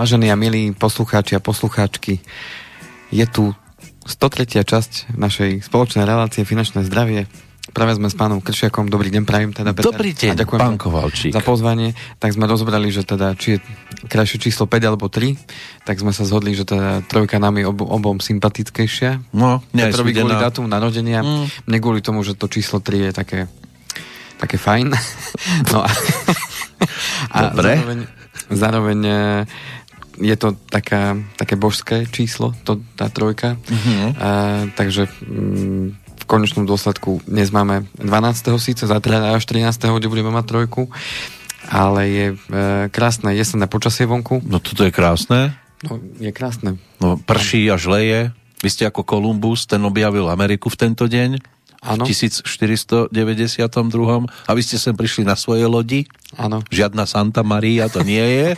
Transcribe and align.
Vážení 0.00 0.32
a 0.32 0.36
milí 0.40 0.72
poslucháči 0.72 1.36
a 1.36 1.44
poslucháčky, 1.44 2.24
je 3.12 3.26
tu 3.28 3.52
103. 4.08 4.64
časť 4.64 5.12
našej 5.12 5.60
spoločnej 5.60 6.08
relácie 6.08 6.40
Finančné 6.48 6.88
zdravie. 6.88 7.28
Práve 7.76 8.00
sme 8.00 8.08
s 8.08 8.16
pánom 8.16 8.40
Kršiakom, 8.40 8.88
dobrý 8.88 9.12
deň, 9.12 9.28
prajem 9.28 9.52
teda 9.52 9.76
Peter. 9.76 9.92
Dobrý 9.92 10.16
deň, 10.16 10.32
a 10.32 10.40
ďakujem 10.40 10.56
pán 10.56 10.80
Kovalčík. 10.80 11.36
za 11.36 11.44
pozvanie. 11.44 11.92
Tak 12.16 12.32
sme 12.32 12.48
rozbrali, 12.48 12.88
že 12.88 13.04
teda 13.04 13.36
či 13.36 13.60
je 13.60 13.68
krajšie 14.08 14.40
číslo 14.40 14.64
5 14.64 14.88
alebo 14.88 15.12
3, 15.12 15.36
tak 15.84 16.00
sme 16.00 16.16
sa 16.16 16.24
zhodli, 16.24 16.56
že 16.56 16.64
teda 16.64 17.04
trojka 17.04 17.36
nám 17.36 17.60
je 17.60 17.68
ob, 17.68 17.84
obom 17.84 18.24
sympatickejšia. 18.24 19.36
No, 19.36 19.60
nie 19.76 19.84
Prvý 19.92 20.16
kvôli 20.16 20.32
dátum 20.32 20.64
narodenia, 20.64 21.20
Mm. 21.20 21.44
mne 21.68 21.76
kvôli 21.76 22.00
tomu, 22.00 22.24
že 22.24 22.32
to 22.40 22.48
číslo 22.48 22.80
3 22.80 23.04
je 23.04 23.10
také, 23.12 23.38
také 24.40 24.56
fajn. 24.56 24.96
No 25.76 25.84
a, 25.84 25.92
a 27.36 27.38
Dobre. 27.52 27.76
zároveň, 27.76 28.00
zároveň 28.48 28.98
e, 29.04 29.18
je 30.20 30.36
to 30.36 30.52
taká, 30.68 31.16
také 31.40 31.56
božské 31.56 32.04
číslo, 32.06 32.52
to, 32.62 32.78
tá 32.94 33.08
trojka. 33.08 33.56
Mhm. 33.66 34.14
A, 34.20 34.30
takže 34.76 35.08
mm, 35.24 35.86
v 36.20 36.24
konečnom 36.28 36.68
dôsledku 36.68 37.24
dnes 37.24 37.48
máme 37.48 37.88
12. 37.96 38.60
síce, 38.60 38.84
zajtra 38.84 39.34
až 39.34 39.48
13. 39.48 39.98
kde 39.98 40.12
budeme 40.12 40.30
mať 40.30 40.44
trojku, 40.46 40.92
ale 41.72 42.00
je 42.08 42.26
e, 42.32 42.36
krásne 42.92 43.32
jesenné 43.32 43.66
počasie 43.66 44.04
vonku. 44.04 44.44
No 44.44 44.60
toto 44.60 44.84
je 44.84 44.92
krásne. 44.92 45.56
No, 45.88 45.96
je 46.20 46.30
krásne. 46.30 46.76
No, 47.00 47.16
prší 47.16 47.72
a 47.72 47.80
žleje. 47.80 48.36
Vy 48.60 48.68
ste 48.68 48.84
ako 48.84 49.08
Kolumbus, 49.08 49.64
ten 49.64 49.80
objavil 49.80 50.28
Ameriku 50.28 50.68
v 50.68 50.76
tento 50.76 51.08
deň. 51.08 51.40
Áno. 51.80 52.04
V 52.04 52.12
1492. 52.12 53.08
A 54.28 54.50
vy 54.52 54.60
ste 54.60 54.76
sem 54.76 54.92
prišli 54.92 55.24
na 55.24 55.32
svoje 55.32 55.64
lodi. 55.64 56.04
Áno, 56.36 56.60
Žiadna 56.68 57.08
Santa 57.08 57.40
Maria 57.40 57.88
to 57.88 58.04
nie 58.04 58.20
je. 58.20 58.48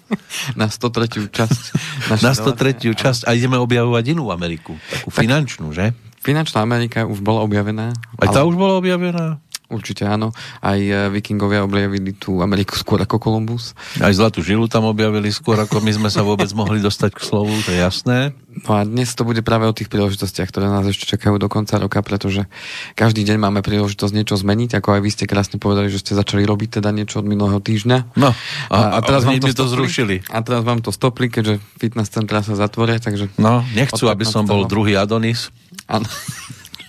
na 0.60 0.72
103. 0.72 1.28
časť. 1.28 1.60
Na 2.10 2.16
relácie. 2.16 2.88
103. 2.88 2.96
časť 2.96 3.20
a 3.28 3.36
ideme 3.36 3.60
objavovať 3.60 4.16
inú 4.16 4.32
Ameriku. 4.32 4.74
Takú 4.88 5.12
finančnú, 5.12 5.70
že? 5.76 5.92
Finančná 6.24 6.64
Amerika 6.64 7.04
už 7.04 7.20
bola 7.20 7.44
objavená. 7.44 7.92
Aj 8.18 8.28
tá 8.32 8.40
ale- 8.40 8.48
už 8.48 8.56
bola 8.56 8.80
objavená? 8.80 9.36
Určite 9.72 10.04
áno. 10.04 10.36
Aj 10.60 10.76
e, 10.76 11.08
vikingovia 11.08 11.64
objavili 11.64 12.12
tú 12.12 12.44
Ameriku 12.44 12.76
skôr 12.76 13.00
ako 13.00 13.16
Kolumbus. 13.16 13.72
Aj 13.98 14.12
Zlatú 14.12 14.44
žilu 14.44 14.68
tam 14.68 14.84
objavili 14.84 15.32
skôr, 15.32 15.56
ako 15.56 15.80
my 15.80 15.92
sme 15.96 16.08
sa 16.12 16.20
vôbec 16.20 16.52
mohli 16.52 16.84
dostať 16.84 17.16
k 17.16 17.20
slovu, 17.24 17.56
to 17.64 17.72
je 17.72 17.80
jasné. 17.80 18.36
No 18.52 18.76
a 18.76 18.84
dnes 18.84 19.08
to 19.16 19.24
bude 19.24 19.40
práve 19.40 19.64
o 19.64 19.72
tých 19.72 19.88
príležitostiach, 19.88 20.52
ktoré 20.52 20.68
nás 20.68 20.84
ešte 20.84 21.08
čakajú 21.08 21.40
do 21.40 21.48
konca 21.48 21.80
roka, 21.80 22.04
pretože 22.04 22.44
každý 22.92 23.24
deň 23.24 23.40
máme 23.40 23.60
príležitosť 23.64 24.12
niečo 24.12 24.36
zmeniť, 24.36 24.76
ako 24.76 24.92
aj 24.92 25.00
vy 25.00 25.10
ste 25.10 25.24
krásne 25.24 25.56
povedali, 25.56 25.88
že 25.88 26.04
ste 26.04 26.12
začali 26.12 26.44
robiť 26.44 26.84
teda 26.84 26.92
niečo 26.92 27.24
od 27.24 27.26
minulého 27.26 27.64
týždňa. 27.64 28.12
No, 28.20 28.36
a, 28.68 28.76
a, 28.76 28.98
teraz 29.00 29.24
vám 29.24 29.40
to, 29.40 29.48
to 29.48 29.64
stopli. 29.64 29.72
zrušili. 29.72 30.16
A 30.28 30.44
teraz 30.44 30.60
vám 30.68 30.84
to 30.84 30.92
stopli, 30.92 31.32
keďže 31.32 31.64
fitness 31.80 32.12
centra 32.12 32.44
sa 32.44 32.52
zatvoria, 32.52 33.00
takže 33.00 33.32
No, 33.40 33.64
nechcú, 33.72 34.12
aby 34.12 34.28
som 34.28 34.44
bol 34.44 34.68
15. 34.68 34.72
druhý 34.72 34.92
Adonis. 35.00 35.48
áno. 35.88 36.04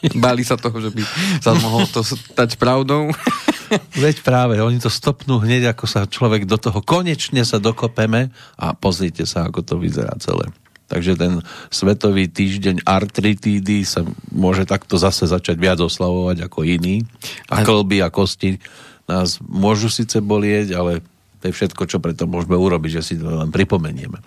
Báli 0.24 0.44
sa 0.44 0.60
toho, 0.60 0.76
že 0.84 0.92
by 0.92 1.04
sa 1.40 1.56
mohol 1.56 1.88
to 1.88 2.04
stať 2.04 2.60
pravdou. 2.60 3.10
Veď 4.04 4.22
práve, 4.22 4.60
oni 4.60 4.78
to 4.78 4.92
stopnú 4.92 5.42
hneď, 5.42 5.74
ako 5.74 5.86
sa 5.90 6.06
človek 6.06 6.46
do 6.46 6.60
toho 6.60 6.84
konečne 6.84 7.42
sa 7.42 7.58
dokopeme 7.58 8.30
a 8.60 8.76
pozrite 8.78 9.26
sa, 9.26 9.50
ako 9.50 9.66
to 9.66 9.76
vyzerá 9.80 10.14
celé. 10.22 10.52
Takže 10.92 11.18
ten 11.18 11.42
svetový 11.74 12.30
týždeň 12.30 12.86
artritídy 12.86 13.82
sa 13.82 14.06
môže 14.30 14.68
takto 14.70 15.00
zase 15.02 15.26
začať 15.26 15.58
viac 15.58 15.82
oslavovať 15.82 16.46
ako 16.46 16.70
iný. 16.70 17.02
A 17.50 17.66
klby 17.66 18.06
a 18.06 18.14
kosti 18.14 18.62
nás 19.10 19.42
môžu 19.42 19.90
síce 19.90 20.22
bolieť, 20.22 20.78
ale 20.78 21.02
to 21.42 21.50
je 21.50 21.56
všetko, 21.56 21.90
čo 21.90 21.98
preto 21.98 22.30
môžeme 22.30 22.56
urobiť, 22.56 23.02
že 23.02 23.04
si 23.04 23.14
to 23.18 23.26
len 23.26 23.50
pripomenieme. 23.50 24.22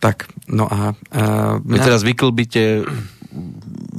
tak, 0.00 0.32
no 0.48 0.64
a... 0.64 0.96
a 1.12 1.22
Vy 1.60 1.78
teraz 1.84 2.00
vyklbíte 2.00 2.88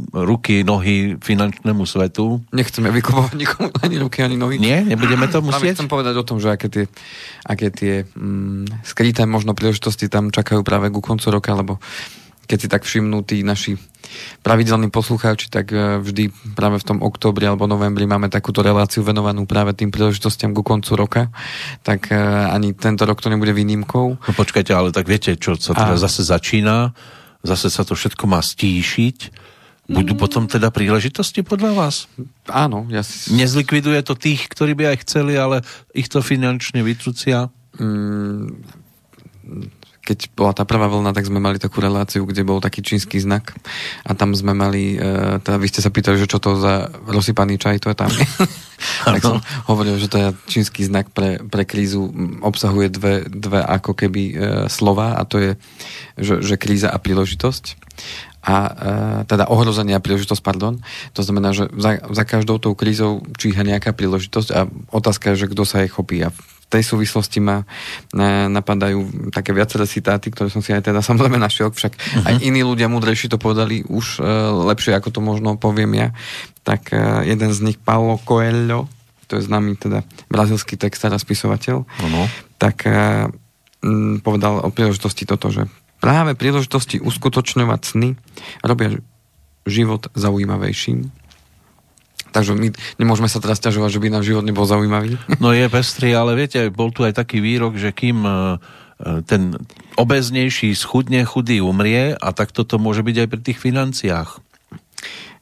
ruky, 0.09 0.65
nohy 0.65 1.21
finančnému 1.21 1.85
svetu. 1.85 2.41
Nechceme 2.49 2.89
vykopovať 2.89 3.33
nikomu 3.37 3.69
ani 3.81 3.95
ruky, 4.01 4.25
ani 4.25 4.35
nohy. 4.35 4.57
Nie? 4.57 4.81
Nebudeme 4.81 5.29
to 5.29 5.45
musieť? 5.45 5.77
chcem 5.77 5.91
povedať 5.91 6.17
o 6.17 6.25
tom, 6.25 6.41
že 6.41 6.49
aké 6.49 6.67
tie, 6.67 6.85
aké 7.45 7.69
tie 7.69 7.93
mm, 8.03 8.83
skryté 8.83 9.23
možno 9.29 9.53
príležitosti 9.53 10.09
tam 10.09 10.33
čakajú 10.33 10.65
práve 10.65 10.89
ku 10.89 10.99
koncu 10.99 11.27
roka, 11.31 11.53
lebo 11.53 11.77
keď 12.51 12.57
si 12.59 12.67
tak 12.67 12.83
všimnú 12.83 13.23
tí 13.23 13.47
naši 13.47 13.79
pravidelní 14.43 14.91
poslucháči, 14.91 15.47
tak 15.47 15.71
e, 15.71 16.03
vždy 16.03 16.27
práve 16.51 16.83
v 16.83 16.87
tom 16.87 16.99
októbri 16.99 17.47
alebo 17.47 17.63
novembri 17.63 18.03
máme 18.03 18.27
takúto 18.27 18.59
reláciu 18.59 19.07
venovanú 19.07 19.47
práve 19.47 19.71
tým 19.71 19.87
príležitostiam 19.87 20.51
ku 20.51 20.59
koncu 20.59 20.91
roka, 20.99 21.23
tak 21.85 22.11
e, 22.11 22.19
ani 22.51 22.75
tento 22.75 23.07
rok 23.07 23.23
to 23.23 23.31
nebude 23.31 23.55
výnimkou. 23.55 24.07
No 24.19 24.31
počkajte, 24.35 24.75
ale 24.75 24.91
tak 24.91 25.07
viete, 25.07 25.39
čo 25.39 25.55
sa 25.55 25.71
teraz 25.71 26.03
A- 26.03 26.11
zase 26.11 26.27
začína, 26.27 26.91
zase 27.39 27.71
sa 27.71 27.87
to 27.87 27.95
všetko 27.95 28.27
má 28.27 28.43
stíšiť. 28.43 29.40
Budú 29.89 30.13
potom 30.15 30.45
teda 30.45 30.69
príležitosti 30.69 31.41
podľa 31.41 31.71
vás? 31.73 31.95
Áno, 32.47 32.85
ja 32.87 33.01
si... 33.01 33.33
Nezlikviduje 33.33 33.99
to 34.05 34.13
tých, 34.15 34.47
ktorí 34.47 34.77
by 34.77 34.93
aj 34.93 34.97
chceli, 35.03 35.35
ale 35.35 35.65
ich 35.91 36.07
to 36.07 36.23
finančne 36.23 36.85
vytrucia? 36.85 37.49
Mm, 37.81 38.61
keď 40.01 40.33
bola 40.33 40.51
tá 40.51 40.65
prvá 40.65 40.89
vlna, 40.89 41.13
tak 41.13 41.29
sme 41.29 41.37
mali 41.37 41.61
takú 41.61 41.77
reláciu, 41.77 42.25
kde 42.25 42.41
bol 42.41 42.57
taký 42.57 42.81
čínsky 42.81 43.21
znak 43.21 43.53
a 44.01 44.17
tam 44.17 44.33
sme 44.33 44.51
mali, 44.57 44.97
e, 44.97 45.37
teda 45.39 45.57
vy 45.61 45.67
ste 45.69 45.79
sa 45.85 45.93
pýtali, 45.93 46.17
že 46.17 46.27
čo 46.27 46.41
to 46.41 46.57
za 46.57 46.89
rozsypaný 47.05 47.61
čaj, 47.61 47.85
to 47.85 47.93
je 47.93 47.97
tam. 47.97 48.09
tak 49.13 49.21
som 49.21 49.37
hovoril, 49.69 50.01
že 50.01 50.09
to 50.09 50.17
je 50.17 50.27
čínsky 50.49 50.81
znak 50.81 51.13
pre, 51.13 51.37
pre 51.45 51.69
krízu, 51.69 52.09
obsahuje 52.41 52.89
dve, 52.89 53.13
dve 53.29 53.61
ako 53.61 53.93
keby 53.93 54.23
e, 54.25 54.33
slova 54.73 55.15
a 55.15 55.21
to 55.23 55.37
je, 55.37 55.51
že, 56.17 56.35
že 56.41 56.55
kríza 56.57 56.89
a 56.89 56.97
príležitosť 56.97 57.77
a 58.41 58.55
e, 58.57 58.71
teda 59.29 59.45
ohrozenie 59.53 59.93
a 59.93 60.01
príležitosť, 60.01 60.41
pardon. 60.41 60.81
To 61.13 61.21
znamená, 61.21 61.53
že 61.53 61.69
za, 61.77 62.01
za 62.01 62.23
každou 62.25 62.57
tou 62.57 62.73
krízou 62.73 63.21
číha 63.37 63.61
nejaká 63.61 63.93
príležitosť 63.93 64.49
a 64.57 64.65
otázka 64.89 65.33
je, 65.33 65.45
že 65.45 65.51
kto 65.53 65.61
sa 65.61 65.85
jej 65.85 65.93
chopí. 65.93 66.25
A 66.25 66.33
v 66.33 66.65
tej 66.73 66.81
súvislosti 66.81 67.37
ma 67.37 67.61
e, 67.61 67.65
napadajú 68.49 69.29
také 69.29 69.53
viaceré 69.53 69.85
citáty, 69.85 70.33
ktoré 70.33 70.49
som 70.49 70.65
si 70.65 70.73
aj 70.73 70.89
teda 70.89 71.05
samozrejme 71.09 71.37
našiel, 71.37 71.69
však 71.69 71.93
uh-huh. 71.93 72.27
aj 72.33 72.35
iní 72.41 72.65
ľudia 72.65 72.89
múdrejší 72.89 73.29
to 73.29 73.37
povedali 73.37 73.85
už 73.85 74.17
e, 74.17 74.25
lepšie, 74.73 74.97
ako 74.97 75.09
to 75.13 75.21
možno 75.21 75.61
poviem 75.61 75.93
ja. 75.93 76.09
Tak 76.65 76.97
e, 76.97 77.29
jeden 77.29 77.53
z 77.53 77.59
nich, 77.61 77.77
Paulo 77.77 78.17
Coelho, 78.25 78.89
to 79.29 79.37
je 79.37 79.45
známy 79.45 79.77
teda 79.77 80.01
brazilský 80.33 80.81
textár 80.81 81.13
a 81.13 81.21
spisovateľ, 81.21 81.87
Ano. 82.03 82.27
tak 82.59 82.83
povedal 84.21 84.61
o 84.61 84.69
príležitosti 84.69 85.25
toto, 85.25 85.49
že 85.49 85.65
práve 86.01 86.33
príležitosti 86.33 86.97
uskutočňovať 86.97 87.81
sny 87.85 88.09
robia 88.65 88.97
život 89.69 90.09
zaujímavejším. 90.17 91.21
Takže 92.31 92.55
my 92.55 92.71
nemôžeme 92.97 93.27
sa 93.27 93.43
teraz 93.43 93.59
ťažovať, 93.59 93.89
že 93.91 94.01
by 94.01 94.07
náš 94.09 94.25
život 94.31 94.47
nebol 94.47 94.65
zaujímavý. 94.65 95.19
No 95.43 95.51
je 95.53 95.67
pestrý, 95.67 96.15
ale 96.15 96.33
viete, 96.33 96.71
bol 96.73 96.89
tu 96.89 97.03
aj 97.03 97.13
taký 97.13 97.43
výrok, 97.43 97.75
že 97.75 97.91
kým 97.91 98.23
e, 98.23 98.31
e, 98.31 98.37
ten 99.27 99.59
obeznejší 99.99 100.73
schudne, 100.73 101.27
chudý 101.27 101.59
umrie 101.59 102.15
a 102.15 102.27
tak 102.31 102.55
toto 102.55 102.79
môže 102.79 103.03
byť 103.03 103.15
aj 103.21 103.27
pri 103.27 103.41
tých 103.43 103.59
financiách. 103.59 104.39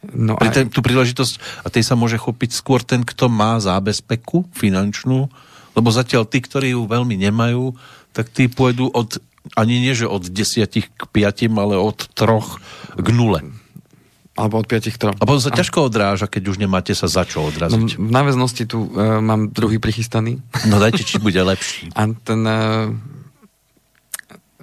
No 0.10 0.40
Pri 0.40 0.50
a, 0.50 0.54
ten, 0.56 0.66
tú 0.72 0.82
príležitosť, 0.82 1.64
a 1.64 1.68
tej 1.70 1.84
sa 1.86 1.94
môže 1.94 2.18
chopiť 2.18 2.56
skôr 2.56 2.82
ten, 2.82 3.06
kto 3.06 3.30
má 3.30 3.62
zábezpeku 3.62 4.50
finančnú, 4.56 5.30
lebo 5.78 5.90
zatiaľ 5.94 6.26
tí, 6.26 6.42
ktorí 6.42 6.74
ju 6.74 6.90
veľmi 6.90 7.20
nemajú, 7.20 7.78
tak 8.16 8.34
tí 8.34 8.50
pôjdu 8.50 8.90
od, 8.90 9.22
ani 9.56 9.80
nie, 9.80 9.94
že 9.94 10.06
od 10.06 10.26
desiatich 10.26 10.90
k 10.90 11.02
piatim, 11.10 11.56
ale 11.56 11.76
od 11.76 12.08
troch 12.12 12.60
k 12.96 13.08
nule. 13.10 13.42
alebo 14.40 14.56
od 14.56 14.72
piatich 14.72 14.96
trom. 14.96 15.20
A 15.20 15.28
potom 15.28 15.44
sa 15.44 15.52
ťažko 15.52 15.92
odráža, 15.92 16.24
keď 16.24 16.44
už 16.48 16.58
nemáte 16.58 16.96
sa 16.96 17.12
za 17.12 17.28
čo 17.28 17.44
No, 17.44 17.52
odraziť. 17.52 18.00
v 18.00 18.08
náväznosti 18.08 18.64
tu 18.66 18.88
uh, 18.88 19.20
mám 19.20 19.52
druhý 19.52 19.84
prichystaný. 19.84 20.40
No 20.64 20.80
dajte, 20.80 21.04
či 21.04 21.20
bude 21.20 21.36
lepší. 21.36 21.92
A 22.00 22.08
ten 22.16 22.42
uh, 22.48 22.88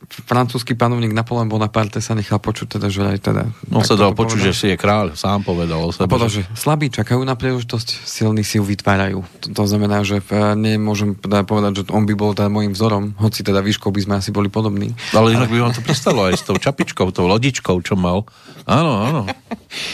francúzsky 0.06 0.78
panovník 0.78 1.10
Napoleon 1.10 1.50
Bonaparte 1.50 1.98
sa 1.98 2.14
nechal 2.14 2.38
počuť 2.38 2.78
teda, 2.78 2.86
že 2.88 3.02
aj 3.04 3.18
teda... 3.20 3.42
On 3.74 3.82
sa 3.82 3.98
dal 3.98 4.14
počuť, 4.14 4.38
povedal. 4.38 4.54
že 4.54 4.58
si 4.58 4.66
je 4.70 4.76
kráľ, 4.78 5.18
sám 5.18 5.42
povedal 5.42 5.82
o 5.82 5.90
A 5.90 5.94
sebe. 5.94 6.06
povedal, 6.06 6.30
že- 6.30 6.46
slabí 6.54 6.88
čakajú 6.88 7.20
na 7.26 7.34
príležitosť, 7.34 8.06
silní 8.06 8.46
si 8.46 8.56
ju 8.56 8.64
vytvárajú. 8.64 9.26
To, 9.44 9.46
to 9.52 9.62
znamená, 9.66 10.06
že 10.06 10.22
uh, 10.22 10.54
nemôžem 10.54 11.18
teda 11.18 11.42
povedať, 11.42 11.82
že 11.82 11.82
on 11.90 12.06
by 12.06 12.14
bol 12.14 12.32
teda 12.32 12.46
môjim 12.48 12.72
vzorom, 12.72 13.18
hoci 13.18 13.42
teda 13.42 13.60
výškou 13.60 13.90
by 13.90 14.00
sme 14.06 14.14
asi 14.22 14.30
boli 14.30 14.46
podobní. 14.46 14.94
Ale 15.10 15.34
inak 15.34 15.50
by 15.50 15.58
vám 15.58 15.74
to 15.74 15.82
pristalo 15.82 16.30
aj 16.30 16.38
s 16.38 16.46
tou 16.46 16.54
čapičkou, 16.56 17.10
tou 17.10 17.26
lodičkou, 17.26 17.76
čo 17.82 17.98
mal. 17.98 18.24
Áno, 18.66 18.92
áno. 19.02 19.22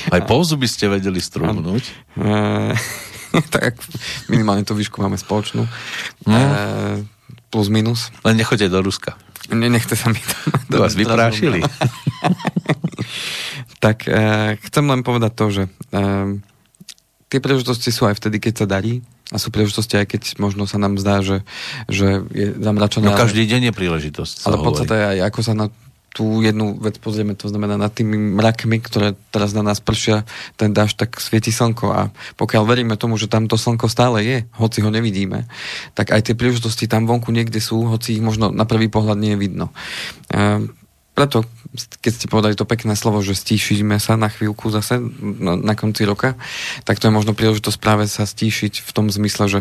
Aj 0.08 0.20
pouzu 0.24 0.56
by 0.56 0.68
ste 0.68 0.88
vedeli 0.92 1.20
strúhnuť. 1.20 1.84
Uh, 2.20 2.72
tak 3.54 3.80
minimálne 4.28 4.64
tú 4.64 4.76
výšku 4.76 5.00
máme 5.00 5.16
spoločnú. 5.16 5.64
No. 6.28 6.36
Uh, 6.36 7.00
plus 7.48 7.68
minus. 7.68 8.08
Len 8.24 8.36
nechoďte 8.36 8.72
do 8.72 8.80
Ruska. 8.80 9.16
Ne, 9.50 9.66
nechce 9.66 9.98
sa 9.98 10.12
mi. 10.12 10.20
To 10.70 10.78
vás 10.84 10.94
vyprášili. 10.94 11.64
tak 13.84 14.06
uh, 14.06 14.54
chcem 14.70 14.84
len 14.86 15.02
povedať 15.02 15.32
to, 15.34 15.46
že 15.50 15.62
uh, 15.66 16.38
tie 17.26 17.42
príležitosti 17.42 17.90
sú 17.90 18.06
aj 18.06 18.22
vtedy, 18.22 18.38
keď 18.38 18.54
sa 18.62 18.66
darí 18.70 19.02
a 19.32 19.40
sú 19.40 19.48
príležitosti, 19.48 19.96
aj 19.96 20.06
keď 20.06 20.22
možno 20.38 20.68
sa 20.68 20.76
nám 20.76 21.00
zdá, 21.00 21.24
že, 21.24 21.42
že 21.88 22.22
je 22.30 22.52
zamračené. 22.60 23.08
No 23.08 23.16
každý 23.16 23.48
deň 23.48 23.72
je 23.72 23.74
príležitosť. 23.74 24.46
Ale 24.46 24.56
podstate 24.60 24.94
aj 24.94 25.18
ako 25.32 25.40
sa 25.40 25.52
na 25.56 25.66
tú 26.12 26.44
jednu 26.44 26.76
vec 26.76 27.00
pozrieme, 27.00 27.32
to 27.32 27.48
znamená 27.48 27.80
nad 27.80 27.88
tými 27.88 28.36
mrakmi, 28.36 28.78
ktoré 28.84 29.16
teraz 29.32 29.56
na 29.56 29.64
nás 29.64 29.80
pršia 29.80 30.28
ten 30.60 30.76
dáž, 30.76 30.92
tak 30.92 31.16
svieti 31.16 31.48
slnko 31.48 31.86
a 31.88 32.00
pokiaľ 32.36 32.62
veríme 32.68 32.94
tomu, 33.00 33.16
že 33.16 33.32
tamto 33.32 33.56
slnko 33.56 33.88
stále 33.88 34.20
je, 34.20 34.38
hoci 34.60 34.84
ho 34.84 34.92
nevidíme, 34.92 35.48
tak 35.96 36.12
aj 36.12 36.28
tie 36.28 36.34
príležitosti 36.36 36.84
tam 36.84 37.08
vonku 37.08 37.32
niekde 37.32 37.58
sú, 37.64 37.88
hoci 37.88 38.20
ich 38.20 38.22
možno 38.22 38.52
na 38.52 38.68
prvý 38.68 38.92
pohľad 38.92 39.16
nie 39.16 39.32
je 39.34 39.40
vidno. 39.40 39.66
E, 40.28 40.68
preto, 41.16 41.44
keď 42.04 42.12
ste 42.12 42.26
povedali 42.28 42.56
to 42.56 42.68
pekné 42.68 42.92
slovo, 42.92 43.24
že 43.24 43.36
stíšime 43.36 43.96
sa 43.96 44.20
na 44.20 44.28
chvíľku 44.28 44.68
zase 44.68 45.00
na, 45.20 45.56
na 45.56 45.72
konci 45.72 46.04
roka, 46.04 46.36
tak 46.84 47.00
to 47.00 47.08
je 47.08 47.16
možno 47.16 47.32
príležitosť 47.32 47.78
práve 47.80 48.04
sa 48.08 48.28
stíšiť 48.28 48.84
v 48.84 48.90
tom 48.92 49.08
zmysle, 49.08 49.48
že 49.48 49.60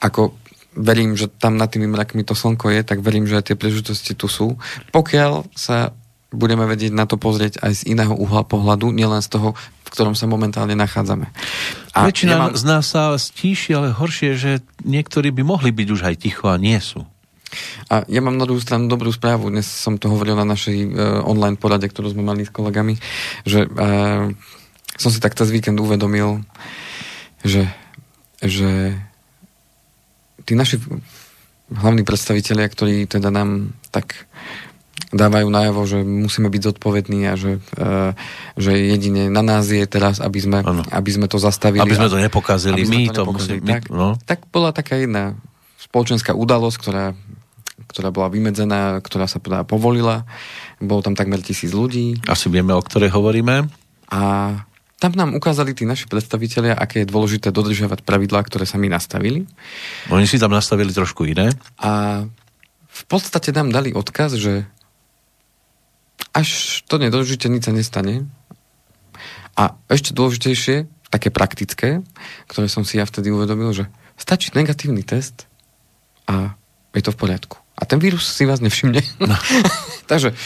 ako 0.00 0.32
verím, 0.74 1.18
že 1.18 1.26
tam 1.26 1.58
nad 1.58 1.70
tými 1.70 1.90
mrakmi 1.90 2.22
to 2.22 2.34
slnko 2.34 2.70
je, 2.70 2.80
tak 2.86 3.02
verím, 3.02 3.26
že 3.26 3.42
aj 3.42 3.52
tie 3.52 3.56
príležitosti 3.58 4.12
tu 4.14 4.30
sú. 4.30 4.58
Pokiaľ 4.94 5.50
sa 5.54 5.94
budeme 6.30 6.62
vedieť 6.66 6.94
na 6.94 7.10
to 7.10 7.18
pozrieť 7.18 7.58
aj 7.58 7.82
z 7.82 7.82
iného 7.90 8.14
uhla 8.14 8.46
pohľadu, 8.46 8.94
nielen 8.94 9.18
z 9.18 9.34
toho, 9.34 9.58
v 9.58 9.88
ktorom 9.90 10.14
sa 10.14 10.30
momentálne 10.30 10.78
nachádzame. 10.78 11.26
A 11.90 12.06
Väčšina 12.06 12.30
ja 12.30 12.38
mám... 12.38 12.54
z 12.54 12.64
nás 12.70 12.86
sa 12.86 13.18
stíši, 13.18 13.74
ale 13.74 13.90
horšie, 13.90 14.38
že 14.38 14.62
niektorí 14.86 15.34
by 15.34 15.42
mohli 15.42 15.74
byť 15.74 15.88
už 15.90 16.00
aj 16.06 16.14
ticho 16.22 16.46
a 16.46 16.54
nie 16.54 16.78
sú. 16.78 17.02
A 17.90 18.06
ja 18.06 18.22
mám 18.22 18.38
na 18.38 18.46
druhú 18.46 18.62
stranu 18.62 18.86
dobrú 18.86 19.10
správu. 19.10 19.50
Dnes 19.50 19.66
som 19.66 19.98
to 19.98 20.06
hovoril 20.06 20.38
na 20.38 20.46
našej 20.46 20.76
uh, 20.86 20.90
online 21.26 21.58
porade, 21.58 21.90
ktorú 21.90 22.14
sme 22.14 22.22
mali 22.22 22.46
s 22.46 22.54
kolegami, 22.54 22.94
že 23.42 23.66
uh, 23.66 24.30
som 24.94 25.10
si 25.10 25.18
tak 25.18 25.34
cez 25.34 25.50
víkend 25.50 25.82
uvedomil, 25.82 26.46
že, 27.42 27.66
že 28.38 28.94
tí 30.44 30.52
naši 30.58 30.80
hlavní 31.70 32.02
predstavitelia, 32.02 32.66
ktorí 32.66 33.06
teda 33.06 33.30
nám 33.30 33.70
tak 33.94 34.26
dávajú 35.10 35.48
najavo, 35.50 35.82
že 35.88 35.98
musíme 36.06 36.46
byť 36.46 36.62
zodpovední 36.70 37.26
a 37.26 37.34
že, 37.34 37.58
uh, 37.78 38.14
že 38.54 38.76
jedine 38.78 39.26
na 39.26 39.42
nás 39.42 39.66
je 39.66 39.82
teraz, 39.88 40.22
aby 40.22 40.38
sme, 40.38 40.58
aby 40.90 41.10
sme 41.10 41.26
to 41.26 41.42
zastavili. 41.42 41.82
Aby 41.82 41.98
sme 41.98 42.12
to 42.12 42.20
nepokazili. 42.20 42.86
My 42.86 43.10
to, 43.10 43.26
to 43.26 43.32
musíme... 43.34 43.66
Tak, 43.66 43.90
no. 43.90 44.14
tak 44.22 44.46
bola 44.54 44.70
taká 44.70 45.02
jedna 45.02 45.34
spoločenská 45.82 46.30
udalosť, 46.36 46.76
ktorá, 46.78 47.04
ktorá 47.90 48.14
bola 48.14 48.30
vymedzená, 48.30 49.02
ktorá 49.02 49.26
sa 49.26 49.42
teda 49.42 49.66
povolila. 49.66 50.22
Bolo 50.78 51.02
tam 51.02 51.18
takmer 51.18 51.42
tisíc 51.42 51.74
ľudí. 51.74 52.22
Asi 52.30 52.46
vieme, 52.46 52.70
o 52.70 52.82
ktorej 52.82 53.10
hovoríme. 53.10 53.66
A 54.14 54.22
tam 55.00 55.16
nám 55.16 55.32
ukázali 55.32 55.72
tí 55.72 55.88
naši 55.88 56.04
predstavitelia, 56.04 56.76
aké 56.76 57.02
je 57.02 57.08
dôležité 57.08 57.48
dodržiavať 57.48 58.04
pravidlá, 58.04 58.44
ktoré 58.44 58.68
sa 58.68 58.76
my 58.76 58.92
nastavili. 58.92 59.48
Oni 60.12 60.28
si 60.28 60.36
tam 60.36 60.52
nastavili 60.52 60.92
trošku 60.92 61.24
iné. 61.24 61.56
A 61.80 62.22
v 62.84 63.02
podstate 63.08 63.48
nám 63.56 63.72
dali 63.72 63.96
odkaz, 63.96 64.36
že 64.36 64.68
až 66.36 66.80
to 66.84 67.00
nedodržíte, 67.00 67.48
nič 67.48 67.64
sa 67.64 67.72
nestane. 67.72 68.28
A 69.56 69.72
ešte 69.88 70.12
dôležitejšie, 70.12 70.84
také 71.08 71.32
praktické, 71.32 72.04
ktoré 72.46 72.68
som 72.68 72.84
si 72.84 73.00
ja 73.00 73.08
vtedy 73.08 73.32
uvedomil, 73.32 73.72
že 73.72 73.88
stačí 74.20 74.52
negatívny 74.52 75.00
test 75.02 75.48
a 76.28 76.54
je 76.92 77.02
to 77.02 77.16
v 77.16 77.20
poriadku. 77.24 77.56
A 77.80 77.88
ten 77.88 77.96
vírus 77.96 78.28
si 78.28 78.44
vás 78.44 78.60
nevšimne. 78.60 79.00
No. 79.24 79.34
Takže 80.12 80.36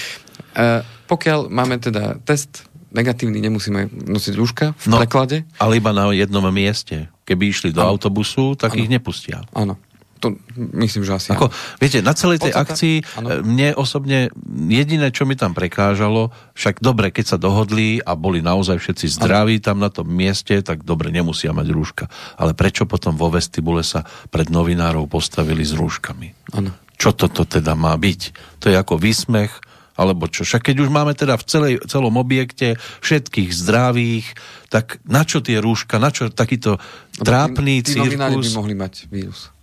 e, 0.55 0.87
pokiaľ 1.11 1.51
máme 1.51 1.83
teda 1.83 2.23
test 2.23 2.71
negatívny, 2.94 3.43
nemusíme 3.43 3.91
nosiť 3.91 4.35
rúška 4.38 4.67
v 4.79 4.87
no, 4.87 5.02
preklade. 5.02 5.43
Ale 5.58 5.82
iba 5.82 5.91
na 5.91 6.08
jednom 6.14 6.46
mieste. 6.49 7.11
Keby 7.26 7.50
išli 7.50 7.70
do 7.75 7.82
ano. 7.82 7.99
autobusu, 7.99 8.55
tak 8.55 8.79
ano. 8.79 8.81
ich 8.81 8.88
nepustia. 8.88 9.43
Áno. 9.52 9.75
To 10.23 10.32
myslím, 10.56 11.05
že 11.05 11.12
asi 11.12 11.29
Ako, 11.37 11.52
viete, 11.76 12.00
na 12.00 12.17
celej 12.17 12.41
tej 12.41 12.56
Podstate, 12.56 12.73
akcii 12.73 12.96
ano. 13.20 13.29
E, 13.29 13.35
mne 13.44 13.69
osobne 13.76 14.32
jediné, 14.73 15.12
čo 15.12 15.29
mi 15.29 15.37
tam 15.37 15.52
prekážalo, 15.52 16.32
však 16.56 16.81
dobre, 16.81 17.12
keď 17.12 17.37
sa 17.37 17.38
dohodli 17.41 18.00
a 18.00 18.17
boli 18.17 18.41
naozaj 18.41 18.81
všetci 18.81 19.20
zdraví 19.20 19.61
ano. 19.61 19.64
tam 19.69 19.76
na 19.85 19.93
tom 19.93 20.08
mieste, 20.08 20.64
tak 20.64 20.81
dobre, 20.81 21.12
nemusia 21.12 21.52
mať 21.52 21.69
rúška. 21.69 22.05
Ale 22.41 22.56
prečo 22.56 22.88
potom 22.88 23.20
vo 23.20 23.29
vestibule 23.29 23.85
sa 23.85 24.08
pred 24.32 24.49
novinárov 24.49 25.05
postavili 25.12 25.61
s 25.61 25.76
rúškami? 25.76 26.56
Ano. 26.56 26.73
Čo 26.96 27.12
toto 27.12 27.44
teda 27.44 27.76
má 27.76 27.93
byť? 27.93 28.20
To 28.64 28.73
je 28.73 28.81
ako 28.81 28.96
výsmech 28.96 29.52
alebo 29.94 30.26
čo. 30.26 30.43
Však 30.43 30.70
keď 30.70 30.76
už 30.87 30.91
máme 30.91 31.14
teda 31.14 31.38
v 31.38 31.44
celej, 31.46 31.75
celom 31.87 32.19
objekte 32.19 32.79
všetkých 33.02 33.50
zdravých, 33.55 34.26
tak 34.70 34.99
na 35.06 35.23
čo 35.23 35.38
tie 35.38 35.62
rúška, 35.62 36.02
na 36.02 36.11
čo 36.11 36.31
takýto 36.31 36.82
trápny 37.23 37.82
tí, 37.82 37.94
tí 37.94 38.02
cirkus? 38.02 38.19
by 38.19 38.58
mohli 38.58 38.75
mať 38.75 39.06
vírus. 39.06 39.55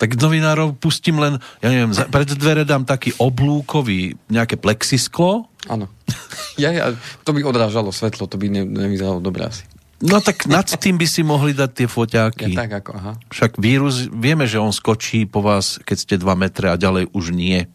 Tak 0.00 0.16
novinárov 0.16 0.80
pustím 0.80 1.20
len, 1.20 1.36
ja 1.60 1.68
neviem, 1.68 1.92
pred 1.92 2.32
dvere 2.32 2.64
dám 2.64 2.88
taký 2.88 3.12
oblúkový, 3.20 4.16
nejaké 4.32 4.56
plexisklo. 4.56 5.52
Áno. 5.68 5.92
Ja, 6.56 6.72
ja, 6.72 6.96
to 7.20 7.36
by 7.36 7.44
odrážalo 7.44 7.92
svetlo, 7.92 8.24
to 8.24 8.40
by 8.40 8.48
ne, 8.48 8.64
nevyzeralo 8.64 9.20
dobre 9.20 9.44
asi. 9.52 9.68
No 10.00 10.16
tak 10.24 10.48
nad 10.48 10.64
tým 10.64 10.96
by 10.96 11.04
si 11.04 11.20
mohli 11.20 11.52
dať 11.52 11.70
tie 11.76 11.84
foťáky. 11.84 12.56
Ja, 12.56 12.64
tak 12.64 12.72
ako, 12.80 12.90
aha. 12.96 13.12
Však 13.28 13.60
vírus, 13.60 14.08
vieme, 14.08 14.48
že 14.48 14.56
on 14.56 14.72
skočí 14.72 15.28
po 15.28 15.44
vás, 15.44 15.76
keď 15.84 15.96
ste 16.00 16.14
2 16.16 16.32
metre 16.40 16.72
a 16.72 16.80
ďalej 16.80 17.12
už 17.12 17.36
nie. 17.36 17.68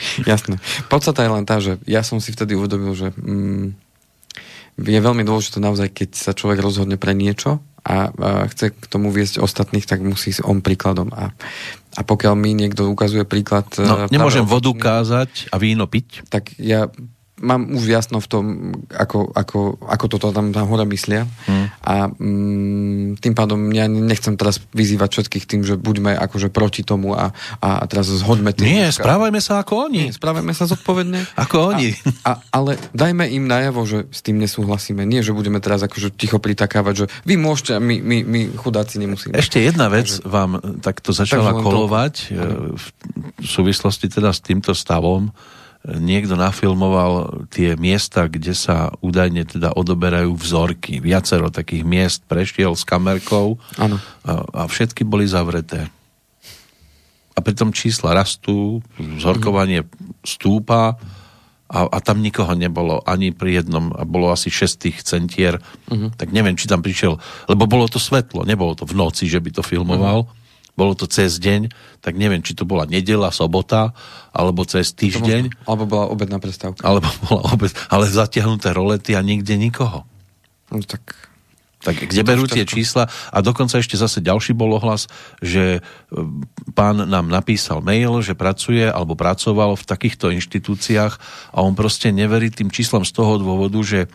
Jasné. 0.30 0.58
Podstata 0.88 1.24
je 1.24 1.30
len 1.30 1.44
tá, 1.44 1.58
že 1.58 1.78
ja 1.88 2.04
som 2.04 2.18
si 2.18 2.32
vtedy 2.32 2.56
uvedomil, 2.56 2.92
že 2.94 3.12
mm, 3.16 3.76
je 4.80 5.00
veľmi 5.00 5.22
dôležité 5.22 5.60
naozaj, 5.60 5.92
keď 5.92 6.10
sa 6.16 6.32
človek 6.32 6.64
rozhodne 6.64 6.96
pre 6.96 7.12
niečo 7.12 7.60
a, 7.84 8.08
a 8.08 8.46
chce 8.48 8.72
k 8.72 8.84
tomu 8.88 9.12
viesť 9.12 9.42
ostatných, 9.42 9.84
tak 9.84 10.00
musí 10.00 10.32
si 10.32 10.40
on 10.40 10.64
príkladom. 10.64 11.12
A, 11.12 11.34
a 11.98 12.00
pokiaľ 12.06 12.34
mi 12.38 12.56
niekto 12.56 12.88
ukazuje 12.88 13.28
príklad... 13.28 13.68
No, 13.76 14.08
nemôžem 14.08 14.46
vodu 14.48 14.72
kázať 14.72 15.52
a 15.52 15.60
víno 15.60 15.84
piť. 15.84 16.24
Tak 16.32 16.56
ja 16.56 16.88
mám 17.42 17.74
už 17.74 17.90
jasno 17.90 18.22
v 18.22 18.28
tom, 18.30 18.44
ako, 18.88 19.34
ako, 19.34 19.82
ako 19.82 20.04
toto 20.06 20.30
tam, 20.30 20.54
tam 20.54 20.70
hore 20.70 20.86
myslia. 20.86 21.26
Hmm. 21.50 21.66
A 21.82 22.06
mm, 22.08 23.18
tým 23.18 23.34
pádom 23.34 23.58
ja 23.74 23.90
nechcem 23.90 24.38
teraz 24.38 24.62
vyzývať 24.70 25.10
všetkých 25.10 25.44
tým, 25.50 25.66
že 25.66 25.74
buďme 25.74 26.14
akože 26.14 26.54
proti 26.54 26.86
tomu 26.86 27.18
a, 27.18 27.34
a 27.58 27.82
teraz 27.90 28.06
zhoďme 28.06 28.54
tie... 28.54 28.64
Nie, 28.64 28.86
rúška. 28.94 29.02
správajme 29.02 29.40
sa 29.42 29.60
ako 29.60 29.90
oni. 29.90 30.08
Nie, 30.08 30.14
správajme 30.14 30.52
sa 30.54 30.70
zodpovedne. 30.70 31.26
ako 31.44 31.74
oni. 31.74 31.98
A, 32.22 32.38
a, 32.38 32.62
ale 32.62 32.78
dajme 32.94 33.26
im 33.26 33.50
najavo, 33.50 33.82
že 33.84 33.98
s 34.14 34.22
tým 34.22 34.38
nesúhlasíme. 34.38 35.02
Nie, 35.02 35.26
že 35.26 35.34
budeme 35.34 35.58
teraz 35.58 35.82
akože 35.82 36.14
ticho 36.14 36.38
pritakávať, 36.38 36.94
že 36.94 37.06
vy 37.26 37.34
môžete 37.34 37.82
my, 37.82 37.98
my, 37.98 38.18
my 38.22 38.40
chudáci 38.54 39.02
nemusíme. 39.02 39.34
Ešte 39.34 39.58
jedna 39.58 39.90
vec 39.90 40.22
Takže, 40.22 40.30
vám 40.30 40.62
takto 40.78 41.10
začala 41.10 41.58
kolovať 41.58 42.14
to... 42.30 42.34
E, 42.38 42.46
v 42.78 42.86
súvislosti 43.42 44.06
teda 44.06 44.30
s 44.30 44.38
týmto 44.38 44.70
stavom 44.72 45.34
niekto 45.82 46.38
nafilmoval 46.38 47.46
tie 47.50 47.74
miesta, 47.74 48.30
kde 48.30 48.54
sa 48.54 48.94
údajne 49.02 49.42
teda 49.42 49.74
odoberajú 49.74 50.30
vzorky. 50.38 51.02
Viacero 51.02 51.50
takých 51.50 51.82
miest 51.82 52.20
prešiel 52.30 52.78
s 52.78 52.86
kamerkou 52.86 53.58
A, 54.22 54.32
a 54.46 54.62
všetky 54.70 55.02
boli 55.02 55.26
zavreté. 55.26 55.90
A 57.34 57.38
pritom 57.42 57.74
čísla 57.74 58.14
rastú, 58.14 58.84
vzorkovanie 59.00 59.88
stúpa 60.22 61.00
a, 61.66 61.78
a 61.88 61.98
tam 62.04 62.20
nikoho 62.20 62.52
nebolo 62.52 63.00
ani 63.02 63.32
pri 63.32 63.64
jednom, 63.64 63.90
a 63.96 64.04
bolo 64.04 64.28
asi 64.30 64.52
6 64.52 64.76
tých 64.76 65.00
centier, 65.02 65.56
uh-huh. 65.88 66.12
tak 66.14 66.30
neviem, 66.30 66.54
či 66.54 66.68
tam 66.68 66.84
prišiel, 66.84 67.16
lebo 67.48 67.64
bolo 67.64 67.88
to 67.88 67.96
svetlo, 67.96 68.44
nebolo 68.44 68.76
to 68.76 68.84
v 68.84 68.94
noci, 68.94 69.26
že 69.26 69.40
by 69.40 69.50
to 69.50 69.64
filmoval. 69.64 70.28
Uh-huh 70.28 70.40
bolo 70.72 70.96
to 70.96 71.04
cez 71.04 71.36
deň, 71.36 71.68
tak 72.00 72.16
neviem, 72.16 72.40
či 72.40 72.56
to 72.56 72.64
bola 72.64 72.88
nedela, 72.88 73.28
sobota, 73.28 73.92
alebo 74.32 74.64
cez 74.64 74.96
týždeň. 74.96 75.42
Možno, 75.52 75.64
alebo 75.68 75.84
bola 75.84 76.06
obedná 76.08 76.38
prestávka. 76.40 76.80
Alebo 76.84 77.08
bola 77.28 77.52
obed, 77.52 77.72
ale 77.92 78.08
zatiahnuté 78.08 78.72
rolety 78.72 79.12
a 79.12 79.20
nikde 79.20 79.56
nikoho. 79.60 80.08
No 80.72 80.80
tak 80.80 81.31
tak 81.82 81.98
kde 81.98 82.22
berú 82.22 82.46
tie 82.46 82.62
čísla 82.62 83.10
a 83.34 83.38
dokonca 83.42 83.82
ešte 83.82 83.98
zase 83.98 84.22
ďalší 84.22 84.54
bol 84.54 84.78
ohlas, 84.78 85.10
že 85.42 85.78
e, 85.78 85.80
pán 86.78 87.02
nám 87.10 87.26
napísal 87.26 87.82
mail, 87.82 88.22
že 88.22 88.38
pracuje 88.38 88.86
alebo 88.86 89.18
pracoval 89.18 89.74
v 89.74 89.84
takýchto 89.84 90.30
inštitúciách 90.30 91.14
a 91.50 91.58
on 91.58 91.74
proste 91.74 92.14
neverí 92.14 92.54
tým 92.54 92.70
číslam 92.70 93.02
z 93.02 93.12
toho 93.12 93.42
dôvodu, 93.42 93.82
že 93.82 94.06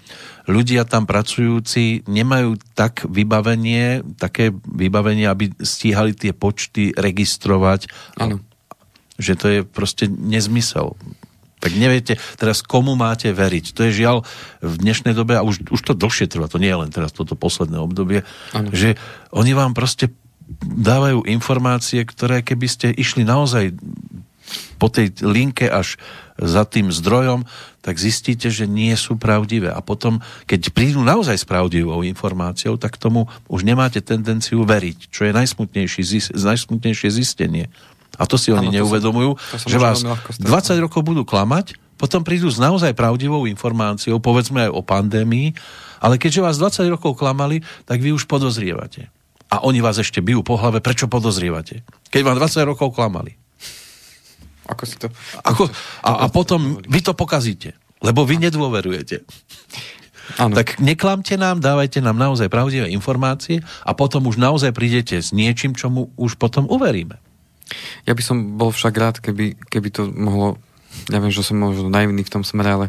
ľudia 0.47 0.87
tam 0.87 1.03
pracujúci 1.03 2.07
nemajú 2.07 2.55
tak 2.71 3.03
vybavenie, 3.03 4.01
také 4.15 4.55
vybavenie, 4.63 5.27
aby 5.27 5.51
stíhali 5.59 6.15
tie 6.15 6.31
počty 6.31 6.95
registrovať. 6.95 7.91
Ano. 8.15 8.39
Že 9.19 9.33
to 9.35 9.45
je 9.51 9.59
proste 9.67 10.07
nezmysel. 10.07 10.95
Tak 11.57 11.73
neviete 11.73 12.21
teraz, 12.37 12.61
komu 12.61 12.93
máte 12.93 13.33
veriť. 13.33 13.73
To 13.73 13.89
je 13.89 14.05
žiaľ 14.05 14.17
v 14.61 14.73
dnešnej 14.77 15.17
dobe, 15.17 15.37
a 15.37 15.41
už, 15.41 15.65
už 15.73 15.81
to 15.81 15.93
dlhšie 15.97 16.29
trvá, 16.29 16.45
to 16.45 16.61
nie 16.61 16.69
je 16.69 16.81
len 16.85 16.91
teraz 16.93 17.09
toto 17.09 17.33
posledné 17.33 17.81
obdobie, 17.81 18.21
ano. 18.53 18.69
že 18.69 18.93
oni 19.33 19.57
vám 19.57 19.73
proste 19.73 20.13
dávajú 20.63 21.27
informácie, 21.27 22.05
ktoré 22.05 22.45
keby 22.45 22.67
ste 22.69 22.87
išli 22.93 23.27
naozaj 23.27 23.75
po 24.79 24.87
tej 24.87 25.11
linke 25.25 25.67
až 25.67 25.99
za 26.37 26.63
tým 26.63 26.93
zdrojom, 26.93 27.43
tak 27.81 27.97
zistíte, 27.97 28.53
že 28.53 28.69
nie 28.69 28.93
sú 28.93 29.17
pravdivé. 29.17 29.73
A 29.73 29.81
potom, 29.81 30.21
keď 30.45 30.69
prídu 30.71 31.01
naozaj 31.01 31.41
s 31.41 31.49
pravdivou 31.49 32.05
informáciou, 32.05 32.77
tak 32.77 33.01
tomu 33.01 33.25
už 33.49 33.65
nemáte 33.65 33.99
tendenciu 33.99 34.61
veriť, 34.63 35.09
čo 35.09 35.27
je 35.27 35.33
najsmutnejšie, 35.33 36.35
najsmutnejšie 36.37 37.09
zistenie. 37.09 37.73
A 38.17 38.25
to 38.25 38.35
si 38.35 38.49
oni 38.49 38.73
ano, 38.73 38.75
neuvedomujú, 38.81 39.37
že 39.69 39.77
vás 39.77 40.01
20 40.01 40.41
rokov 40.81 41.05
budú 41.05 41.21
klamať, 41.21 41.77
potom 41.97 42.21
prídu 42.21 42.49
s 42.49 42.61
naozaj 42.61 42.93
pravdivou 42.93 43.49
informáciou, 43.49 44.21
povedzme 44.21 44.69
aj 44.69 44.71
o 44.73 44.81
pandémii, 44.85 45.57
ale 45.97 46.21
keďže 46.21 46.45
vás 46.45 46.55
20 46.61 46.93
rokov 46.93 47.17
klamali, 47.17 47.65
tak 47.89 48.01
vy 48.01 48.13
už 48.13 48.29
podozrievate. 48.29 49.09
A 49.49 49.65
oni 49.65 49.81
vás 49.81 49.97
ešte 49.97 50.21
bijú 50.21 50.45
po 50.45 50.59
hlave, 50.59 50.77
prečo 50.83 51.09
podozrievate? 51.09 51.81
Keď 52.13 52.21
vám 52.21 52.37
20 52.37 52.69
rokov 52.69 52.93
klamali. 52.93 53.33
Ako 54.67 54.83
si 54.83 54.99
to... 54.99 55.07
Ako, 55.41 55.71
a, 56.03 56.11
a 56.21 56.29
potom 56.29 56.83
vy 56.85 56.99
to 56.99 57.15
pokazíte, 57.15 57.73
lebo 58.03 58.27
vy 58.27 58.37
nedôverujete. 58.43 59.23
Ano. 60.35 60.59
Tak 60.59 60.83
neklamte 60.83 61.39
nám, 61.39 61.63
dávajte 61.63 62.03
nám 62.03 62.19
naozaj 62.19 62.51
pravdivé 62.51 62.91
informácie 62.91 63.63
a 63.87 63.95
potom 63.95 64.27
už 64.27 64.35
naozaj 64.35 64.75
prídete 64.75 65.15
s 65.15 65.31
niečím, 65.31 65.71
čomu 65.71 66.11
už 66.19 66.35
potom 66.35 66.67
uveríme. 66.67 67.15
Ja 68.07 68.13
by 68.15 68.23
som 68.23 68.55
bol 68.55 68.71
však 68.71 68.93
rád, 68.95 69.15
keby, 69.19 69.59
keby 69.67 69.89
to 69.91 70.07
mohlo 70.11 70.59
ja 71.07 71.21
viem, 71.21 71.29
že 71.29 71.45
som 71.45 71.61
možno 71.61 71.93
naivný 71.93 72.25
v 72.25 72.33
tom 72.33 72.43
smere, 72.43 72.69
ale 72.73 72.87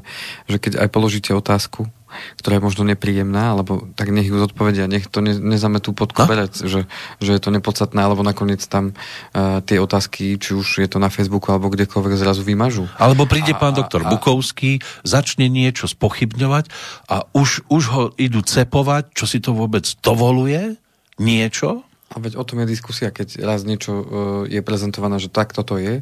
že 0.49 0.57
keď 0.57 0.81
aj 0.81 0.89
položíte 0.89 1.31
otázku, 1.37 1.93
ktorá 2.41 2.57
je 2.57 2.65
možno 2.65 2.83
nepríjemná, 2.89 3.53
alebo 3.53 3.85
tak 3.93 4.09
nech 4.09 4.25
ju 4.25 4.41
zodpovedia, 4.41 4.89
nech 4.89 5.07
to 5.13 5.21
ne, 5.21 5.37
nezametú 5.37 5.93
pod 5.93 6.17
koberec, 6.17 6.57
že, 6.57 6.89
že 7.21 7.31
je 7.37 7.41
to 7.41 7.53
nepodstatné, 7.53 8.01
alebo 8.01 8.25
nakoniec 8.25 8.65
tam 8.65 8.97
uh, 8.97 9.61
tie 9.61 9.77
otázky, 9.77 10.41
či 10.41 10.57
už 10.57 10.81
je 10.81 10.89
to 10.89 10.99
na 10.99 11.13
Facebooku 11.13 11.53
alebo 11.53 11.69
kdekoľvek 11.69 12.17
zrazu 12.17 12.43
vymažú. 12.43 12.89
Alebo 12.97 13.29
príde 13.29 13.53
a, 13.53 13.61
pán 13.61 13.77
doktor 13.77 14.09
a, 14.09 14.11
Bukovský, 14.11 14.81
začne 15.05 15.53
niečo 15.53 15.85
spochybňovať 15.85 16.73
a 17.13 17.29
už, 17.37 17.69
už 17.69 17.83
ho 17.93 18.05
idú 18.17 18.41
cepovať, 18.41 19.13
čo 19.13 19.29
si 19.29 19.39
to 19.45 19.53
vôbec 19.53 19.85
dovoluje, 20.01 20.81
niečo, 21.21 21.85
a 22.09 22.17
veď 22.17 22.41
o 22.41 22.45
tom 22.45 22.65
je 22.65 22.73
diskusia, 22.73 23.13
keď 23.13 23.45
raz 23.45 23.69
niečo 23.69 23.93
uh, 23.93 24.05
je 24.49 24.65
prezentované, 24.65 25.21
že 25.21 25.29
tak 25.29 25.53
toto 25.53 25.77
je, 25.77 26.01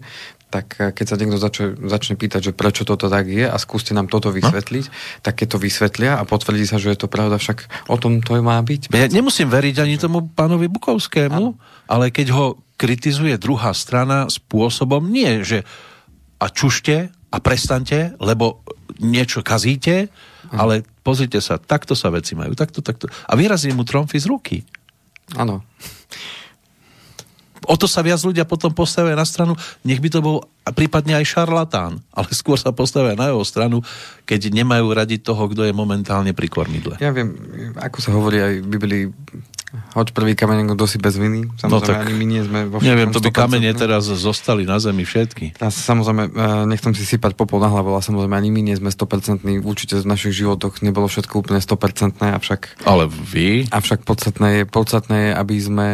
tak 0.48 0.78
eh, 0.78 0.94
keď 0.94 1.06
sa 1.06 1.16
niekto 1.18 1.38
začne, 1.38 1.66
začne 1.86 2.14
pýtať, 2.14 2.50
že 2.50 2.52
prečo 2.54 2.86
toto 2.86 3.10
tak 3.10 3.26
je 3.26 3.44
a 3.46 3.56
skúste 3.58 3.92
nám 3.92 4.06
toto 4.06 4.30
no. 4.30 4.36
vysvetliť, 4.38 4.84
no? 4.86 4.94
tak 5.22 5.42
keď 5.42 5.46
to 5.56 5.58
vysvetlia 5.58 6.12
a 6.18 6.22
potvrdí 6.22 6.64
sa, 6.64 6.78
že 6.78 6.94
je 6.94 6.98
to 6.98 7.10
pravda, 7.10 7.36
však 7.42 7.90
o 7.90 7.96
tom 7.98 8.22
to 8.22 8.38
má 8.38 8.58
byť. 8.62 8.94
Ja 8.94 9.10
nemusím 9.10 9.50
veriť 9.50 9.82
ani 9.82 9.98
tomu 9.98 10.30
pánovi 10.30 10.70
Bukovskému, 10.70 11.34
ano. 11.34 11.58
ale 11.90 12.14
keď 12.14 12.30
ho 12.32 12.46
kritizuje 12.78 13.34
druhá 13.40 13.72
strana 13.72 14.28
spôsobom, 14.28 15.02
nie, 15.08 15.42
že 15.42 15.64
a 16.36 16.52
čušte 16.52 17.08
a 17.32 17.38
prestante, 17.40 18.12
lebo 18.20 18.60
niečo 19.00 19.40
kazíte, 19.42 20.12
ano. 20.52 20.58
ale 20.60 20.74
pozrite 21.02 21.42
sa, 21.42 21.58
takto 21.58 21.98
sa 21.98 22.12
veci 22.14 22.38
majú, 22.38 22.54
takto, 22.54 22.84
takto. 22.84 23.10
A 23.26 23.34
vyrazí 23.34 23.72
mu 23.74 23.82
tromfy 23.82 24.20
z 24.22 24.28
ruky. 24.30 24.58
Áno 25.34 25.66
o 27.66 27.74
to 27.74 27.90
sa 27.90 28.00
viac 28.00 28.22
ľudia 28.22 28.46
potom 28.46 28.70
postavia 28.70 29.18
na 29.18 29.26
stranu, 29.26 29.58
nech 29.82 29.98
by 29.98 30.08
to 30.08 30.22
bol 30.22 30.46
prípadne 30.72 31.18
aj 31.18 31.26
šarlatán, 31.26 31.98
ale 32.14 32.28
skôr 32.30 32.56
sa 32.56 32.70
postavia 32.70 33.18
na 33.18 33.30
jeho 33.30 33.42
stranu, 33.42 33.82
keď 34.22 34.54
nemajú 34.54 34.86
radi 34.94 35.18
toho, 35.18 35.50
kto 35.50 35.66
je 35.66 35.74
momentálne 35.74 36.30
pri 36.30 36.46
kormidle. 36.46 36.94
Ja 37.02 37.10
viem, 37.10 37.34
ako 37.76 37.98
sa 37.98 38.10
hovorí 38.14 38.38
aj 38.38 38.54
v 38.62 38.66
Biblii, 38.70 39.04
hoď 39.94 40.12
prvý 40.12 40.32
kameň, 40.36 40.76
kto 40.76 40.84
si 40.84 40.98
bez 41.00 41.16
viny. 41.16 41.48
Samozrejme, 41.58 41.72
no 41.72 41.80
tak, 41.80 42.04
ani 42.04 42.14
my 42.14 42.26
nie 42.26 42.42
sme 42.44 42.58
vo 42.68 42.78
Neviem, 42.82 43.10
to 43.12 43.20
by 43.22 43.30
kamene 43.32 43.72
teraz 43.72 44.08
zostali 44.08 44.68
na 44.68 44.76
zemi 44.82 45.06
všetky. 45.06 45.58
Ja 45.60 45.72
samozrejme, 45.72 46.22
e, 46.28 46.30
nechcem 46.70 46.92
si 46.92 47.04
sypať 47.04 47.36
popol 47.38 47.62
na 47.62 47.72
hlavu, 47.72 47.94
ale 47.96 48.02
samozrejme 48.04 48.34
ani 48.36 48.50
my 48.52 48.60
nie 48.60 48.76
sme 48.76 48.90
100%. 48.92 49.44
Určite 49.64 50.00
v 50.00 50.06
našich 50.06 50.34
životoch 50.36 50.84
nebolo 50.84 51.08
všetko 51.08 51.40
úplne 51.40 51.60
100%, 51.62 52.20
avšak... 52.20 52.84
Ale 52.84 53.08
vy? 53.08 53.70
Avšak 53.72 54.04
podstatné 54.04 54.48
je, 54.60 54.62
podstatné 54.64 55.16
je, 55.16 55.30
aby 55.32 55.56
sme 55.58 55.88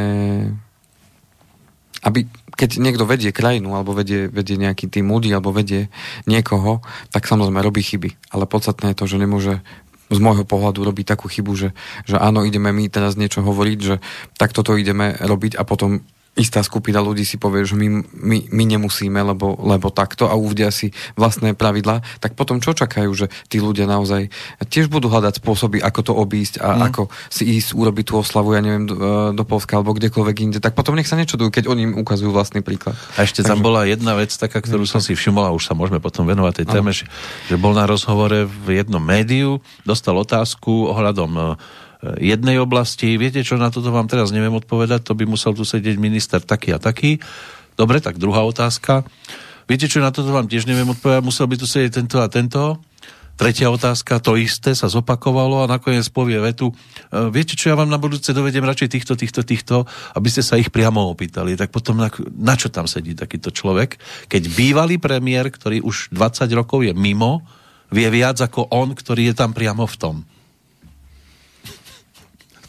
aby 2.03 2.27
keď 2.53 2.83
niekto 2.83 3.09
vedie 3.09 3.33
krajinu, 3.33 3.73
alebo 3.73 3.97
vedie, 3.97 4.29
vedie 4.29 4.61
nejaký 4.61 4.91
tým 4.91 5.09
ľudí, 5.09 5.33
alebo 5.33 5.55
vedie 5.55 5.89
niekoho, 6.29 6.85
tak 7.09 7.25
samozrejme 7.25 7.65
robí 7.65 7.81
chyby. 7.81 8.13
Ale 8.29 8.45
podstatné 8.45 8.93
je 8.93 8.99
to, 8.99 9.07
že 9.09 9.23
nemôže 9.23 9.65
z 10.13 10.21
môjho 10.21 10.45
pohľadu 10.45 10.85
robiť 10.85 11.17
takú 11.17 11.27
chybu, 11.27 11.53
že, 11.57 11.69
že 12.05 12.17
áno, 12.21 12.45
ideme 12.45 12.69
my 12.71 12.87
teraz 12.93 13.17
niečo 13.17 13.41
hovoriť, 13.41 13.79
že 13.81 13.99
takto 14.37 14.61
to 14.61 14.77
ideme 14.77 15.17
robiť 15.17 15.57
a 15.57 15.65
potom 15.65 16.05
istá 16.33 16.65
skupina 16.65 17.05
ľudí 17.05 17.29
si 17.29 17.37
povie, 17.37 17.69
že 17.69 17.77
my, 17.77 18.09
my, 18.09 18.39
my 18.49 18.65
nemusíme, 18.65 19.21
lebo, 19.21 19.53
lebo 19.61 19.93
takto 19.93 20.33
a 20.33 20.35
uvidia 20.35 20.73
si 20.73 20.89
vlastné 21.13 21.53
pravidlá, 21.53 22.01
tak 22.25 22.33
potom 22.33 22.57
čo 22.57 22.73
čakajú, 22.73 23.13
že 23.13 23.27
tí 23.53 23.61
ľudia 23.61 23.85
naozaj 23.85 24.33
tiež 24.73 24.89
budú 24.89 25.13
hľadať 25.13 25.45
spôsoby, 25.45 25.85
ako 25.85 26.01
to 26.01 26.13
obísť 26.17 26.65
a 26.65 26.73
mm. 26.73 26.83
ako 26.89 27.03
si 27.29 27.45
ísť 27.61 27.77
urobiť 27.77 28.05
tú 28.09 28.15
oslavu, 28.17 28.57
ja 28.57 28.65
neviem, 28.65 28.89
do, 28.89 28.97
e, 28.97 29.37
do 29.37 29.45
Polska 29.45 29.77
alebo 29.77 29.93
kdekoľvek 29.93 30.37
inde, 30.41 30.59
tak 30.65 30.73
potom 30.73 30.97
nech 30.97 31.09
sa 31.09 31.21
nečudujú, 31.21 31.53
keď 31.53 31.69
oni 31.69 31.93
im 31.93 31.95
ukazujú 32.01 32.33
vlastný 32.33 32.65
príklad. 32.65 32.97
A 33.21 33.29
ešte 33.29 33.45
Takže... 33.45 33.53
tam 33.53 33.61
bola 33.61 33.85
jedna 33.85 34.17
vec 34.17 34.33
taká, 34.33 34.65
ktorú 34.65 34.89
som 34.89 35.05
si 35.05 35.13
všimol 35.13 35.45
a 35.45 35.53
už 35.53 35.69
sa 35.69 35.77
môžeme 35.77 36.01
potom 36.01 36.25
venovať 36.25 36.65
tej 36.65 36.67
téme, 36.73 36.97
že, 36.97 37.05
že 37.53 37.61
bol 37.61 37.77
na 37.77 37.85
rozhovore 37.85 38.49
v 38.49 38.81
jednom 38.81 39.05
médiu, 39.05 39.61
dostal 39.85 40.17
otázku 40.17 40.89
ohľadom 40.89 41.61
jednej 42.19 42.59
oblasti. 42.59 43.15
Viete 43.15 43.47
čo, 43.47 43.55
na 43.55 43.71
toto 43.71 43.95
vám 43.95 44.11
teraz 44.11 44.35
neviem 44.35 44.53
odpovedať, 44.53 45.07
to 45.07 45.15
by 45.15 45.23
musel 45.23 45.55
tu 45.55 45.63
sedieť 45.63 45.97
minister 46.03 46.43
taký 46.43 46.75
a 46.75 46.79
taký. 46.83 47.23
Dobre, 47.79 48.03
tak 48.03 48.19
druhá 48.19 48.43
otázka. 48.43 49.07
Viete 49.71 49.87
čo, 49.87 50.03
na 50.03 50.11
toto 50.11 50.35
vám 50.35 50.51
tiež 50.51 50.67
neviem 50.67 50.91
odpovedať, 50.91 51.23
musel 51.23 51.47
by 51.47 51.57
tu 51.57 51.67
sedieť 51.71 52.03
tento 52.03 52.19
a 52.19 52.27
tento. 52.27 52.83
Tretia 53.33 53.73
otázka, 53.73 54.21
to 54.21 54.37
isté 54.37 54.77
sa 54.77 54.93
zopakovalo 54.93 55.65
a 55.65 55.71
nakoniec 55.71 56.05
povie 56.13 56.37
vetu, 56.37 56.69
e, 56.69 56.75
viete 57.33 57.57
čo, 57.57 57.73
ja 57.73 57.81
vám 57.81 57.89
na 57.89 57.97
budúce 57.97 58.29
dovedem 58.37 58.61
radšej 58.61 58.93
týchto, 58.93 59.17
týchto, 59.17 59.41
týchto, 59.41 59.77
aby 60.13 60.29
ste 60.29 60.45
sa 60.45 60.61
ich 60.61 60.69
priamo 60.69 61.01
opýtali. 61.09 61.57
Tak 61.57 61.73
potom 61.73 61.97
na, 61.97 62.13
na 62.37 62.55
čo 62.61 62.69
tam 62.69 62.85
sedí 62.85 63.17
takýto 63.17 63.49
človek, 63.49 63.97
keď 64.29 64.43
bývalý 64.53 65.01
premiér, 65.01 65.49
ktorý 65.49 65.81
už 65.81 66.13
20 66.13 66.45
rokov 66.53 66.85
je 66.85 66.93
mimo, 66.93 67.41
vie 67.89 68.07
viac 68.13 68.37
ako 68.37 68.69
on, 68.69 68.93
ktorý 68.93 69.33
je 69.33 69.35
tam 69.35 69.57
priamo 69.57 69.89
v 69.89 69.97
tom 69.97 70.17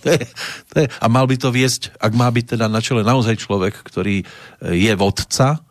to 0.03 0.07
je, 0.11 0.23
to 0.69 0.75
je, 0.83 0.85
a 0.91 1.05
mal 1.07 1.25
by 1.25 1.39
to 1.39 1.49
viesť, 1.49 1.95
ak 1.97 2.11
má 2.13 2.27
byť 2.27 2.59
teda 2.59 2.67
na 2.67 2.83
čele 2.83 3.07
naozaj 3.07 3.39
človek, 3.39 3.79
ktorý 3.81 4.21
e, 4.21 4.25
je 4.75 4.93
vodca, 4.99 5.63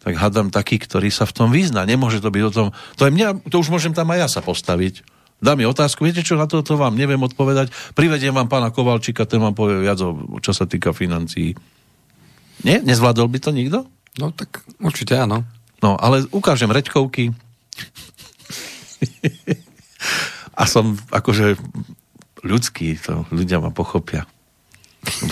tak 0.00 0.14
hádam 0.16 0.48
taký, 0.48 0.80
ktorý 0.80 1.12
sa 1.12 1.28
v 1.28 1.36
tom 1.36 1.48
vyzná. 1.52 1.84
Nemôže 1.84 2.24
to 2.24 2.32
byť 2.32 2.42
o 2.48 2.52
tom... 2.52 2.66
To, 2.96 3.04
je 3.04 3.12
mňa, 3.12 3.52
to 3.52 3.60
už 3.60 3.68
môžem 3.68 3.92
tam 3.92 4.08
aj 4.08 4.18
ja 4.24 4.28
sa 4.32 4.40
postaviť. 4.40 5.04
Dá 5.40 5.52
mi 5.56 5.68
otázku, 5.68 6.04
viete 6.04 6.24
čo, 6.24 6.40
na 6.40 6.48
toto 6.48 6.76
vám 6.80 6.96
neviem 6.96 7.20
odpovedať. 7.20 7.72
Privediem 7.92 8.32
vám 8.32 8.48
pána 8.48 8.72
Kovalčíka, 8.72 9.28
ten 9.28 9.40
vám 9.40 9.52
povie 9.52 9.84
viac, 9.84 10.00
čo 10.40 10.52
sa 10.56 10.64
týka 10.64 10.96
financií. 10.96 11.52
Nie? 12.64 12.80
Nezvládol 12.80 13.28
by 13.28 13.38
to 13.40 13.50
nikto? 13.52 13.78
No 14.20 14.32
tak 14.32 14.64
určite 14.80 15.16
áno. 15.16 15.44
No, 15.80 15.96
ale 15.96 16.28
ukážem 16.32 16.68
reďkovky. 16.68 17.32
a 20.60 20.62
som 20.68 20.96
akože 21.08 21.56
ľudský, 22.44 22.96
to 22.96 23.24
ľudia 23.32 23.60
ma 23.60 23.72
pochopia. 23.72 24.24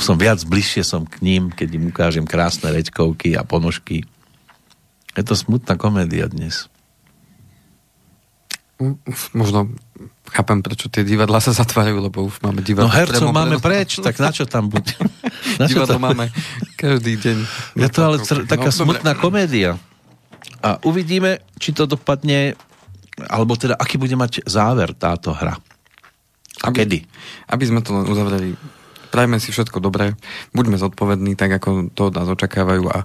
Som 0.00 0.16
viac 0.16 0.40
bližšie 0.48 0.80
som 0.80 1.04
k 1.04 1.20
ním, 1.20 1.52
keď 1.52 1.68
im 1.76 1.92
ukážem 1.92 2.24
krásne 2.24 2.72
reďkovky 2.72 3.36
a 3.36 3.44
ponožky. 3.44 4.08
Je 5.12 5.22
to 5.24 5.36
smutná 5.36 5.76
komédia 5.76 6.24
dnes. 6.30 6.72
Možno 9.34 9.74
chápem, 10.30 10.62
prečo 10.62 10.86
tie 10.86 11.02
divadla 11.02 11.42
sa 11.42 11.50
zatvárajú, 11.50 11.98
lebo 11.98 12.30
už 12.30 12.38
máme 12.40 12.62
divadlo. 12.62 12.88
No 12.88 12.94
hercov 12.94 13.34
máme 13.34 13.58
preč, 13.58 13.98
tak 13.98 14.14
na 14.22 14.30
čo 14.30 14.46
tam 14.46 14.70
bude? 14.70 14.94
divadlo 15.68 15.98
tam... 15.98 16.02
máme 16.06 16.30
každý 16.78 17.18
deň. 17.18 17.36
Je 17.74 17.88
to 17.90 18.00
ale 18.06 18.16
tr- 18.22 18.46
taká 18.46 18.70
no, 18.70 18.76
smutná 18.76 19.12
dobre. 19.18 19.22
komédia. 19.24 19.70
A 20.62 20.78
uvidíme, 20.86 21.42
či 21.58 21.74
to 21.74 21.90
dopadne, 21.90 22.54
alebo 23.26 23.58
teda, 23.58 23.74
aký 23.74 23.98
bude 23.98 24.14
mať 24.14 24.46
záver 24.46 24.94
táto 24.94 25.34
hra. 25.34 25.58
A 26.64 26.70
aby, 26.70 26.76
kedy? 26.84 26.98
Aby 27.50 27.64
sme 27.66 27.80
to 27.84 27.94
uzavreli. 28.06 28.54
Prajme 29.08 29.40
si 29.40 29.54
všetko 29.54 29.80
dobré, 29.80 30.12
buďme 30.52 30.76
zodpovední, 30.76 31.32
tak 31.32 31.56
ako 31.56 31.88
to 31.96 32.12
od 32.12 32.16
nás 32.16 32.28
očakávajú 32.28 32.84
a 32.92 33.02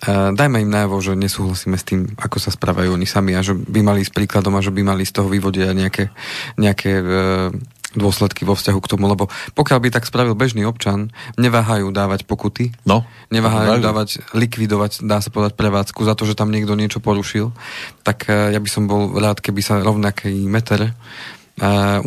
Uh, 0.00 0.32
dajme 0.32 0.64
im 0.64 0.72
najavo, 0.72 0.96
že 1.04 1.12
nesúhlasíme 1.12 1.76
s 1.76 1.84
tým, 1.84 2.16
ako 2.16 2.40
sa 2.40 2.48
správajú 2.48 2.96
oni 2.96 3.04
sami 3.04 3.36
a 3.36 3.44
že 3.44 3.52
by 3.52 3.84
mali 3.84 4.00
s 4.00 4.08
príkladom 4.08 4.56
a 4.56 4.64
že 4.64 4.72
by 4.72 4.80
mali 4.80 5.04
z 5.04 5.12
toho 5.12 5.28
vyvodiť 5.28 5.76
nejaké, 5.76 6.08
nejaké 6.56 6.92
uh, 7.04 7.52
dôsledky 7.92 8.48
vo 8.48 8.56
vzťahu 8.56 8.80
k 8.80 8.90
tomu, 8.96 9.04
lebo 9.12 9.28
pokiaľ 9.52 9.78
by 9.84 9.88
tak 9.92 10.08
spravil 10.08 10.32
bežný 10.32 10.64
občan, 10.64 11.12
neváhajú 11.36 11.92
dávať 11.92 12.24
pokuty, 12.24 12.72
no, 12.88 13.04
neváhajú 13.28 13.84
dávať, 13.84 14.24
likvidovať, 14.32 15.04
dá 15.04 15.20
sa 15.20 15.28
povedať, 15.28 15.60
prevádzku 15.60 16.00
za 16.08 16.16
to, 16.16 16.24
že 16.24 16.38
tam 16.38 16.48
niekto 16.48 16.78
niečo 16.80 17.04
porušil, 17.04 17.52
tak 18.00 18.24
uh, 18.24 18.56
ja 18.56 18.60
by 18.62 18.68
som 18.72 18.88
bol 18.88 19.20
rád, 19.20 19.44
keby 19.44 19.60
sa 19.60 19.84
rovnaký 19.84 20.32
meter 20.48 20.96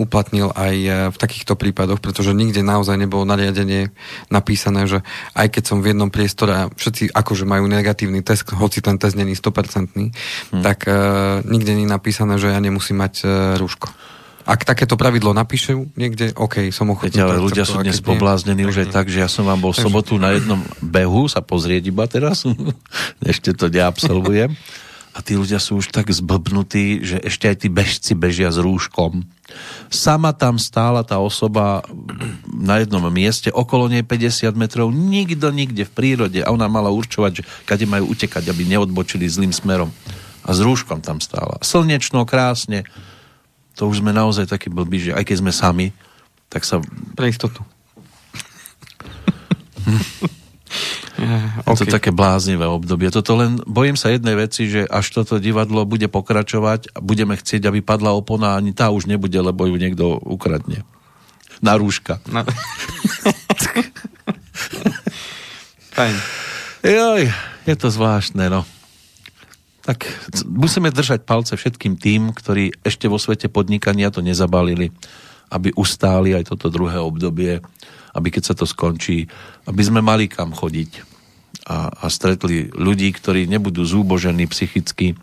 uplatnil 0.01 0.49
aj 0.53 0.75
v 1.13 1.17
takýchto 1.17 1.53
prípadoch, 1.53 2.01
pretože 2.01 2.33
nikde 2.33 2.65
naozaj 2.65 2.97
nebolo 2.97 3.21
nariadenie 3.23 3.93
napísané, 4.33 4.89
že 4.89 5.05
aj 5.37 5.47
keď 5.53 5.63
som 5.63 5.77
v 5.85 5.93
jednom 5.93 6.09
priestore 6.09 6.53
a 6.53 6.63
všetci 6.73 7.13
akože 7.13 7.45
majú 7.45 7.69
negatívny 7.69 8.25
test, 8.25 8.49
hoci 8.49 8.81
ten 8.81 8.97
test 8.97 9.13
není 9.13 9.37
100%, 9.37 9.93
hmm. 9.93 10.63
tak 10.65 10.89
uh, 10.89 11.45
nikde 11.45 11.77
nie 11.77 11.85
je 11.85 11.93
napísané, 11.93 12.41
že 12.41 12.49
ja 12.49 12.57
nemusím 12.57 12.97
mať 13.01 13.13
uh, 13.23 13.29
rúško. 13.61 13.93
Ak 14.43 14.67
takéto 14.67 14.99
pravidlo 14.99 15.31
napíšu 15.31 15.95
niekde, 15.95 16.35
OK, 16.35 16.67
som 16.75 16.91
ochotný. 16.91 17.15
Veď, 17.15 17.23
ale 17.23 17.39
ľudia 17.39 17.63
sú 17.63 17.79
dnes 17.79 18.03
pobláznení 18.03 18.67
už 18.67 18.87
aj 18.87 18.89
tak, 18.91 19.05
že 19.07 19.23
ja 19.23 19.31
som 19.31 19.47
vám 19.47 19.63
bol 19.63 19.71
v 19.71 19.79
sobotu 19.79 20.19
na 20.19 20.35
jednom 20.35 20.59
behu 20.83 21.31
sa 21.31 21.39
pozrieť 21.39 21.87
iba 21.87 22.03
teraz. 22.11 22.43
Ešte 23.23 23.55
to 23.55 23.71
neabsolvujem. 23.71 24.51
A 25.13 25.21
tí 25.21 25.37
ľudia 25.39 25.61
sú 25.63 25.79
už 25.79 25.93
tak 25.93 26.09
zblbnutí, 26.09 27.05
že 27.05 27.21
ešte 27.21 27.45
aj 27.45 27.57
tí 27.61 27.67
bežci 27.69 28.17
bežia 28.17 28.49
s 28.49 28.57
rúškom. 28.57 29.21
Sama 29.91 30.31
tam 30.31 30.55
stála 30.57 31.03
tá 31.03 31.19
osoba 31.19 31.83
na 32.47 32.79
jednom 32.79 33.03
mieste, 33.11 33.51
okolo 33.51 33.91
nej 33.91 34.01
50 34.01 34.55
metrov, 34.55 34.89
nikto 34.89 35.51
nikde 35.51 35.83
v 35.85 35.95
prírode 35.95 36.39
a 36.41 36.49
ona 36.49 36.71
mala 36.71 36.89
určovať, 36.89 37.31
že 37.31 37.43
kade 37.67 37.85
majú 37.85 38.15
utekať, 38.15 38.49
aby 38.49 38.63
neodbočili 38.65 39.27
zlým 39.27 39.51
smerom. 39.51 39.91
A 40.43 40.49
s 40.51 40.59
rúškom 40.59 40.99
tam 41.03 41.23
stála. 41.23 41.59
Slnečno, 41.63 42.27
krásne 42.27 42.83
to 43.73 43.89
už 43.89 44.05
sme 44.05 44.13
naozaj 44.13 44.45
takí 44.45 44.69
blbí, 44.69 45.09
že 45.09 45.15
aj 45.17 45.25
keď 45.25 45.37
sme 45.41 45.51
sami, 45.51 45.87
tak 46.49 46.61
sa... 46.61 46.77
Pre 47.17 47.25
istotu. 47.25 47.65
Je 51.63 51.85
to 51.85 51.85
také 51.87 52.09
bláznivé 52.09 52.65
obdobie. 52.65 53.13
Toto 53.13 53.37
len, 53.37 53.61
bojím 53.63 53.97
sa 53.97 54.09
jednej 54.09 54.33
veci, 54.33 54.67
že 54.69 54.85
až 54.89 55.23
toto 55.23 55.37
divadlo 55.37 55.85
bude 55.85 56.09
pokračovať 56.09 56.93
a 56.95 57.01
budeme 57.01 57.37
chcieť, 57.37 57.69
aby 57.69 57.79
padla 57.85 58.13
opona, 58.13 58.57
ani 58.57 58.73
tá 58.73 58.89
už 58.89 59.05
nebude, 59.05 59.37
lebo 59.37 59.69
ju 59.69 59.75
niekto 59.77 60.17
ukradne. 60.21 60.81
Na 61.61 61.77
rúška. 61.77 62.19
Na... 62.27 62.43
Fajn. 65.97 66.15
Joj, 66.83 67.21
je 67.69 67.75
to 67.77 67.87
zvláštne, 67.93 68.49
no 68.49 68.65
tak 69.83 70.07
musíme 70.47 70.95
držať 70.95 71.27
palce 71.27 71.59
všetkým 71.59 71.99
tým, 71.99 72.31
ktorí 72.31 72.71
ešte 72.87 73.11
vo 73.11 73.19
svete 73.19 73.51
podnikania 73.51 74.15
to 74.15 74.23
nezabalili, 74.23 74.95
aby 75.51 75.75
ustáli 75.75 76.31
aj 76.31 76.55
toto 76.55 76.71
druhé 76.71 77.03
obdobie, 77.03 77.59
aby 78.13 78.27
keď 78.29 78.43
sa 78.43 78.55
to 78.57 78.65
skončí, 78.65 79.27
aby 79.65 79.81
sme 79.81 80.01
mali 80.01 80.29
kam 80.29 80.53
chodiť 80.53 80.91
a, 81.67 81.89
a 81.89 82.05
stretli 82.09 82.69
ľudí, 82.73 83.09
ktorí 83.13 83.47
nebudú 83.49 83.83
zúbožení 83.83 84.45
psychicky, 84.49 85.17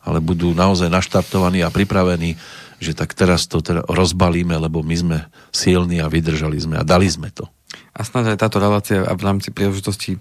ale 0.00 0.18
budú 0.24 0.56
naozaj 0.56 0.88
naštartovaní 0.88 1.60
a 1.60 1.72
pripravení, 1.72 2.36
že 2.80 2.96
tak 2.96 3.12
teraz 3.12 3.44
to 3.44 3.60
teda 3.60 3.84
rozbalíme, 3.84 4.56
lebo 4.56 4.80
my 4.80 4.96
sme 4.96 5.18
silní 5.52 6.00
a 6.00 6.08
vydržali 6.08 6.56
sme 6.56 6.80
a 6.80 6.86
dali 6.86 7.04
sme 7.04 7.28
to. 7.28 7.44
A 7.90 8.02
snáď 8.02 8.34
aj 8.34 8.38
táto 8.40 8.58
relácia 8.62 9.02
v 9.02 9.22
rámci 9.22 9.52
príležitosti 9.52 10.16
e, 10.16 10.18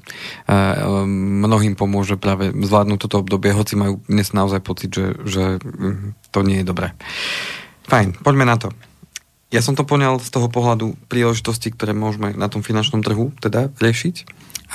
mnohým 1.39 1.79
pomôže 1.79 2.19
práve 2.19 2.51
zvládnuť 2.51 2.99
toto 2.99 3.21
obdobie, 3.23 3.55
hoci 3.55 3.79
majú 3.79 4.03
dnes 4.05 4.35
naozaj 4.35 4.59
pocit, 4.61 4.91
že, 4.91 5.15
že 5.23 5.43
mm, 5.61 6.33
to 6.33 6.39
nie 6.43 6.61
je 6.61 6.65
dobré. 6.67 6.93
Fajn, 7.87 8.21
poďme 8.21 8.45
na 8.45 8.57
to. 8.59 8.69
Ja 9.49 9.65
som 9.65 9.73
to 9.73 9.81
poňal 9.81 10.21
z 10.21 10.29
toho 10.29 10.45
pohľadu 10.45 10.93
príležitosti, 11.09 11.73
ktoré 11.73 11.97
môžeme 11.97 12.37
na 12.37 12.45
tom 12.53 12.61
finančnom 12.61 13.01
trhu 13.01 13.33
teda 13.41 13.73
riešiť, 13.81 14.15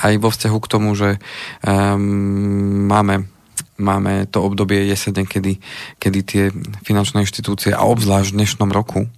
aj 0.03 0.13
vo 0.19 0.27
vzťahu 0.27 0.57
k 0.59 0.71
tomu, 0.71 0.91
že 0.99 1.15
um, 1.63 2.91
máme 2.91 3.31
máme 3.75 4.27
to 4.31 4.39
obdobie 4.43 4.87
jesene, 4.87 5.27
kedy, 5.27 5.59
kedy 5.99 6.19
tie 6.23 6.43
finančné 6.87 7.27
inštitúcie 7.27 7.75
a 7.75 7.83
obzvlášť 7.83 8.31
v 8.31 8.37
dnešnom 8.39 8.71
roku 8.71 9.03
e, 9.03 9.09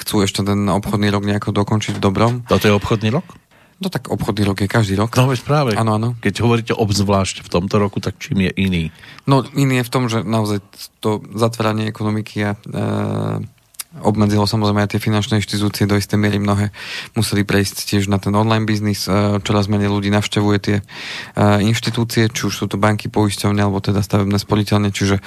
chcú 0.00 0.24
ešte 0.24 0.40
ten 0.40 0.68
obchodný 0.68 1.12
rok 1.12 1.28
nejako 1.28 1.52
dokončiť 1.52 2.00
v 2.00 2.02
dobrom. 2.02 2.32
Toto 2.48 2.64
je 2.64 2.72
obchodný 2.72 3.12
rok? 3.12 3.28
No 3.78 3.92
tak 3.92 4.10
obchodný 4.10 4.42
rok 4.48 4.58
je 4.64 4.68
každý 4.72 4.98
rok. 4.98 5.14
No 5.14 5.30
veď 5.30 5.44
práve. 5.44 5.70
Áno, 5.76 6.00
áno. 6.00 6.16
Keď 6.18 6.34
hovoríte 6.42 6.74
obzvlášť 6.74 7.46
v 7.46 7.48
tomto 7.52 7.78
roku, 7.78 8.00
tak 8.00 8.18
čím 8.18 8.48
je 8.48 8.52
iný? 8.56 8.90
No 9.28 9.44
iný 9.54 9.84
je 9.84 9.86
v 9.86 9.92
tom, 9.92 10.04
že 10.10 10.24
naozaj 10.24 10.64
to 10.98 11.22
zatváranie 11.36 11.86
ekonomiky 11.86 12.36
a 12.42 12.50
e, 12.56 12.58
obmedzilo 13.96 14.44
samozrejme 14.44 14.84
aj 14.84 14.96
tie 14.96 15.00
finančné 15.00 15.40
inštitúcie 15.40 15.88
do 15.88 15.96
istej 15.96 16.20
miery 16.20 16.36
mnohé 16.36 16.70
museli 17.16 17.42
prejsť 17.42 17.88
tiež 17.88 18.12
na 18.12 18.20
ten 18.20 18.36
online 18.36 18.68
biznis. 18.68 19.08
E, 19.08 19.40
čoraz 19.40 19.72
menej 19.72 19.88
ľudí 19.88 20.12
navštevuje 20.12 20.58
tie 20.60 20.76
e, 20.80 20.84
inštitúcie, 21.64 22.28
či 22.28 22.42
už 22.46 22.54
sú 22.54 22.64
to 22.68 22.76
banky, 22.76 23.08
poisťovne 23.08 23.64
alebo 23.64 23.80
teda 23.80 24.04
stavebné 24.04 24.36
spoliteľne, 24.36 24.92
čiže 24.92 25.24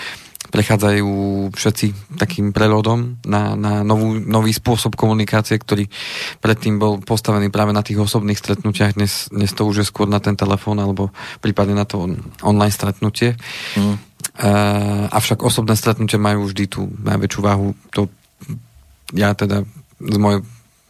prechádzajú 0.52 1.10
všetci 1.54 2.18
takým 2.20 2.52
prerodom 2.52 3.22
na, 3.24 3.56
na 3.56 3.88
novú, 3.88 4.20
nový 4.20 4.52
spôsob 4.52 5.00
komunikácie, 5.00 5.56
ktorý 5.56 5.88
predtým 6.44 6.76
bol 6.82 7.00
postavený 7.00 7.54
práve 7.54 7.72
na 7.72 7.86
tých 7.86 8.02
osobných 8.02 8.38
stretnutiach. 8.38 9.00
Dnes, 9.00 9.32
dnes 9.32 9.54
to 9.56 9.64
už 9.64 9.82
je 9.82 9.90
skôr 9.90 10.12
na 10.12 10.20
ten 10.20 10.36
telefón 10.36 10.82
alebo 10.82 11.14
prípadne 11.40 11.78
na 11.78 11.88
to 11.88 12.10
online 12.44 12.74
stretnutie. 12.74 13.40
Mm. 13.80 13.96
Uh, 14.42 15.06
avšak 15.12 15.44
osobné 15.44 15.78
stretnutie 15.78 16.18
majú 16.18 16.50
vždy 16.50 16.66
tú 16.68 16.90
najväčšiu 16.90 17.42
váhu. 17.42 17.78
To 17.96 18.10
ja 19.14 19.36
teda 19.36 19.68
z 20.02 20.18
môjho 20.18 20.42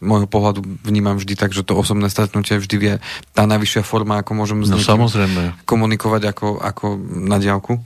môjho 0.01 0.25
pohľadu 0.25 0.65
vnímam 0.81 1.15
vždy 1.15 1.37
tak, 1.37 1.53
že 1.53 1.61
to 1.61 1.77
osobné 1.77 2.09
stretnutie 2.09 2.57
vždy 2.57 2.75
vie 2.81 2.93
tá 3.37 3.45
najvyššia 3.45 3.85
forma, 3.85 4.25
ako 4.25 4.33
môžem 4.33 4.65
s 4.65 4.73
no, 4.73 4.81
samozrejme. 4.81 5.61
komunikovať 5.69 6.33
ako, 6.33 6.47
ako 6.57 6.85
na 7.21 7.37
diálku. 7.37 7.77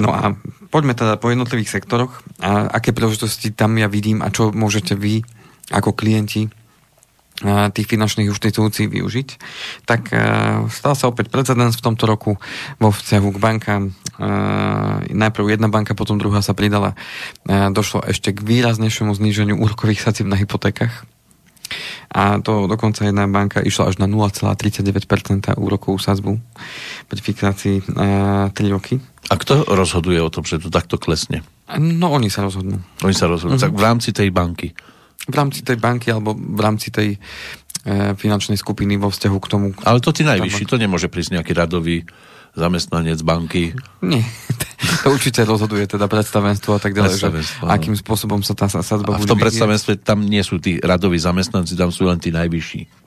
No 0.00 0.08
a 0.08 0.32
poďme 0.72 0.96
teda 0.96 1.20
po 1.20 1.28
jednotlivých 1.28 1.68
sektoroch 1.80 2.24
a 2.40 2.72
aké 2.72 2.96
príležitosti 2.96 3.52
tam 3.52 3.76
ja 3.76 3.92
vidím 3.92 4.24
a 4.24 4.32
čo 4.32 4.48
môžete 4.56 4.96
vy 4.96 5.20
ako 5.68 5.92
klienti 5.92 6.48
tých 7.46 7.86
finančných 7.86 8.34
inštitúcií 8.34 8.90
využiť, 8.90 9.28
tak 9.86 10.10
stal 10.74 10.98
sa 10.98 11.06
opäť 11.06 11.30
precedens 11.30 11.78
v 11.78 11.84
tomto 11.86 12.10
roku 12.10 12.34
vo 12.82 12.90
vzťahu 12.90 13.28
k 13.30 13.38
bankám. 13.38 13.82
Najprv 15.06 15.54
jedna 15.54 15.70
banka, 15.70 15.94
potom 15.94 16.18
druhá 16.18 16.42
sa 16.42 16.50
pridala. 16.58 16.98
Došlo 17.46 18.02
ešte 18.10 18.34
k 18.34 18.42
výraznejšiemu 18.42 19.14
zníženiu 19.14 19.54
úrokových 19.54 20.02
sadzieb 20.02 20.26
na 20.26 20.34
hypotékach. 20.34 21.06
A 22.08 22.40
to 22.40 22.64
dokonca 22.64 23.04
jedna 23.04 23.28
banka 23.28 23.60
išla 23.60 23.92
až 23.92 24.00
na 24.00 24.08
0,39% 24.08 25.52
úrokovú 25.60 26.00
sadzbu 26.00 26.40
pri 27.06 27.20
fixácii 27.20 27.84
3 27.86 28.50
roky. 28.72 28.98
A 29.28 29.36
kto 29.36 29.68
rozhoduje 29.68 30.16
o 30.18 30.32
tom, 30.32 30.48
že 30.48 30.58
to 30.58 30.72
takto 30.72 30.96
klesne? 30.96 31.44
No 31.76 32.08
oni 32.16 32.32
sa 32.32 32.42
rozhodnú. 32.42 32.80
Oni 33.04 33.12
sa 33.12 33.28
rozhodnú. 33.28 33.60
Uh-huh. 33.60 33.66
Tak 33.68 33.76
v 33.76 33.84
rámci 33.84 34.16
tej 34.16 34.32
banky 34.32 34.72
v 35.26 35.34
rámci 35.34 35.66
tej 35.66 35.76
banky 35.80 36.14
alebo 36.14 36.36
v 36.36 36.60
rámci 36.60 36.94
tej 36.94 37.16
e, 37.16 37.18
finančnej 38.14 38.54
skupiny 38.54 38.94
vo 39.00 39.10
vzťahu 39.10 39.36
k 39.42 39.46
tomu. 39.50 39.66
Ale 39.82 39.98
to 39.98 40.14
ty 40.14 40.22
najvyšší, 40.22 40.64
to 40.68 40.78
nemôže 40.78 41.10
prísť 41.10 41.40
nejaký 41.40 41.52
radový 41.56 42.06
zamestnanec 42.58 43.22
banky. 43.22 43.76
Nie, 44.02 44.24
to 45.04 45.14
určite 45.14 45.46
rozhoduje 45.46 45.86
teda 45.86 46.10
predstavenstvo 46.10 46.74
a 46.74 46.80
tak 46.80 46.96
ďalej, 46.96 47.14
že 47.18 47.28
akým 47.66 47.94
spôsobom 47.94 48.40
sa 48.42 48.58
tá 48.58 48.66
sadzba 48.66 49.14
A 49.14 49.22
v 49.22 49.28
tom 49.28 49.38
predstavenstve 49.38 50.00
tam 50.00 50.26
nie 50.26 50.40
sú 50.42 50.58
tí 50.58 50.82
radoví 50.82 51.18
zamestnanci, 51.20 51.78
tam 51.78 51.94
sú 51.94 52.08
len 52.08 52.18
tí 52.18 52.34
najvyšší. 52.34 52.97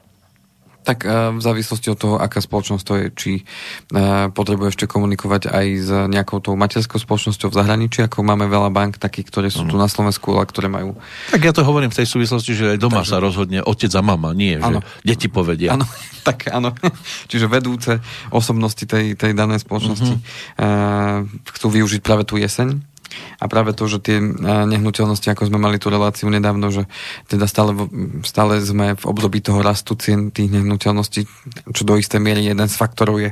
Tak 0.82 1.06
eh, 1.06 1.30
v 1.34 1.42
závislosti 1.42 1.88
od 1.94 1.98
toho, 1.98 2.16
aká 2.18 2.42
spoločnosť 2.42 2.84
to 2.84 2.94
je, 2.98 3.06
či 3.14 3.32
eh, 3.42 4.28
potrebuje 4.34 4.74
ešte 4.74 4.86
komunikovať 4.90 5.52
aj 5.54 5.66
s 5.78 5.90
nejakou 6.10 6.42
tou 6.42 6.58
materskou 6.58 6.98
spoločnosťou 6.98 7.54
v 7.54 7.58
zahraničí, 7.58 8.00
ako 8.06 8.26
máme 8.26 8.50
veľa 8.50 8.74
bank 8.74 8.98
takých, 8.98 9.30
ktoré 9.30 9.48
sú 9.54 9.70
tu 9.70 9.78
mhm. 9.78 9.84
na 9.86 9.88
Slovensku, 9.88 10.38
a 10.38 10.44
ktoré 10.44 10.68
majú... 10.68 10.98
Tak 11.30 11.42
ja 11.42 11.54
to 11.54 11.62
hovorím 11.62 11.94
v 11.94 12.02
tej 12.02 12.08
súvislosti, 12.10 12.52
že 12.58 12.66
aj 12.76 12.78
doma 12.82 13.06
Takže... 13.06 13.12
sa 13.14 13.18
rozhodne 13.22 13.60
otec 13.62 13.92
a 13.94 14.02
mama, 14.02 14.34
nie, 14.34 14.58
ano. 14.58 14.82
že 14.82 15.14
deti 15.14 15.28
povedia. 15.30 15.78
Áno, 15.78 15.86
tak 16.28 16.50
áno. 16.50 16.74
Čiže 17.32 17.46
vedúce 17.46 18.02
osobnosti 18.34 18.84
tej, 18.84 19.14
tej 19.14 19.38
danej 19.38 19.62
spoločnosti 19.64 20.16
uh-huh. 20.18 21.24
chcú 21.58 21.68
využiť 21.70 22.02
práve 22.02 22.26
tú 22.26 22.42
jeseň 22.42 22.91
a 23.40 23.46
práve 23.48 23.76
to, 23.76 23.88
že 23.88 24.00
tie 24.00 24.18
e, 24.20 24.26
nehnuteľnosti, 24.44 25.28
ako 25.32 25.52
sme 25.52 25.60
mali 25.60 25.78
tú 25.78 25.92
reláciu 25.92 26.32
nedávno, 26.32 26.72
že 26.72 26.88
teda 27.28 27.46
stále, 27.46 27.76
stále 28.24 28.60
sme 28.64 28.96
v 28.96 29.04
období 29.06 29.44
toho 29.44 29.60
rastu 29.60 29.98
cien 30.00 30.32
tých 30.32 30.52
nehnuteľností, 30.52 31.28
čo 31.72 31.84
do 31.84 32.00
istej 32.00 32.22
miery 32.24 32.48
jeden 32.48 32.68
z 32.68 32.76
faktorov 32.76 33.20
je 33.20 33.32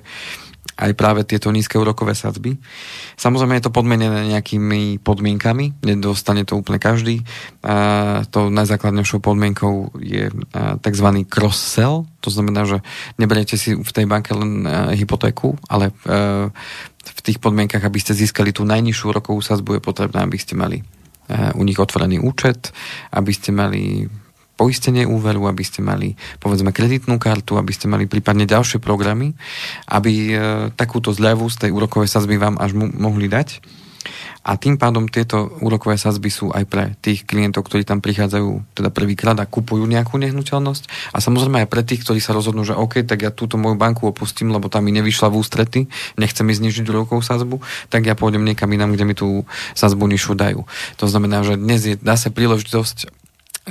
aj 0.80 0.96
práve 0.96 1.28
tieto 1.28 1.52
nízke 1.52 1.76
úrokové 1.76 2.15
sadzby. 2.15 2.56
Samozrejme 3.20 3.60
je 3.60 3.68
to 3.68 3.76
podmenené 3.76 4.32
nejakými 4.32 5.04
podmienkami, 5.04 5.84
nedostane 5.84 6.48
to 6.48 6.56
úplne 6.56 6.80
každý. 6.80 7.20
A 7.68 8.24
to 8.32 8.48
najzákladnejšou 8.48 9.20
podmienkou 9.20 9.92
je 10.00 10.32
tzv. 10.80 11.08
cross-sell, 11.28 12.08
to 12.24 12.32
znamená, 12.32 12.63
že 12.63 12.80
neberiete 13.20 13.60
si 13.60 13.76
v 13.76 13.92
tej 13.92 14.08
banke 14.08 14.32
len 14.32 14.63
hypotéku, 14.96 15.60
ale 15.68 15.92
v 17.00 17.20
tých 17.20 17.44
podmienkach, 17.44 17.84
aby 17.84 18.00
ste 18.00 18.15
získali 18.15 18.56
tú 18.56 18.63
najnižšiu 18.63 19.12
úrokovú 19.12 19.44
sadzbu, 19.44 19.78
je 19.78 19.82
potrebné, 19.84 20.24
aby 20.24 20.39
ste 20.39 20.56
mali 20.56 20.80
u 21.30 21.62
nich 21.68 21.78
otvorený 21.78 22.24
účet, 22.24 22.72
aby 23.12 23.36
ste 23.36 23.52
mali 23.52 24.08
poistenie 24.60 25.08
úveru, 25.08 25.48
aby 25.48 25.63
ste 25.63 25.80
mali 25.80 26.19
povedzme 26.43 26.76
kreditnú 26.76 27.15
kartu, 27.15 27.56
aby 27.56 27.72
ste 27.72 27.88
mali 27.88 28.12
prípadne 28.12 28.43
ďalšie 28.43 28.84
programy, 28.84 29.32
aby 29.88 30.12
e, 30.12 30.34
takúto 30.76 31.15
zľavu 31.15 31.48
z 31.48 31.56
tej 31.63 31.72
úrokovej 31.72 32.12
sazby 32.12 32.36
vám 32.36 32.60
až 32.60 32.76
mu, 32.76 32.91
mohli 32.91 33.32
dať. 33.32 33.63
A 34.39 34.56
tým 34.56 34.80
pádom 34.80 35.12
tieto 35.12 35.52
úrokové 35.60 36.00
sadzby 36.00 36.32
sú 36.32 36.50
aj 36.56 36.63
pre 36.65 36.84
tých 37.04 37.28
klientov, 37.28 37.67
ktorí 37.67 37.84
tam 37.84 38.00
prichádzajú 38.00 38.72
teda 38.72 38.89
prvýkrát 38.89 39.36
a 39.36 39.45
kupujú 39.45 39.84
nejakú 39.84 40.15
nehnuteľnosť. 40.15 41.12
A 41.12 41.19
samozrejme 41.19 41.67
aj 41.67 41.69
pre 41.69 41.84
tých, 41.84 42.08
ktorí 42.08 42.24
sa 42.24 42.32
rozhodnú, 42.32 42.63
že 42.63 42.74
OK, 42.74 43.04
tak 43.04 43.19
ja 43.19 43.36
túto 43.36 43.60
moju 43.60 43.76
banku 43.76 44.08
opustím, 44.08 44.56
lebo 44.56 44.72
tam 44.72 44.88
mi 44.88 44.95
nevyšla 44.95 45.28
v 45.28 45.38
ústrety, 45.43 45.80
nechcem 46.15 46.48
mi 46.48 46.56
znižiť 46.56 46.88
úrokovú 46.88 47.19
sadzbu, 47.19 47.60
tak 47.91 48.08
ja 48.08 48.15
pôjdem 48.15 48.48
niekam 48.48 48.72
inám, 48.72 48.95
kde 48.95 49.06
mi 49.06 49.13
tú 49.13 49.43
sadzbu 49.76 50.08
nižšiu 50.08 50.34
dajú. 50.39 50.63
To 50.98 51.06
znamená, 51.06 51.43
že 51.43 51.60
dnes 51.60 51.84
je, 51.84 51.95
dá 52.00 52.15
sa 52.15 52.32
príležitosť 52.32 53.19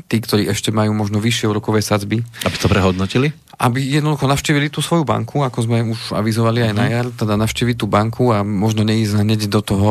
tí, 0.07 0.17
ktorí 0.23 0.47
ešte 0.47 0.71
majú 0.71 0.95
možno 0.95 1.19
vyššie 1.19 1.51
úrokové 1.51 1.83
sadzby. 1.83 2.23
Aby 2.47 2.57
to 2.61 2.69
prehodnotili? 2.71 3.35
Aby 3.59 3.83
jednoducho 3.83 4.31
navštívili 4.31 4.71
tú 4.71 4.79
svoju 4.79 5.03
banku, 5.03 5.43
ako 5.43 5.59
sme 5.67 5.83
už 5.83 6.15
avizovali 6.15 6.63
aj 6.63 6.73
uh-huh. 6.73 6.81
na 6.81 6.87
jar, 6.87 7.07
teda 7.11 7.35
navštíviť 7.35 7.77
tú 7.83 7.87
banku 7.91 8.31
a 8.31 8.47
možno 8.47 8.87
neísť 8.87 9.19
hneď 9.19 9.41
do 9.51 9.61
toho, 9.65 9.91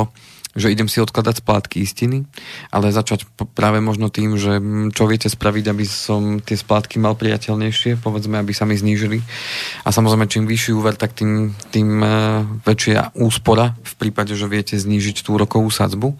že 0.57 0.73
idem 0.73 0.89
si 0.89 0.97
odkladať 0.97 1.45
splátky 1.45 1.85
istiny, 1.85 2.25
ale 2.73 2.89
začať 2.89 3.29
práve 3.53 3.77
možno 3.77 4.09
tým, 4.09 4.33
že 4.41 4.57
čo 4.89 5.05
viete 5.05 5.29
spraviť, 5.29 5.65
aby 5.69 5.85
som 5.85 6.41
tie 6.41 6.57
splátky 6.57 6.97
mal 6.97 7.13
priateľnejšie, 7.13 8.01
povedzme, 8.01 8.41
aby 8.41 8.51
sa 8.57 8.65
mi 8.65 8.73
znížili. 8.73 9.21
A 9.85 9.93
samozrejme, 9.93 10.25
čím 10.25 10.49
vyšší 10.49 10.73
úver, 10.73 10.97
tak 10.97 11.13
tým, 11.13 11.53
tým 11.69 12.01
e, 12.01 12.09
väčšia 12.65 13.13
úspora 13.21 13.77
v 13.85 13.93
prípade, 14.01 14.33
že 14.33 14.49
viete 14.49 14.73
znížiť 14.73 15.21
tú 15.21 15.37
rokovú 15.37 15.69
sadzbu. 15.69 16.17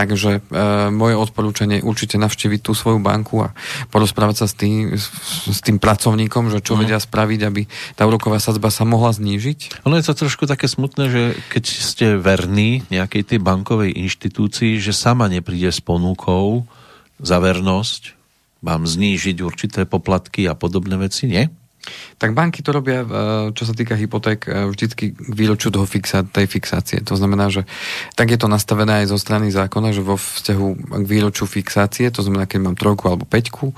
Takže 0.00 0.40
e, 0.40 0.58
moje 0.88 1.12
odporúčanie 1.12 1.84
je 1.84 1.84
určite 1.84 2.16
navštíviť 2.16 2.64
tú 2.64 2.72
svoju 2.72 3.04
banku 3.04 3.44
a 3.44 3.52
porozprávať 3.92 4.36
sa 4.40 4.46
s 4.48 4.56
tým, 4.56 4.96
s, 4.96 5.12
s 5.44 5.60
tým 5.60 5.76
pracovníkom, 5.76 6.48
že 6.48 6.64
čo 6.64 6.72
mm. 6.72 6.80
vedia 6.80 6.96
spraviť, 6.96 7.40
aby 7.44 7.68
tá 8.00 8.08
úroková 8.08 8.40
sadzba 8.40 8.72
sa 8.72 8.88
mohla 8.88 9.12
znížiť. 9.12 9.84
Ono 9.84 10.00
je 10.00 10.04
to 10.08 10.16
trošku 10.16 10.48
také 10.48 10.72
smutné, 10.72 11.12
že 11.12 11.22
keď 11.52 11.64
ste 11.68 12.06
verní 12.16 12.80
nejakej 12.88 13.36
tej 13.36 13.38
bankovej 13.44 13.92
inštitúcii, 13.92 14.80
že 14.80 14.96
sama 14.96 15.28
nepríde 15.28 15.68
s 15.68 15.84
ponukou 15.84 16.64
za 17.20 17.36
vernosť, 17.36 18.16
mám 18.64 18.88
znížiť 18.88 19.36
určité 19.44 19.84
poplatky 19.84 20.48
a 20.48 20.56
podobné 20.56 20.96
veci, 20.96 21.28
nie? 21.28 21.59
Tak 22.20 22.36
banky 22.36 22.60
to 22.60 22.76
robia, 22.76 23.00
e, 23.02 23.08
čo 23.56 23.64
sa 23.64 23.72
týka 23.72 23.96
hypoték, 23.96 24.44
e, 24.44 24.68
vždycky 24.68 25.16
k 25.16 25.32
výročiu 25.32 25.72
toho 25.72 25.88
fixa, 25.88 26.20
tej 26.22 26.44
fixácie. 26.44 27.00
To 27.08 27.16
znamená, 27.16 27.48
že 27.48 27.64
tak 28.14 28.28
je 28.28 28.38
to 28.38 28.52
nastavené 28.52 29.04
aj 29.04 29.16
zo 29.16 29.18
strany 29.18 29.48
zákona, 29.48 29.96
že 29.96 30.04
vo 30.04 30.20
vzťahu 30.20 30.66
k 31.00 31.04
výročiu 31.08 31.48
fixácie, 31.48 32.12
to 32.12 32.20
znamená, 32.20 32.44
keď 32.44 32.60
mám 32.60 32.76
trojku 32.76 33.08
alebo 33.08 33.24
peťku, 33.24 33.72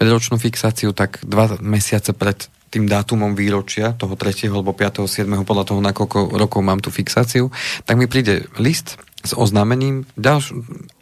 5 0.00 0.40
fixáciu, 0.40 0.96
tak 0.96 1.20
dva 1.22 1.60
mesiace 1.60 2.16
pred 2.16 2.48
tým 2.72 2.88
dátumom 2.88 3.36
výročia, 3.36 3.92
toho 3.92 4.16
3. 4.16 4.48
alebo 4.48 4.72
5. 4.72 5.04
7. 5.04 5.28
podľa 5.44 5.64
toho, 5.68 5.80
na 5.84 5.92
koľko 5.92 6.32
rokov 6.40 6.64
mám 6.64 6.80
tú 6.80 6.88
fixáciu, 6.88 7.52
tak 7.84 8.00
mi 8.00 8.08
príde 8.08 8.48
list, 8.56 8.96
s 9.22 9.32
oznámením, 9.38 10.02
ďalš- 10.18 10.54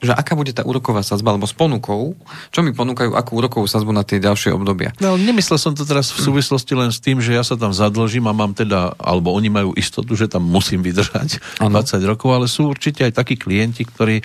že 0.05 0.13
aká 0.13 0.37
bude 0.37 0.53
tá 0.53 0.61
úroková 0.61 1.01
sazba, 1.01 1.33
alebo 1.33 1.49
s 1.49 1.57
ponukou, 1.57 2.17
čo 2.53 2.61
mi 2.61 2.77
ponúkajú, 2.77 3.17
akú 3.17 3.41
úrokovú 3.41 3.65
sazbu 3.65 3.97
na 3.97 4.05
tie 4.05 4.21
ďalšie 4.21 4.53
obdobia. 4.53 4.93
No, 5.01 5.17
nemyslel 5.17 5.57
som 5.57 5.73
to 5.73 5.89
teraz 5.89 6.13
v 6.13 6.21
súvislosti 6.29 6.77
len 6.77 6.93
s 6.93 7.01
tým, 7.01 7.25
že 7.25 7.33
ja 7.33 7.41
sa 7.41 7.57
tam 7.57 7.73
zadlžím 7.73 8.29
a 8.29 8.37
mám 8.37 8.53
teda, 8.53 8.93
alebo 9.01 9.33
oni 9.33 9.49
majú 9.49 9.71
istotu, 9.73 10.13
že 10.17 10.29
tam 10.29 10.45
musím 10.45 10.85
vydržať 10.85 11.41
ano. 11.65 11.81
20 11.81 12.05
rokov, 12.05 12.29
ale 12.29 12.47
sú 12.47 12.69
určite 12.69 13.09
aj 13.09 13.17
takí 13.17 13.41
klienti, 13.41 13.89
ktorí 13.89 14.21
e, 14.21 14.25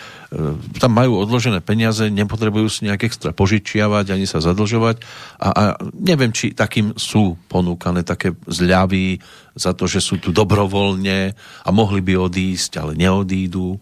tam 0.76 0.92
majú 0.92 1.24
odložené 1.24 1.64
peniaze, 1.64 2.12
nepotrebujú 2.12 2.68
si 2.68 2.84
nejak 2.88 3.08
extra 3.08 3.32
požičiavať, 3.32 4.12
ani 4.12 4.28
sa 4.28 4.44
zadlžovať 4.44 5.00
a, 5.40 5.48
a 5.50 5.64
neviem, 5.96 6.36
či 6.36 6.52
takým 6.52 7.00
sú 7.00 7.40
ponúkané 7.48 8.04
také 8.04 8.36
zľavy 8.48 9.24
za 9.56 9.72
to, 9.72 9.88
že 9.88 10.04
sú 10.04 10.20
tu 10.20 10.36
dobrovoľne 10.36 11.32
a 11.64 11.70
mohli 11.72 12.04
by 12.04 12.28
odísť, 12.28 12.84
ale 12.84 12.92
neodídu. 13.00 13.80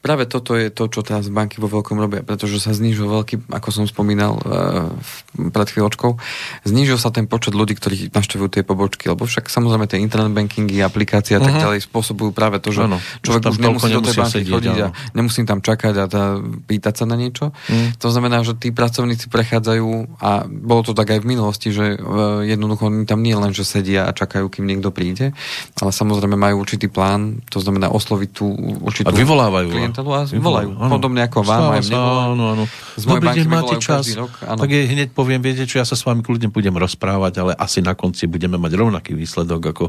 Práve 0.00 0.24
toto 0.30 0.54
je 0.54 0.70
to, 0.70 0.86
čo 0.86 1.02
teraz 1.02 1.26
banky 1.28 1.58
vo 1.58 1.66
veľkom 1.66 1.98
robia, 1.98 2.22
pretože 2.22 2.62
sa 2.62 2.70
znižil 2.72 3.06
veľký, 3.06 3.50
ako 3.50 3.68
som 3.74 3.84
spomínal 3.84 4.38
uh, 4.38 4.92
pred 5.50 5.68
chvíľočkou, 5.68 6.16
znižil 6.64 6.96
sa 6.96 7.10
ten 7.10 7.26
počet 7.26 7.52
ľudí, 7.52 7.74
ktorí 7.74 8.14
navštevujú 8.14 8.48
tie 8.48 8.62
pobočky, 8.62 9.10
lebo 9.10 9.26
však 9.26 9.50
samozrejme 9.50 9.90
tie 9.90 9.98
internet 9.98 10.32
bankingy, 10.32 10.80
aplikácie 10.80 11.36
a 11.36 11.42
tak 11.42 11.58
uh-huh. 11.58 11.64
ďalej 11.70 11.80
spôsobujú 11.86 12.30
práve 12.30 12.62
to, 12.62 12.70
že 12.70 12.86
ano, 12.86 13.02
človek 13.22 13.42
už 13.50 13.58
nemusí 13.58 13.90
do 13.90 14.02
tej 14.06 14.14
banky 14.16 14.34
sedieť, 14.42 14.52
chodiť 14.54 14.76
áno. 14.78 14.84
a 14.86 14.88
nemusím 15.18 15.44
tam 15.44 15.58
čakať 15.60 15.94
a 15.98 16.04
tá, 16.06 16.24
pýtať 16.40 16.94
sa 17.02 17.04
na 17.04 17.16
niečo. 17.18 17.50
Uh-huh. 17.50 17.88
To 17.98 18.08
znamená, 18.14 18.46
že 18.46 18.54
tí 18.54 18.70
pracovníci 18.70 19.26
prechádzajú 19.28 20.18
a 20.22 20.46
bolo 20.46 20.82
to 20.86 20.92
tak 20.94 21.10
aj 21.10 21.20
v 21.22 21.26
minulosti, 21.26 21.74
že 21.74 21.98
uh, 21.98 22.46
jednoducho 22.46 22.88
tam 23.04 23.20
nie 23.20 23.34
len, 23.34 23.50
že 23.50 23.66
sedia 23.66 24.06
a 24.06 24.14
čakajú, 24.14 24.46
kým 24.46 24.64
niekto 24.66 24.94
príde, 24.94 25.34
ale 25.82 25.90
samozrejme 25.90 26.38
majú 26.38 26.62
určitý 26.62 26.86
plán, 26.86 27.42
to 27.50 27.58
znamená 27.58 27.90
osloviť 27.90 28.30
tú 28.30 28.46
určitú... 28.80 29.08
A 29.10 29.16
volávajú. 29.56 29.70
Klientelu 29.72 30.10
a 30.12 30.20
volajú. 30.36 30.70
Áno. 30.76 30.92
Podobne 30.92 31.20
ako 31.24 31.38
vám, 31.40 31.62
aj 31.72 31.82
mne 31.88 31.96
áno, 31.96 32.44
áno. 32.52 32.64
Z 32.96 33.04
mojej 33.08 33.20
Dobrý 33.24 33.28
deň, 33.40 33.46
máte 33.48 33.76
čas. 33.80 34.04
Rok, 34.12 34.32
Tak 34.44 34.68
je, 34.68 34.80
hneď 34.84 35.08
poviem, 35.16 35.40
viete 35.40 35.64
čo, 35.64 35.80
ja 35.80 35.86
sa 35.88 35.96
s 35.96 36.04
vami 36.04 36.20
kľudne 36.20 36.52
budem 36.52 36.76
rozprávať, 36.76 37.32
ale 37.40 37.52
asi 37.56 37.80
na 37.80 37.96
konci 37.96 38.28
budeme 38.28 38.60
mať 38.60 38.72
rovnaký 38.76 39.16
výsledok, 39.16 39.72
ako 39.72 39.84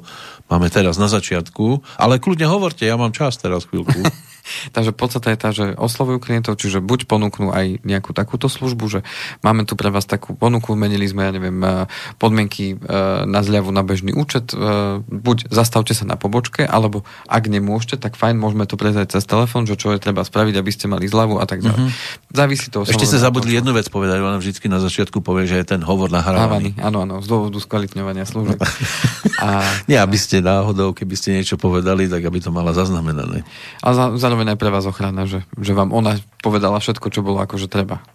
máme 0.47 0.71
teraz 0.71 0.95
na 0.95 1.11
začiatku. 1.11 1.83
Ale 1.99 2.23
kľudne 2.23 2.47
hovorte, 2.47 2.87
ja 2.87 2.95
mám 2.95 3.11
čas 3.11 3.35
teraz 3.35 3.67
chvíľku. 3.67 3.97
Takže 4.71 4.91
podstata 4.93 5.31
je 5.33 5.37
tá, 5.39 5.49
že 5.53 5.65
oslovujú 5.75 6.19
klientov, 6.21 6.59
čiže 6.59 6.83
buď 6.83 7.09
ponúknú 7.09 7.51
aj 7.51 7.81
nejakú 7.83 8.11
takúto 8.11 8.47
službu, 8.51 8.85
že 8.87 8.99
máme 9.41 9.63
tu 9.63 9.79
pre 9.79 9.91
vás 9.93 10.05
takú 10.07 10.33
ponuku, 10.33 10.73
menili 10.73 11.07
sme, 11.07 11.27
ja 11.27 11.31
neviem, 11.33 11.57
eh, 11.63 11.85
podmienky 12.21 12.75
eh, 12.75 13.27
na 13.27 13.41
zľavu 13.41 13.69
na 13.71 13.83
bežný 13.83 14.13
účet, 14.15 14.53
eh, 14.53 15.01
buď 15.01 15.51
zastavte 15.51 15.91
sa 15.91 16.07
na 16.07 16.15
pobočke, 16.15 16.63
alebo 16.63 17.03
ak 17.27 17.47
nemôžete, 17.47 17.99
tak 17.99 18.15
fajn, 18.15 18.37
môžeme 18.39 18.65
to 18.69 18.79
prezať 18.79 19.17
cez 19.17 19.23
telefón, 19.27 19.65
že 19.65 19.79
čo 19.79 19.93
je 19.95 19.99
treba 19.99 20.23
spraviť, 20.23 20.55
aby 20.59 20.71
ste 20.73 20.85
mali 20.91 21.05
zľavu 21.07 21.39
a 21.39 21.45
tak 21.45 21.63
ďalej. 21.63 21.89
Mm-hmm. 21.89 22.35
Závisí 22.35 22.67
to. 22.69 22.83
Ešte 22.83 23.07
ste 23.07 23.19
zabudli 23.19 23.55
jednu 23.55 23.71
vec 23.75 23.87
povedať, 23.87 24.19
ona 24.19 24.37
vždy 24.39 24.59
na 24.67 24.79
začiatku 24.83 25.23
povie, 25.23 25.47
že 25.47 25.59
je 25.63 25.65
ten 25.77 25.81
hovor 25.81 26.11
nahrávaný. 26.11 26.75
Áno, 26.81 27.07
áno, 27.07 27.23
z 27.23 27.27
dôvodu 27.27 27.57
skvalitňovania 27.57 28.27
služieb. 28.27 28.59
a... 29.43 29.63
Nie, 29.87 30.03
aby 30.03 30.17
ste 30.19 30.43
náhodou, 30.43 30.91
keby 30.91 31.15
ste 31.15 31.35
niečo 31.35 31.55
povedali, 31.55 32.09
tak 32.11 32.21
aby 32.23 32.39
to 32.43 32.51
mala 32.51 32.75
zaznamenané. 32.75 33.47
A 33.81 33.87
za, 33.95 34.05
zároveň 34.37 34.53
aj 34.53 34.61
pre 34.61 34.69
vás 34.69 34.85
ochrana, 34.85 35.25
že, 35.25 35.41
že 35.57 35.73
vám 35.73 35.89
ona 35.89 36.21
povedala 36.45 36.77
všetko, 36.77 37.09
čo 37.09 37.25
bolo 37.25 37.41
akože 37.41 37.65
treba. 37.65 38.05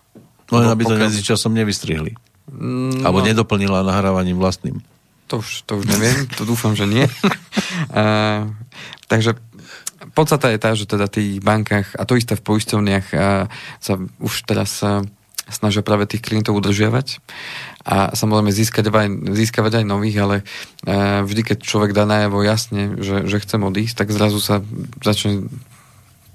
No 0.55 0.63
aby 0.63 0.87
to 0.87 0.95
medzi 0.95 1.19
časom 1.19 1.51
nevystrihli. 1.51 2.15
No, 2.47 3.03
Alebo 3.03 3.27
nedoplnila 3.27 3.83
nahrávaním 3.83 4.39
vlastným. 4.39 4.79
To 5.27 5.43
už, 5.43 5.67
to 5.67 5.83
už 5.83 5.91
neviem, 5.91 6.31
to 6.39 6.47
dúfam, 6.47 6.79
že 6.79 6.87
nie. 6.87 7.03
uh, 7.91 8.47
takže 9.11 9.35
podstata 10.15 10.55
je 10.55 10.63
tá, 10.63 10.79
že 10.79 10.87
teda 10.87 11.11
tých 11.11 11.43
bankách 11.43 11.99
a 11.99 12.07
to 12.07 12.15
isté 12.15 12.39
v 12.39 12.47
poisťovniach 12.47 13.07
sa 13.83 13.93
už 14.23 14.47
teraz 14.47 14.79
snažia 15.51 15.83
práve 15.83 16.07
tých 16.07 16.23
klientov 16.23 16.55
udržiavať 16.63 17.19
a 17.83 18.15
samozrejme 18.15 18.55
získať 18.55 18.95
aj, 18.95 19.09
získavať 19.35 19.83
aj 19.83 19.85
nových, 19.89 20.17
ale 20.23 20.37
vždy, 21.27 21.43
keď 21.43 21.59
človek 21.67 21.91
dá 21.97 22.07
najavo 22.07 22.45
jasne, 22.47 23.01
že, 23.03 23.27
že 23.27 23.43
chcem 23.43 23.59
odísť, 23.65 24.05
tak 24.05 24.15
zrazu 24.15 24.39
sa 24.39 24.63
začne 25.03 25.51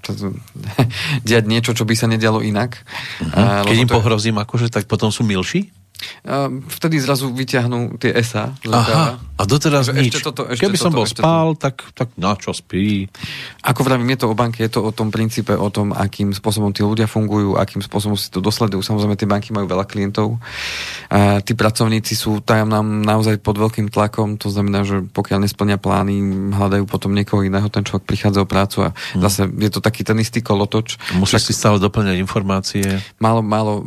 diať 1.28 1.44
niečo, 1.44 1.72
čo 1.76 1.84
by 1.84 1.94
sa 1.94 2.06
nedialo 2.08 2.40
inak. 2.42 2.80
Uh-huh. 3.22 3.64
Keď 3.68 3.76
im 3.76 3.90
pohrozím 3.90 4.36
akože, 4.40 4.72
tak 4.72 4.88
potom 4.88 5.12
sú 5.12 5.24
milší? 5.24 5.70
Vtedy 6.70 7.02
zrazu 7.02 7.30
vyťahnú 7.34 7.98
tie 7.98 8.14
SA. 8.22 8.54
Aha, 8.70 9.18
a 9.18 9.42
doteraz 9.46 9.90
nič. 9.90 10.14
Ešte 10.14 10.30
toto, 10.30 10.42
ešte 10.46 10.66
Keby 10.66 10.78
toto, 10.78 10.84
som 10.86 10.92
bol 10.94 11.06
spál, 11.06 11.48
to... 11.54 11.66
tak, 11.66 11.76
tak 11.94 12.08
na 12.14 12.38
čo 12.38 12.54
spí? 12.54 13.06
Ako 13.66 13.82
vravím, 13.82 14.14
je 14.14 14.22
to 14.22 14.26
o 14.30 14.34
banke, 14.38 14.62
je 14.62 14.70
to 14.70 14.80
o 14.82 14.90
tom 14.94 15.10
princípe, 15.10 15.54
o 15.54 15.68
tom, 15.70 15.90
akým 15.94 16.30
spôsobom 16.30 16.70
tí 16.70 16.86
ľudia 16.86 17.10
fungujú, 17.10 17.58
akým 17.58 17.82
spôsobom 17.82 18.14
si 18.14 18.30
to 18.30 18.38
dosledujú. 18.38 18.82
Samozrejme, 18.82 19.18
tie 19.18 19.30
banky 19.30 19.50
majú 19.50 19.66
veľa 19.66 19.86
klientov. 19.90 20.38
A 21.10 21.42
tí 21.42 21.58
pracovníci 21.58 22.14
sú 22.14 22.38
tam 22.42 22.70
nám 22.70 22.86
naozaj 23.02 23.42
pod 23.42 23.58
veľkým 23.58 23.90
tlakom, 23.90 24.38
to 24.38 24.50
znamená, 24.50 24.86
že 24.86 25.02
pokiaľ 25.10 25.46
nesplnia 25.46 25.78
plány, 25.78 26.18
hľadajú 26.54 26.84
potom 26.86 27.14
niekoho 27.14 27.42
iného, 27.42 27.66
ten 27.70 27.82
človek 27.82 28.06
prichádza 28.06 28.44
o 28.44 28.50
prácu 28.50 28.86
a 28.86 28.88
hmm. 28.94 29.22
zase 29.22 29.40
je 29.50 29.70
to 29.70 29.80
taký 29.82 30.06
ten 30.06 30.18
istý 30.22 30.44
kolotoč. 30.44 31.00
Musíš 31.18 31.50
si 31.50 31.54
stále 31.56 31.82
doplňať 31.82 32.16
informácie. 32.22 32.86
Málo, 33.18 33.40
málo 33.40 33.72
uh, 33.78 33.82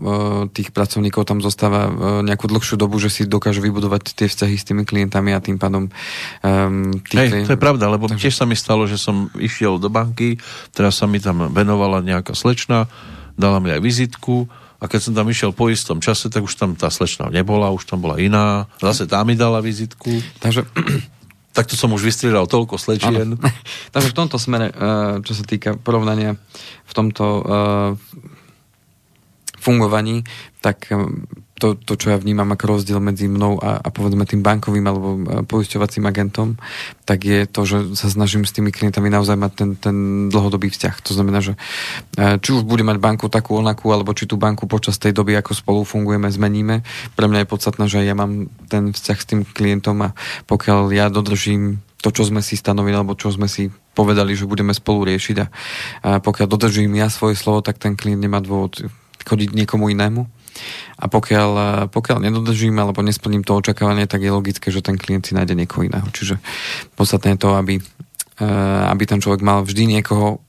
tých 0.51 0.71
pracovníkov 0.75 1.27
tam 1.27 1.43
zostáva 1.43 2.00
E, 2.00 2.00
nejakú 2.01 2.49
dlhšiu 2.49 2.75
dobu, 2.81 2.97
že 2.97 3.13
si 3.13 3.21
dokážu 3.29 3.61
vybudovať 3.61 4.17
tie 4.17 4.27
vzťahy 4.27 4.55
s 4.57 4.65
tými 4.65 4.83
klientami 4.83 5.31
a 5.31 5.39
tým 5.39 5.61
pádom... 5.61 5.93
Um, 6.41 6.97
Hej, 7.13 7.29
klient... 7.29 7.47
to 7.47 7.53
je 7.53 7.61
pravda, 7.61 7.87
lebo 7.93 8.09
Takže... 8.09 8.27
tiež 8.27 8.35
sa 8.41 8.45
mi 8.49 8.57
stalo, 8.57 8.89
že 8.89 8.97
som 8.97 9.29
išiel 9.37 9.77
do 9.77 9.87
banky, 9.87 10.41
teraz 10.73 10.97
sa 10.97 11.05
mi 11.05 11.21
tam 11.21 11.53
venovala 11.53 12.01
nejaká 12.01 12.33
slečna, 12.33 12.89
dala 13.37 13.61
mi 13.61 13.69
aj 13.69 13.81
vizitku 13.81 14.49
a 14.81 14.89
keď 14.89 14.99
som 14.99 15.13
tam 15.13 15.29
išiel 15.29 15.53
po 15.53 15.69
istom 15.69 16.01
čase, 16.01 16.33
tak 16.33 16.41
už 16.41 16.57
tam 16.57 16.73
tá 16.73 16.89
slečna 16.89 17.29
nebola, 17.29 17.69
už 17.69 17.85
tam 17.85 18.01
bola 18.01 18.17
iná, 18.17 18.65
zase 18.81 19.05
tá 19.05 19.21
mi 19.21 19.37
dala 19.37 19.61
vizitku. 19.61 20.09
Takže 20.41 20.65
Takto 21.51 21.75
som 21.75 21.91
už 21.91 22.07
vystrieľal 22.07 22.47
toľko 22.47 22.79
slečien. 22.79 23.35
Takže 23.93 24.15
v 24.15 24.17
tomto 24.17 24.39
smere, 24.39 24.71
e, 24.71 24.73
čo 25.19 25.35
sa 25.35 25.43
týka 25.43 25.75
porovnania 25.75 26.39
v 26.87 26.93
tomto 26.95 27.25
e, 27.27 27.43
fungovaní, 29.59 30.23
tak 30.63 30.87
to, 31.61 31.77
to, 31.77 31.93
čo 31.93 32.09
ja 32.09 32.17
vnímam 32.17 32.49
ako 32.49 32.75
rozdiel 32.75 32.97
medzi 32.97 33.29
mnou 33.29 33.61
a, 33.61 33.77
a 33.77 33.87
povedzme 33.93 34.25
tým 34.25 34.41
bankovým 34.41 34.81
alebo 34.89 35.07
e, 35.13 35.19
poisťovacím 35.45 36.09
agentom, 36.09 36.57
tak 37.05 37.21
je 37.21 37.45
to, 37.45 37.61
že 37.69 37.93
sa 37.93 38.09
snažím 38.09 38.49
s 38.49 38.57
tými 38.57 38.73
klientami 38.73 39.13
naozaj 39.13 39.37
mať 39.37 39.51
ten, 39.53 39.69
ten 39.77 39.95
dlhodobý 40.33 40.73
vzťah. 40.73 40.95
To 41.05 41.11
znamená, 41.13 41.45
že 41.45 41.53
e, 42.17 42.41
či 42.41 42.49
už 42.57 42.65
bude 42.65 42.81
mať 42.81 42.97
banku 42.97 43.29
takú 43.29 43.61
onakú, 43.61 43.93
alebo 43.93 44.17
či 44.17 44.25
tú 44.25 44.41
banku 44.41 44.65
počas 44.65 44.97
tej 44.97 45.13
doby, 45.13 45.37
ako 45.37 45.53
spolu 45.53 45.85
fungujeme, 45.85 46.25
zmeníme. 46.25 46.81
Pre 47.13 47.25
mňa 47.29 47.45
je 47.45 47.51
podstatné, 47.53 47.85
že 47.85 48.01
ja 48.01 48.17
mám 48.17 48.49
ten 48.65 48.89
vzťah 48.89 49.17
s 49.21 49.29
tým 49.29 49.41
klientom 49.45 50.01
a 50.01 50.09
pokiaľ 50.49 50.89
ja 50.89 51.13
dodržím 51.13 51.85
to, 52.01 52.09
čo 52.09 52.25
sme 52.25 52.41
si 52.41 52.57
stanovili, 52.57 52.97
alebo 52.97 53.13
čo 53.13 53.29
sme 53.29 53.45
si 53.45 53.69
povedali, 53.93 54.33
že 54.33 54.49
budeme 54.49 54.73
spolu 54.73 55.05
riešiť 55.13 55.37
a, 55.37 55.45
a 55.45 56.09
pokiaľ 56.17 56.47
dodržím 56.49 56.97
ja 56.97 57.13
svoje 57.13 57.37
slovo, 57.37 57.61
tak 57.61 57.77
ten 57.77 57.93
klient 57.93 58.17
nemá 58.17 58.41
dôvod 58.41 58.81
chodiť 59.21 59.53
niekomu 59.53 59.93
inému. 59.93 60.40
A 61.01 61.09
pokiaľ, 61.09 61.49
pokiaľ 61.89 62.17
nedodržím 62.21 62.77
alebo 62.77 63.01
nesplním 63.01 63.41
to 63.41 63.57
očakávanie, 63.57 64.05
tak 64.05 64.21
je 64.21 64.29
logické, 64.29 64.69
že 64.69 64.85
ten 64.85 64.99
klient 65.01 65.25
si 65.25 65.33
nájde 65.33 65.57
niekoho 65.57 65.87
iného. 65.87 66.05
Čiže 66.13 66.37
podstatné 66.93 67.33
je 67.33 67.41
to, 67.41 67.57
aby, 67.57 67.81
aby 68.85 69.03
ten 69.09 69.17
človek 69.17 69.41
mal 69.41 69.65
vždy 69.65 69.97
niekoho, 69.97 70.45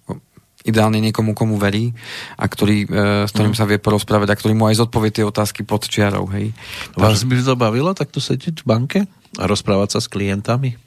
ideálne 0.62 1.02
niekomu, 1.02 1.34
komu 1.34 1.58
verí 1.58 1.90
a 2.38 2.46
ktorý, 2.46 2.86
s 3.26 3.30
ktorým 3.34 3.50
mm. 3.50 3.58
sa 3.58 3.66
vie 3.66 3.82
porozprávať 3.82 4.28
a 4.30 4.38
ktorý 4.38 4.54
mu 4.54 4.70
aj 4.70 4.78
zodpovie 4.78 5.10
tie 5.10 5.26
otázky 5.26 5.66
pod 5.66 5.90
čiarou. 5.90 6.30
Hej. 6.30 6.54
Vás 6.94 7.26
by 7.26 7.34
to 7.42 7.58
bavilo 7.58 7.90
takto 7.98 8.22
sedieť 8.22 8.62
v 8.62 8.68
banke 8.68 8.98
a 9.40 9.44
rozprávať 9.50 9.98
sa 9.98 10.00
s 10.04 10.06
klientami? 10.06 10.78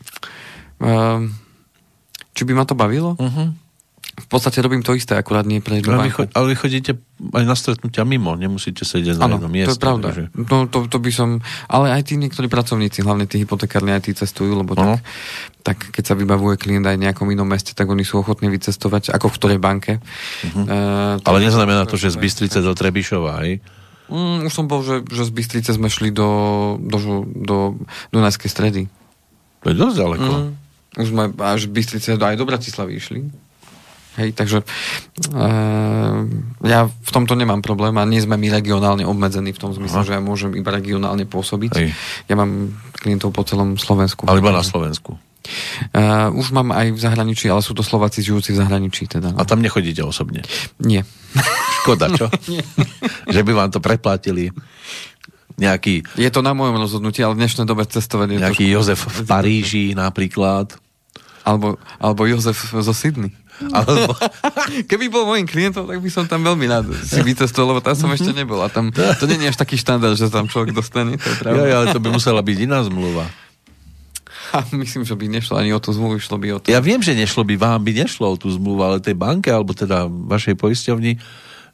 Uh, 0.79 1.27
či 2.31 2.47
by 2.47 2.55
ma 2.55 2.63
to 2.63 2.71
bavilo? 2.71 3.19
Uh-huh. 3.19 3.51
V 4.15 4.27
podstate 4.31 4.63
robím 4.63 4.79
to 4.79 4.95
isté, 4.95 5.11
akurát 5.19 5.43
nie 5.43 5.59
pre 5.59 5.83
jednu 5.83 5.99
ale, 5.99 6.07
vy, 6.07 6.31
ale 6.31 6.45
vy 6.51 6.55
chodíte 6.55 6.95
aj 7.35 7.43
na 7.43 7.51
stretnutia 7.51 8.07
mimo, 8.07 8.39
nemusíte 8.39 8.87
sedieť 8.87 9.19
na 9.19 9.27
jednom 9.27 9.51
mieste. 9.51 9.75
to 9.75 9.75
je 9.75 9.83
pravda. 9.83 10.07
Takže... 10.07 10.25
No, 10.39 10.57
to, 10.71 10.87
to 10.87 10.97
by 11.03 11.11
som... 11.11 11.43
Ale 11.67 11.91
aj 11.91 12.07
tí 12.07 12.15
niektorí 12.15 12.47
pracovníci, 12.47 13.03
hlavne 13.03 13.27
tí 13.27 13.43
hypotekárni, 13.43 13.91
aj 13.91 14.07
tí 14.07 14.11
cestujú, 14.15 14.55
lebo 14.55 14.71
tak, 14.71 15.03
tak 15.67 15.77
keď 15.91 16.03
sa 16.03 16.15
vybavuje 16.15 16.55
klient 16.55 16.87
aj 16.87 16.95
v 16.95 17.03
nejakom 17.11 17.27
inom 17.27 17.43
meste, 17.43 17.75
tak 17.75 17.91
oni 17.91 18.07
sú 18.07 18.23
ochotní 18.23 18.47
vycestovať, 18.55 19.11
ako 19.11 19.27
v 19.27 19.35
ktorej 19.35 19.59
banke. 19.59 19.99
Uh-huh. 19.99 20.63
Uh, 20.63 21.27
ale 21.27 21.43
neznamená 21.43 21.83
to, 21.83 21.99
že 21.99 22.15
z 22.15 22.17
Bystrice 22.17 22.63
do 22.63 22.71
Trebišova, 22.71 23.43
aj? 23.43 23.49
Mm, 24.07 24.47
už 24.47 24.53
som 24.53 24.69
bol, 24.69 24.85
že, 24.85 25.01
že 25.09 25.25
z 25.25 25.31
Bystrice 25.33 25.71
sme 25.73 25.89
šli 25.89 26.13
do, 26.13 26.29
do, 26.79 27.25
do 27.25 27.57
Dunajskej 28.13 28.47
stredy. 28.47 28.81
To 29.65 29.73
je 29.73 29.75
dosť 29.75 29.95
ďaleko. 29.97 30.31
Mm. 30.31 30.49
Už 30.95 31.07
sme 31.11 31.23
až 31.41 31.67
Bystrice 31.67 32.15
aj 32.15 32.37
do 32.37 32.45
Bratislavy 32.45 33.01
išli. 33.01 33.27
Hej, 34.15 34.31
takže 34.31 34.63
e, 34.63 35.45
ja 36.63 36.79
v 36.87 37.11
tomto 37.11 37.35
nemám 37.35 37.59
problém 37.59 37.95
a 37.99 38.07
nie 38.07 38.23
sme 38.23 38.39
my 38.39 38.47
regionálne 38.47 39.03
obmedzení 39.03 39.51
v 39.51 39.59
tom 39.59 39.71
zmysle, 39.75 39.99
Aha. 40.01 40.07
že 40.07 40.13
ja 40.15 40.21
môžem 40.23 40.55
iba 40.55 40.71
regionálne 40.71 41.27
pôsobiť. 41.27 41.71
Hej. 41.75 41.89
Ja 42.31 42.35
mám 42.39 42.71
klientov 42.95 43.35
po 43.35 43.43
celom 43.43 43.75
Slovensku. 43.75 44.23
Ale 44.27 44.39
iba 44.39 44.55
na 44.55 44.63
Slovensku. 44.63 45.19
Uh, 45.93 46.33
už 46.33 46.57
mám 46.57 46.73
aj 46.73 46.97
v 46.97 46.99
zahraničí, 46.99 47.45
ale 47.53 47.61
sú 47.61 47.77
to 47.77 47.85
Slováci 47.85 48.25
žijúci 48.25 48.57
v 48.57 48.65
zahraničí. 48.65 49.05
Teda, 49.05 49.29
no. 49.29 49.37
A 49.37 49.45
tam 49.45 49.61
nechodíte 49.61 50.01
osobne? 50.01 50.41
Nie. 50.81 51.05
Škoda, 51.83 52.09
čo? 52.17 52.33
Že 53.33 53.41
by 53.45 53.51
vám 53.53 53.69
to 53.69 53.77
preplatili 53.77 54.49
nejaký... 55.55 56.03
Je 56.19 56.27
to 56.27 56.43
na 56.43 56.51
mojom 56.51 56.75
rozhodnutí, 56.81 57.23
ale 57.23 57.39
v 57.39 57.41
dnešnej 57.45 57.63
dobe 57.63 57.87
cestovať 57.87 58.27
je 58.27 58.37
Nejaký 58.43 58.65
Jozef 58.67 59.07
v 59.07 59.19
Paríži 59.23 59.85
napríklad. 59.95 60.75
Alebo, 61.47 61.79
alebo 62.01 62.21
Jozef 62.27 62.57
zo 62.75 62.93
Sydney. 62.93 63.31
Alebo... 63.75 64.11
Keby 64.89 65.05
bol 65.07 65.23
môjim 65.23 65.47
klientom, 65.47 65.87
tak 65.87 65.99
by 66.03 66.09
som 66.11 66.27
tam 66.27 66.43
veľmi 66.43 66.65
rád 66.67 66.91
si 67.03 67.19
vycestoval, 67.23 67.75
lebo 67.75 67.81
tam 67.81 67.95
som 67.95 68.11
ešte 68.11 68.35
nebol. 68.35 68.59
A 68.59 68.67
tam, 68.67 68.91
to 68.91 69.25
nie 69.27 69.39
je 69.47 69.51
až 69.51 69.57
taký 69.59 69.79
štandard, 69.79 70.15
že 70.19 70.27
tam 70.27 70.51
človek 70.51 70.75
dostane. 70.75 71.15
To 71.15 71.27
je 71.27 71.37
pravda. 71.39 71.63
Ja, 71.63 71.75
ale 71.83 71.95
to 71.95 72.03
by 72.03 72.11
musela 72.11 72.43
byť 72.43 72.57
iná 72.67 72.83
zmluva. 72.83 73.25
A 74.53 74.63
myslím, 74.77 75.03
že 75.03 75.15
by 75.17 75.25
nešlo 75.27 75.59
ani 75.59 75.75
o 75.75 75.79
tú 75.81 75.91
zmluvu, 75.91 76.21
išlo 76.21 76.37
by 76.39 76.47
o 76.55 76.57
to. 76.61 76.71
Ja 76.71 76.79
viem, 76.79 77.01
že 77.03 77.17
nešlo 77.17 77.43
by, 77.43 77.55
vám 77.59 77.81
by 77.81 77.91
nešlo 78.05 78.35
o 78.35 78.39
tú 78.39 78.47
zmluvu, 78.51 78.79
ale 78.83 79.03
tej 79.03 79.17
banke, 79.17 79.51
alebo 79.51 79.75
teda 79.75 80.07
vašej 80.07 80.55
poisťovni, 80.55 81.19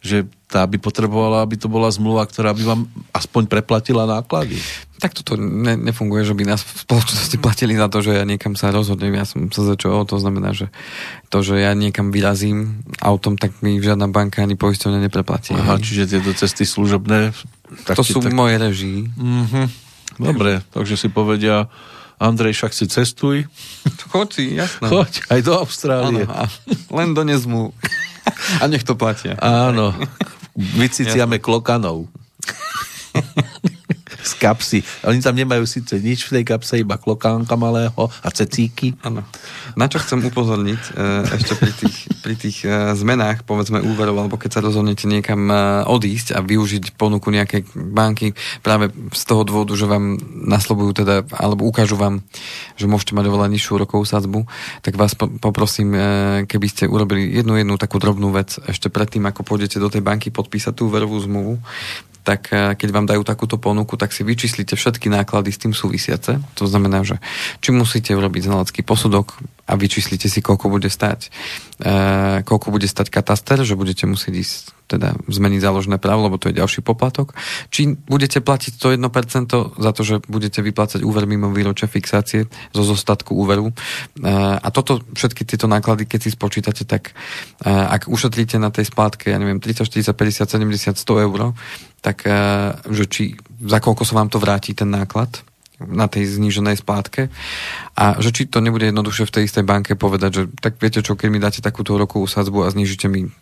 že 0.02 0.26
tá 0.50 0.66
by 0.66 0.82
potrebovala, 0.82 1.46
aby 1.46 1.62
to 1.62 1.70
bola 1.70 1.92
zmluva, 1.94 2.26
ktorá 2.26 2.58
by 2.58 2.64
vám 2.66 2.82
aspoň 3.14 3.46
preplatila 3.46 4.10
náklady. 4.10 4.58
Tak 5.02 5.18
toto 5.18 5.34
ne, 5.34 5.74
nefunguje, 5.82 6.22
že 6.22 6.38
by 6.38 6.46
nás 6.46 6.62
v 6.62 6.86
spoločnosti 6.86 7.38
platili 7.42 7.74
za 7.74 7.90
to, 7.90 8.06
že 8.06 8.22
ja 8.22 8.22
niekam 8.22 8.54
sa 8.54 8.70
rozhodnem. 8.70 9.18
Ja 9.18 9.26
som 9.26 9.50
sa 9.50 9.66
začal, 9.66 10.06
to 10.06 10.22
znamená, 10.22 10.54
že 10.54 10.70
to, 11.34 11.42
že 11.42 11.58
ja 11.58 11.74
niekam 11.74 12.14
vyrazím 12.14 12.86
autom, 13.02 13.34
tak 13.34 13.50
mi 13.66 13.82
žiadna 13.82 14.14
banka 14.14 14.46
ani 14.46 14.54
poisťovňa 14.54 15.02
nepreplatí. 15.10 15.58
Aha, 15.58 15.82
čiže 15.82 16.06
tieto 16.06 16.38
cesty 16.38 16.70
služobné... 16.70 17.34
Tak 17.90 17.98
to 17.98 18.06
sú 18.06 18.22
tak... 18.22 18.30
moje 18.30 18.62
režii. 18.62 19.10
Mm-hmm. 19.10 19.66
Dobre, 20.22 20.62
takže 20.70 20.94
si 20.94 21.10
povedia, 21.10 21.66
Andrej, 22.22 22.62
však 22.62 22.72
si 22.78 22.86
cestuj. 22.86 23.50
Choď 24.14 24.28
si, 24.30 24.44
jasné. 24.54 24.86
Choď, 24.86 25.26
aj 25.34 25.40
do 25.42 25.52
Austrálie. 25.58 26.30
Ano, 26.30 26.46
len 26.94 27.18
do 27.18 27.26
nezmu. 27.26 27.74
A 28.62 28.70
nech 28.70 28.86
to 28.86 28.94
platia. 28.94 29.34
Áno, 29.42 29.98
vyciciame 30.78 31.42
klokanov. 31.42 32.06
z 34.22 34.32
kapsy. 34.38 34.80
Oni 35.06 35.20
tam 35.20 35.36
nemajú 35.36 35.66
síce 35.66 35.98
nič 35.98 36.30
v 36.30 36.42
tej 36.42 36.44
kapse, 36.46 36.82
iba 36.82 36.98
klokánka 36.98 37.58
malého 37.58 38.10
a 38.22 38.30
cecíky. 38.30 38.94
Áno. 39.02 39.26
Na 39.74 39.90
čo 39.90 39.98
chcem 39.98 40.22
upozorniť 40.22 40.82
e, 40.82 40.92
ešte 41.38 41.54
pri 41.58 41.74
tých, 41.74 41.98
pri 42.22 42.36
tých 42.38 42.58
e, 42.66 42.94
zmenách, 42.94 43.48
povedzme 43.48 43.82
úverov, 43.82 44.18
alebo 44.20 44.38
keď 44.38 44.60
sa 44.60 44.66
rozhodnete 44.66 45.10
niekam 45.10 45.48
e, 45.50 45.56
odísť 45.88 46.38
a 46.38 46.40
využiť 46.44 46.96
ponuku 47.00 47.34
nejakej 47.34 47.72
banky 47.74 48.38
práve 48.62 48.94
z 49.16 49.24
toho 49.26 49.42
dôvodu, 49.48 49.74
že 49.74 49.90
vám 49.90 50.20
naslobujú 50.46 50.92
teda, 51.02 51.26
alebo 51.34 51.66
ukážu 51.66 51.98
vám, 51.98 52.22
že 52.76 52.86
môžete 52.86 53.16
mať 53.18 53.26
oveľa 53.32 53.48
nižšiu 53.52 53.80
rokovú 53.80 54.04
sadzbu, 54.06 54.46
tak 54.86 55.00
vás 55.00 55.18
po, 55.18 55.32
poprosím, 55.32 55.96
keby 56.46 56.68
ste 56.68 56.84
urobili 56.86 57.32
jednu 57.32 57.58
jednu 57.58 57.76
takú 57.80 57.98
drobnú 57.98 58.30
vec 58.34 58.60
ešte 58.68 58.92
predtým, 58.92 59.24
ako 59.26 59.42
pôjdete 59.48 59.80
do 59.80 59.90
tej 59.90 60.04
banky 60.04 60.30
podpísať 60.30 60.74
tú 60.78 60.92
úverovú 60.92 61.18
zmluvu, 61.22 61.54
tak 62.22 62.54
eh, 62.54 62.74
keď 62.78 62.90
vám 62.94 63.06
dajú 63.10 63.22
takúto 63.26 63.58
ponuku, 63.58 63.98
tak 63.98 64.14
si 64.14 64.22
vyčíslite 64.22 64.78
všetky 64.78 65.10
náklady 65.10 65.50
s 65.50 65.62
tým 65.62 65.74
súvisiace. 65.74 66.42
To 66.58 66.66
znamená, 66.70 67.02
že 67.02 67.18
či 67.60 67.74
musíte 67.74 68.14
urobiť 68.14 68.48
znalecký 68.48 68.82
posudok 68.86 69.42
a 69.66 69.74
vyčíslite 69.78 70.28
si, 70.28 70.40
koľko 70.44 70.68
bude 70.68 70.90
stať, 70.92 71.32
e, 71.80 71.90
koľko 72.44 72.68
bude 72.76 72.86
stať 72.90 73.08
kataster, 73.08 73.64
že 73.64 73.80
budete 73.80 74.04
musieť 74.04 74.34
ísť 74.44 74.64
teda 74.92 75.16
zmeniť 75.32 75.62
záložné 75.64 75.96
právo, 75.98 76.28
lebo 76.28 76.36
to 76.36 76.52
je 76.52 76.60
ďalší 76.60 76.84
poplatok. 76.84 77.32
Či 77.72 77.96
budete 77.96 78.44
platiť 78.44 78.76
to 78.76 78.92
1% 78.92 79.02
za 79.80 79.92
to, 79.96 80.02
že 80.04 80.20
budete 80.28 80.60
vyplácať 80.60 81.08
úver 81.08 81.24
mimo 81.24 81.48
výročia 81.56 81.88
fixácie 81.88 82.52
zo 82.76 82.84
zostatku 82.84 83.32
úveru. 83.32 83.72
E, 83.72 83.74
a 84.60 84.68
toto, 84.70 85.00
všetky 85.16 85.48
tieto 85.48 85.72
náklady, 85.72 86.04
keď 86.06 86.20
si 86.28 86.30
spočítate, 86.36 86.84
tak 86.84 87.16
e, 87.64 87.72
ak 87.72 88.12
ušetríte 88.12 88.60
na 88.60 88.70
tej 88.70 88.92
splátke, 88.92 89.32
ja 89.32 89.40
neviem, 89.40 89.64
30, 89.64 89.88
40, 89.88 90.12
50, 90.12 90.60
70, 90.60 91.00
100 91.00 91.26
eur, 91.28 91.56
tak 92.02 92.26
že 92.90 93.06
či, 93.06 93.38
za 93.62 93.78
koľko 93.78 94.02
sa 94.10 94.18
vám 94.18 94.34
to 94.34 94.42
vráti 94.42 94.74
ten 94.74 94.90
náklad, 94.90 95.46
na 95.88 96.06
tej 96.06 96.30
zníženej 96.38 96.78
splátke 96.82 97.34
a 97.98 98.22
že 98.22 98.30
či 98.30 98.46
to 98.46 98.62
nebude 98.62 98.86
jednoduše 98.86 99.26
v 99.26 99.34
tej 99.34 99.44
istej 99.50 99.66
banke 99.66 99.98
povedať, 99.98 100.32
že 100.34 100.44
tak 100.62 100.78
viete 100.78 101.02
čo, 101.02 101.18
keď 101.18 101.28
mi 101.32 101.42
dáte 101.42 101.64
takúto 101.64 101.98
rokovú 101.98 102.30
sadzbu 102.30 102.68
a 102.68 102.74
znížite 102.74 103.10
mi 103.10 103.34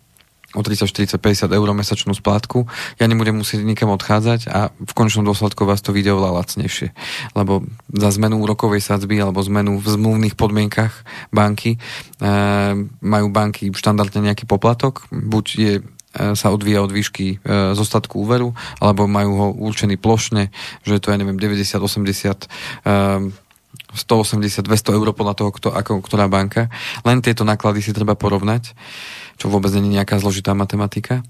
o 0.57 0.61
30, 0.65 0.89
40, 0.89 1.21
50 1.21 1.51
eur 1.53 1.67
mesačnú 1.77 2.13
splátku, 2.17 2.65
ja 2.97 3.05
nebudem 3.05 3.37
musieť 3.37 3.61
nikam 3.61 3.93
odchádzať 3.93 4.49
a 4.49 4.73
v 4.73 4.93
končnom 4.97 5.27
dôsledku 5.27 5.65
vás 5.65 5.83
to 5.85 5.93
vyjde 5.93 6.15
oveľa 6.15 6.41
lacnejšie. 6.41 6.93
Lebo 7.37 7.65
za 7.93 8.09
zmenu 8.17 8.41
úrokovej 8.41 8.81
sadzby 8.81 9.21
alebo 9.21 9.45
zmenu 9.45 9.77
v 9.77 9.87
zmluvných 9.87 10.33
podmienkach 10.33 11.05
banky 11.29 11.75
e, 11.75 11.79
majú 13.01 13.27
banky 13.29 13.69
štandardne 13.69 14.25
nejaký 14.25 14.49
poplatok, 14.49 15.05
buď 15.13 15.45
je 15.53 15.73
E, 16.09 16.33
sa 16.33 16.49
odvíja 16.49 16.81
od 16.81 16.89
výšky 16.89 17.37
e, 17.37 17.77
zostatku 17.77 18.25
úveru, 18.25 18.57
alebo 18.81 19.05
majú 19.05 19.31
ho 19.37 19.47
určený 19.53 20.01
plošne, 20.01 20.49
že 20.81 20.97
je 20.97 21.01
to, 21.05 21.13
ja 21.13 21.21
neviem, 21.21 21.37
90, 21.37 21.77
80, 21.77 22.49
180, 23.93 24.65
200 24.65 24.97
eur 24.97 25.07
podľa 25.13 25.33
toho, 25.37 25.49
kto, 25.53 25.69
ako, 25.69 26.01
ktorá 26.01 26.25
banka. 26.25 26.73
Len 27.05 27.21
tieto 27.21 27.45
náklady 27.45 27.85
si 27.85 27.93
treba 27.93 28.17
porovnať, 28.17 28.73
čo 29.39 29.47
vôbec 29.47 29.71
nie 29.73 29.87
je 29.87 29.95
nejaká 29.97 30.19
zložitá 30.19 30.51
matematika. 30.51 31.23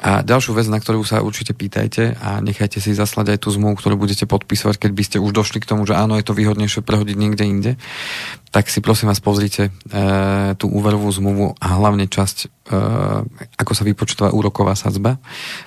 A 0.00 0.20
ďalšiu 0.20 0.56
vec, 0.56 0.68
na 0.68 0.80
ktorú 0.80 1.00
sa 1.06 1.24
určite 1.24 1.56
pýtajte 1.56 2.18
a 2.18 2.40
nechajte 2.40 2.80
si 2.80 2.92
zaslať 2.92 3.36
aj 3.36 3.38
tú 3.44 3.48
zmluvu, 3.54 3.78
ktorú 3.78 3.94
budete 3.96 4.28
podpisovať, 4.28 4.76
keď 4.80 4.90
by 4.92 5.02
ste 5.04 5.16
už 5.22 5.32
došli 5.32 5.60
k 5.62 5.68
tomu, 5.68 5.88
že 5.88 5.96
áno, 5.96 6.18
je 6.18 6.26
to 6.26 6.36
výhodnejšie 6.36 6.84
prehodiť 6.84 7.16
niekde 7.16 7.44
inde, 7.44 7.72
tak 8.52 8.68
si 8.68 8.84
prosím 8.84 9.08
vás 9.12 9.22
pozrite 9.22 9.70
e, 9.70 9.70
tú 10.60 10.68
úverovú 10.68 11.08
zmluvu 11.08 11.56
a 11.56 11.66
hlavne 11.78 12.10
časť, 12.10 12.36
e, 12.44 12.46
ako 13.60 13.72
sa 13.72 13.82
vypočíta 13.86 14.34
úroková 14.34 14.76
sadzba, 14.76 15.22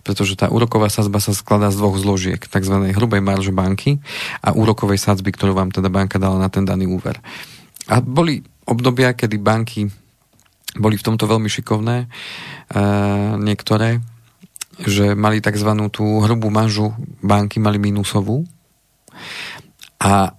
pretože 0.06 0.38
tá 0.38 0.52
úroková 0.54 0.92
sadzba 0.92 1.18
sa 1.18 1.34
skladá 1.34 1.74
z 1.74 1.80
dvoch 1.82 1.98
zložiek, 1.98 2.42
tzv. 2.42 2.76
hrubej 2.94 3.22
marže 3.24 3.54
banky 3.56 4.04
a 4.44 4.54
úrokovej 4.54 5.02
sadzby, 5.02 5.34
ktorú 5.34 5.58
vám 5.58 5.74
teda 5.74 5.90
banka 5.90 6.22
dala 6.22 6.38
na 6.38 6.50
ten 6.52 6.62
daný 6.62 6.86
úver. 6.90 7.18
A 7.88 8.04
boli 8.04 8.44
obdobia, 8.68 9.16
kedy 9.16 9.40
banky 9.40 10.07
boli 10.78 10.96
v 10.98 11.06
tomto 11.06 11.26
veľmi 11.26 11.50
šikovné, 11.50 11.98
e, 12.04 12.08
niektoré, 13.42 14.02
že 14.82 15.18
mali 15.18 15.42
tzv. 15.42 15.70
tú 15.90 16.22
hrubú 16.22 16.54
mažu 16.54 16.94
banky, 17.22 17.58
mali 17.58 17.82
minusovú 17.82 18.46
a 19.98 20.38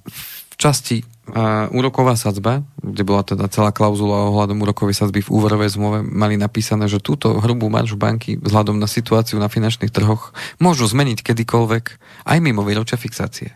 časti 0.59 1.07
uh, 1.07 1.71
úroková 1.71 2.19
sadzba, 2.19 2.67
kde 2.83 3.03
bola 3.07 3.23
teda 3.23 3.47
celá 3.47 3.71
klauzula 3.71 4.29
ohľadom 4.35 4.59
úrokovej 4.59 4.99
sadzby 4.99 5.23
v 5.23 5.31
úverovej 5.31 5.79
zmluve, 5.79 6.03
mali 6.03 6.35
napísané, 6.35 6.91
že 6.91 6.99
túto 6.99 7.39
hrubú 7.39 7.71
maržu 7.71 7.95
banky 7.95 8.37
vzhľadom 8.43 8.77
na 8.77 8.91
situáciu 8.91 9.39
na 9.39 9.47
finančných 9.47 9.95
trhoch 9.95 10.35
môžu 10.59 10.91
zmeniť 10.91 11.23
kedykoľvek 11.23 11.85
aj 12.27 12.39
mimo 12.43 12.67
výročia 12.67 12.99
fixácie. 12.99 13.55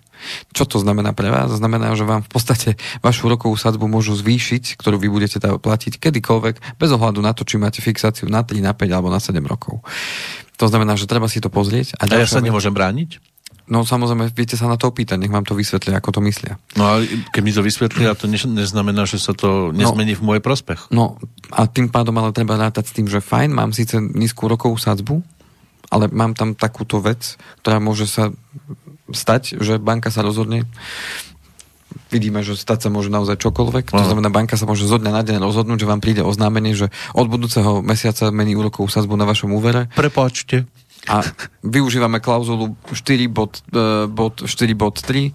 Čo 0.54 0.70
to 0.70 0.76
znamená 0.78 1.10
pre 1.10 1.34
vás? 1.34 1.50
Znamená, 1.50 1.98
že 1.98 2.06
vám 2.06 2.22
v 2.22 2.30
podstate 2.30 2.78
vašu 3.02 3.26
úrokovú 3.26 3.58
sadzbu 3.58 3.90
môžu 3.90 4.14
zvýšiť, 4.14 4.78
ktorú 4.78 5.02
vy 5.02 5.10
budete 5.10 5.42
teda 5.42 5.58
platiť 5.58 5.98
kedykoľvek, 5.98 6.78
bez 6.78 6.90
ohľadu 6.94 7.18
na 7.18 7.34
to, 7.34 7.42
či 7.42 7.58
máte 7.58 7.82
fixáciu 7.82 8.30
na 8.30 8.46
3, 8.46 8.62
na 8.62 8.70
5 8.70 8.86
alebo 8.86 9.10
na 9.10 9.18
7 9.18 9.34
rokov. 9.42 9.82
To 10.62 10.70
znamená, 10.70 10.94
že 10.94 11.10
treba 11.10 11.26
si 11.26 11.42
to 11.42 11.50
pozrieť. 11.50 11.98
A, 11.98 12.06
a 12.06 12.22
ja 12.22 12.28
sa 12.30 12.38
nemôžem 12.38 12.70
brániť? 12.70 13.31
No 13.70 13.86
samozrejme, 13.86 14.34
viete 14.34 14.58
sa 14.58 14.66
na 14.66 14.74
to 14.74 14.90
opýtať, 14.90 15.22
nech 15.22 15.30
vám 15.30 15.46
to 15.46 15.54
vysvetlia, 15.54 16.02
ako 16.02 16.18
to 16.18 16.20
myslia. 16.26 16.58
No 16.74 16.90
ale 16.90 17.06
keď 17.30 17.42
mi 17.42 17.52
to 17.54 17.62
vysvetlia, 17.62 18.18
to 18.18 18.26
neznamená, 18.26 19.06
že 19.06 19.22
sa 19.22 19.32
to 19.32 19.70
nezmení 19.70 20.12
no, 20.14 20.18
v 20.18 20.22
môj 20.22 20.40
prospech. 20.42 20.90
No 20.90 21.16
a 21.54 21.70
tým 21.70 21.86
pádom 21.86 22.18
ale 22.18 22.34
treba 22.34 22.58
rátať 22.58 22.90
s 22.90 22.94
tým, 22.94 23.06
že 23.06 23.22
fajn, 23.22 23.54
mám 23.54 23.70
síce 23.70 24.02
nízku 24.02 24.50
rokovú 24.50 24.74
sadzbu, 24.74 25.22
ale 25.94 26.10
mám 26.10 26.34
tam 26.34 26.58
takúto 26.58 26.98
vec, 26.98 27.38
ktorá 27.62 27.78
môže 27.78 28.10
sa 28.10 28.34
stať, 29.12 29.60
že 29.60 29.78
banka 29.78 30.10
sa 30.10 30.26
rozhodne 30.26 30.66
vidíme, 32.08 32.44
že 32.44 32.56
stať 32.56 32.88
sa 32.88 32.92
môže 32.92 33.08
naozaj 33.08 33.40
čokoľvek. 33.40 33.92
To 33.92 34.04
znamená, 34.04 34.28
banka 34.28 34.56
sa 34.60 34.68
môže 34.68 34.84
zo 34.84 35.00
dňa 35.00 35.12
na 35.12 35.22
deň 35.24 35.36
rozhodnúť, 35.40 35.80
že 35.80 35.88
vám 35.88 36.00
príde 36.00 36.20
oznámenie, 36.24 36.76
že 36.76 36.92
od 37.16 37.28
budúceho 37.28 37.80
mesiaca 37.80 38.28
mení 38.28 38.56
úrokovú 38.56 38.88
sadzbu 38.88 39.16
na 39.16 39.28
vašom 39.28 39.52
úvere. 39.52 39.88
Prepačte 39.96 40.68
a 41.10 41.26
využívame 41.66 42.22
klauzulu 42.22 42.78
4 42.94 43.26
bod, 43.26 43.58
uh, 43.74 44.06
bod, 44.06 44.46
4 44.46 44.70
bod 44.78 45.02
3 45.02 45.34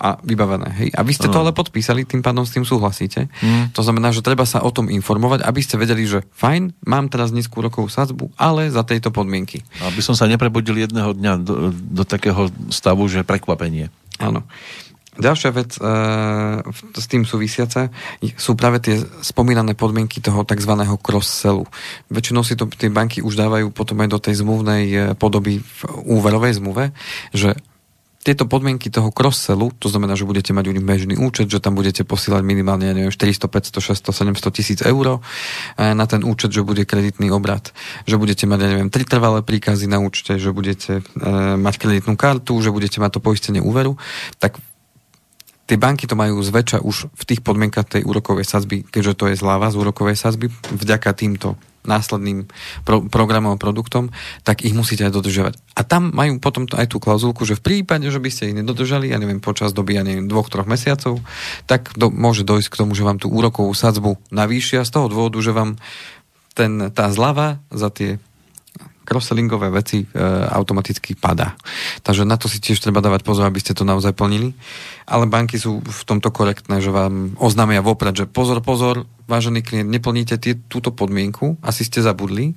a 0.00 0.08
vybavené. 0.24 0.68
Hej. 0.80 0.88
A 0.96 1.04
vy 1.04 1.12
ste 1.12 1.28
ano. 1.28 1.34
to 1.36 1.40
ale 1.44 1.52
podpísali, 1.52 2.08
tým 2.08 2.24
pádom 2.24 2.48
s 2.48 2.56
tým 2.56 2.64
súhlasíte. 2.64 3.28
Mm. 3.44 3.76
To 3.76 3.84
znamená, 3.84 4.08
že 4.08 4.24
treba 4.24 4.48
sa 4.48 4.64
o 4.64 4.72
tom 4.72 4.88
informovať, 4.88 5.44
aby 5.44 5.60
ste 5.60 5.76
vedeli, 5.76 6.08
že 6.08 6.24
fajn, 6.32 6.80
mám 6.88 7.12
teraz 7.12 7.28
nízku 7.28 7.60
rokovú 7.60 7.92
sadzbu, 7.92 8.32
ale 8.40 8.72
za 8.72 8.80
tejto 8.88 9.12
podmienky. 9.12 9.60
Aby 9.84 10.00
som 10.00 10.16
sa 10.16 10.24
neprebudil 10.24 10.88
jedného 10.88 11.12
dňa 11.12 11.32
do, 11.44 11.54
do 11.72 12.02
takého 12.08 12.48
stavu, 12.72 13.04
že 13.04 13.20
prekvapenie. 13.20 13.92
Áno. 14.16 14.48
Ďalšia 15.14 15.50
vec 15.54 15.70
e, 15.78 15.80
s 16.98 17.06
tým 17.06 17.22
súvisiaca 17.22 17.86
sú 18.34 18.58
práve 18.58 18.82
tie 18.82 18.98
spomínané 19.22 19.78
podmienky 19.78 20.18
toho 20.18 20.42
tzv. 20.42 20.74
cross-sellu. 20.98 21.70
Väčšinou 22.10 22.42
si 22.42 22.58
to 22.58 22.66
tie 22.66 22.90
banky 22.90 23.22
už 23.22 23.38
dávajú 23.38 23.70
potom 23.70 24.02
aj 24.02 24.08
do 24.10 24.18
tej 24.18 24.42
zmluvnej 24.42 24.84
e, 24.90 24.98
podoby 25.14 25.62
v 25.62 25.80
úverovej 26.02 26.58
zmluve, 26.58 26.90
že 27.30 27.54
tieto 28.24 28.48
podmienky 28.48 28.88
toho 28.88 29.12
cross-sellu, 29.12 29.76
to 29.76 29.92
znamená, 29.92 30.16
že 30.16 30.24
budete 30.24 30.56
mať 30.56 30.64
u 30.66 30.72
nich 30.72 30.82
bežný 30.82 31.14
účet, 31.20 31.44
že 31.44 31.60
tam 31.60 31.76
budete 31.76 32.08
posielať 32.08 32.40
minimálne, 32.40 32.88
ja 32.88 32.96
neviem, 32.96 33.12
400, 33.12 33.52
500, 33.52 34.00
600, 34.00 34.32
700 34.34 34.56
tisíc 34.56 34.80
eur 34.80 35.20
e, 35.76 35.92
na 35.92 36.08
ten 36.08 36.24
účet, 36.24 36.50
že 36.50 36.64
bude 36.64 36.88
kreditný 36.88 37.28
obrad, 37.30 37.70
že 38.08 38.16
budete 38.16 38.48
mať, 38.48 38.58
ja 38.64 38.68
neviem, 38.72 38.90
tri 38.90 39.04
trvalé 39.04 39.44
príkazy 39.44 39.86
na 39.86 40.00
účte, 40.00 40.40
že 40.40 40.50
budete 40.50 41.04
e, 41.04 41.30
mať 41.54 41.74
kreditnú 41.76 42.16
kartu, 42.16 42.56
že 42.64 42.72
budete 42.72 42.98
mať 42.98 43.14
to 43.14 43.20
poistenie 43.20 43.60
úveru, 43.60 44.00
tak 44.40 44.58
tie 45.64 45.80
banky 45.80 46.04
to 46.04 46.16
majú 46.16 46.40
zväčša 46.40 46.84
už 46.84 47.12
v 47.12 47.24
tých 47.24 47.40
podmienkach 47.40 47.88
tej 47.88 48.04
úrokovej 48.04 48.44
sazby, 48.44 48.84
keďže 48.84 49.12
to 49.16 49.24
je 49.32 49.40
zľava 49.40 49.72
z 49.72 49.80
úrokovej 49.80 50.16
sazby, 50.16 50.52
vďaka 50.72 51.10
týmto 51.16 51.56
následným 51.84 52.48
pro, 52.82 53.04
programom 53.04 53.54
a 53.54 53.60
produktom, 53.60 54.08
tak 54.40 54.64
ich 54.64 54.72
musíte 54.72 55.04
aj 55.04 55.12
dodržiavať. 55.20 55.54
A 55.76 55.84
tam 55.84 56.10
majú 56.16 56.40
potom 56.40 56.64
to, 56.64 56.80
aj 56.80 56.88
tú 56.88 56.96
klauzulku, 56.96 57.44
že 57.44 57.60
v 57.60 57.64
prípade, 57.84 58.08
že 58.08 58.20
by 58.20 58.30
ste 58.32 58.50
ich 58.50 58.56
nedodržali, 58.56 59.12
ja 59.12 59.20
neviem, 59.20 59.38
počas 59.38 59.76
doby, 59.76 60.00
ja 60.00 60.02
neviem, 60.02 60.24
dvoch, 60.24 60.48
troch 60.48 60.64
mesiacov, 60.64 61.20
tak 61.68 61.92
do, 61.94 62.08
môže 62.08 62.42
dojsť 62.48 62.68
k 62.72 62.78
tomu, 62.80 62.96
že 62.96 63.04
vám 63.04 63.20
tú 63.20 63.28
úrokovú 63.28 63.76
sadzbu 63.76 64.16
navýšia 64.32 64.82
z 64.88 64.90
toho 64.96 65.06
dôvodu, 65.12 65.36
že 65.44 65.52
vám 65.52 65.76
ten, 66.56 66.88
tá 66.88 67.12
zľava 67.12 67.60
za 67.68 67.92
tie 67.92 68.16
crosselingové 69.04 69.68
veci 69.70 70.02
e, 70.02 70.06
automaticky 70.48 71.14
padá. 71.14 71.54
Takže 72.00 72.24
na 72.24 72.40
to 72.40 72.48
si 72.48 72.58
tiež 72.58 72.80
treba 72.80 73.04
dávať 73.04 73.22
pozor, 73.22 73.44
aby 73.46 73.60
ste 73.60 73.76
to 73.76 73.84
naozaj 73.84 74.16
plnili. 74.16 74.56
Ale 75.04 75.28
banky 75.28 75.60
sú 75.60 75.84
v 75.84 76.02
tomto 76.08 76.32
korektné, 76.32 76.80
že 76.80 76.88
vám 76.88 77.36
oznámia 77.36 77.84
vopred, 77.84 78.16
že 78.16 78.24
pozor, 78.24 78.64
pozor, 78.64 79.04
vážený 79.28 79.60
klient, 79.60 79.88
neplníte 79.92 80.40
tie, 80.40 80.56
túto 80.56 80.90
podmienku, 80.90 81.60
asi 81.60 81.84
ste 81.84 82.00
zabudli, 82.00 82.56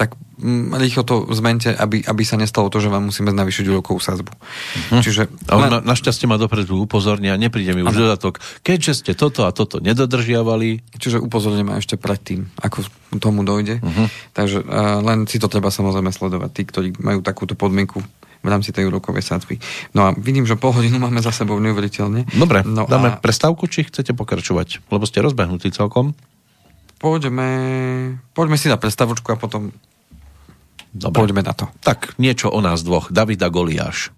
tak 0.00 0.16
mm, 0.40 0.72
rýchlo 0.80 1.04
to 1.04 1.28
zmente, 1.36 1.68
aby, 1.68 2.00
aby 2.00 2.22
sa 2.24 2.40
nestalo 2.40 2.72
to, 2.72 2.80
že 2.80 2.88
vám 2.88 3.12
musíme 3.12 3.28
navýšiť 3.36 3.68
úrokovú 3.68 4.00
sazbu. 4.00 4.32
Uh-huh. 4.32 5.04
Čiže... 5.04 5.28
Ale 5.52 5.68
na, 5.68 5.78
našťastie 5.84 6.24
ma 6.24 6.40
dopredu 6.40 6.80
upozornia, 6.80 7.36
nepríde 7.36 7.76
mi 7.76 7.84
už 7.84 7.92
ano. 7.92 8.00
dodatok, 8.08 8.40
keďže 8.64 9.04
ste 9.04 9.12
toto 9.12 9.44
a 9.44 9.52
toto 9.52 9.76
nedodržiavali. 9.84 10.96
Čiže 10.96 11.20
upozorňujem 11.20 11.76
ešte 11.76 12.00
predtým, 12.00 12.48
ako 12.64 12.88
tomu 13.20 13.44
dojde. 13.44 13.84
Uh-huh. 13.84 14.08
Takže 14.32 14.64
uh, 14.64 15.04
len 15.04 15.28
si 15.28 15.36
to 15.36 15.52
treba 15.52 15.68
samozrejme 15.68 16.08
sledovať. 16.08 16.50
Tí, 16.56 16.62
ktorí 16.64 16.88
majú 16.96 17.20
takúto 17.20 17.52
podmienku 17.52 18.00
v 18.40 18.48
rámci 18.48 18.72
tej 18.72 18.88
úrokovej 18.88 19.20
sadzby. 19.20 19.60
No 19.92 20.08
a 20.08 20.16
vidím, 20.16 20.48
že 20.48 20.56
pol 20.56 20.72
hodinu 20.72 20.96
máme 20.96 21.20
za 21.20 21.28
sebou 21.28 21.60
neuveriteľne. 21.60 22.24
Dobre, 22.32 22.64
no 22.64 22.88
dáme 22.88 23.12
a... 23.12 23.20
prestávku, 23.20 23.68
či 23.68 23.84
chcete 23.84 24.16
pokračovať? 24.16 24.80
Lebo 24.88 25.04
ste 25.04 25.20
rozbehnutí 25.20 25.68
celkom. 25.76 26.16
Poďme, 27.00 27.48
poďme 28.36 28.60
si 28.60 28.68
na 28.68 28.76
prestavočku 28.76 29.32
a 29.32 29.40
potom 29.40 29.72
Dobre. 30.92 31.16
poďme 31.16 31.40
na 31.40 31.56
to. 31.56 31.64
Tak, 31.80 32.20
niečo 32.20 32.52
o 32.52 32.60
nás 32.60 32.84
dvoch. 32.84 33.08
Davida 33.08 33.48
Goliáš. 33.48 34.12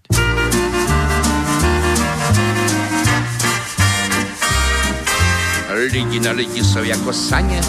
Lidi 5.91 6.19
na 6.19 6.31
lidi 6.31 6.63
jsou 6.63 6.83
jako 6.83 7.13
saně, 7.13 7.61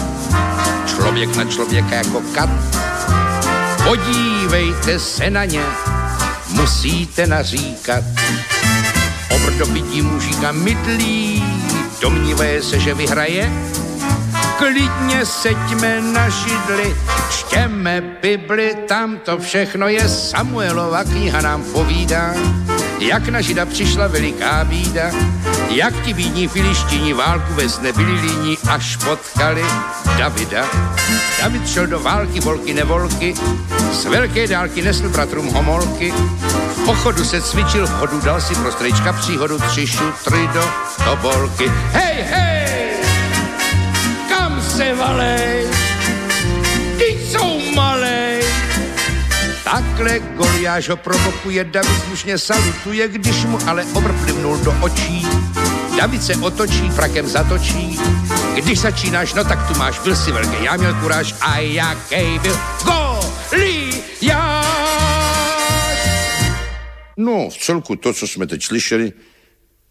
člověk 0.85 1.35
na 1.35 1.45
člověka 1.45 1.95
jako 1.95 2.21
kat. 2.35 2.49
Podívejte 3.83 4.99
se 4.99 5.29
na 5.29 5.45
ně, 5.45 5.63
musíte 6.49 7.27
naříkat. 7.27 8.03
Obrdobití 9.35 10.01
mužíka 10.01 10.51
mydlí, 10.51 11.43
domnívaje 12.01 12.63
se, 12.63 12.79
že 12.79 12.93
vyhraje, 12.93 13.51
klidně 14.57 15.25
seďme 15.25 16.01
na 16.01 16.29
židli, 16.29 16.95
čtěme 17.29 18.01
Bibli, 18.21 18.75
tam 18.87 19.17
to 19.17 19.37
všechno 19.37 19.87
je 19.87 20.09
Samuelova 20.09 21.03
kniha 21.03 21.41
nám 21.41 21.63
povídá, 21.63 22.33
jak 22.99 23.29
na 23.29 23.41
žida 23.41 23.65
přišla 23.65 24.07
veliká 24.07 24.63
bída, 24.63 25.11
jak 25.69 26.01
ti 26.01 26.13
bídní 26.13 26.47
filištíni 26.47 27.13
válku 27.13 27.53
ve 27.53 27.63
nebyli 27.81 28.11
líní, 28.11 28.57
až 28.69 28.95
potkali 28.95 29.65
Davida. 30.17 30.65
David 31.41 31.69
šel 31.69 31.87
do 31.87 31.99
války, 31.99 32.39
volky 32.39 32.73
nevolky, 32.73 33.33
z 33.91 34.05
velké 34.05 34.47
dálky 34.47 34.81
nesl 34.81 35.09
bratrům 35.09 35.47
homolky, 35.47 36.13
v 36.75 36.85
pochodu 36.85 37.25
se 37.25 37.41
cvičil, 37.41 37.87
v 37.87 37.91
hodu 37.91 38.19
dal 38.19 38.41
si 38.41 38.55
pro 38.55 38.71
strejčka 38.71 39.13
příhodu 39.13 39.59
tři 39.59 39.87
šutry 39.87 40.49
do 40.53 40.63
tobolky. 41.05 41.71
Hej, 41.91 42.23
hej! 42.23 42.54
Se 44.75 44.93
valej, 44.93 45.67
ty 46.97 47.05
jsou 47.05 47.59
malej. 47.75 48.43
Takhle 49.63 50.19
Goliáš 50.19 50.89
ho 50.89 50.97
provokuje, 50.97 51.63
David 51.63 52.01
slušně 52.07 52.37
salutuje, 52.37 53.07
když 53.07 53.45
mu 53.45 53.59
ale 53.67 53.85
obr 53.93 54.13
plivnul 54.13 54.57
do 54.57 54.75
očí. 54.81 55.27
David 55.97 56.23
se 56.23 56.35
otočí, 56.35 56.89
frakem 56.89 57.27
zatočí. 57.27 57.99
Když 58.55 58.79
začínáš, 58.79 59.33
no 59.33 59.43
tak 59.43 59.67
tu 59.67 59.79
máš, 59.79 59.99
byl 59.99 60.15
si 60.15 60.31
velký, 60.31 60.63
já 60.63 60.77
měl 60.77 60.93
kuráž 60.93 61.35
a 61.41 61.59
jaký 61.59 62.39
byl 62.39 62.59
Goliáš. 62.85 64.65
No, 67.17 67.49
v 67.49 67.57
celku 67.57 67.95
to, 67.95 68.13
co 68.13 68.27
jsme 68.27 68.47
teď 68.47 68.63
slyšeli, 68.63 69.13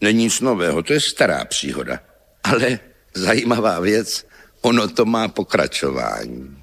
není 0.00 0.24
nic 0.24 0.40
nového, 0.40 0.82
to 0.82 0.92
je 0.92 1.00
stará 1.00 1.44
příhoda. 1.44 1.98
Ale 2.44 2.78
zajímavá 3.14 3.80
věc, 3.80 4.26
ono 4.64 4.88
to 4.88 5.04
má 5.04 5.28
pokračování. 5.28 6.56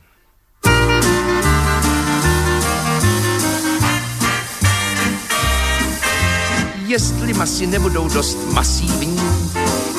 Jestli 6.86 7.34
masy 7.34 7.68
nebudou 7.68 8.10
dost 8.10 8.38
masívní 8.54 9.22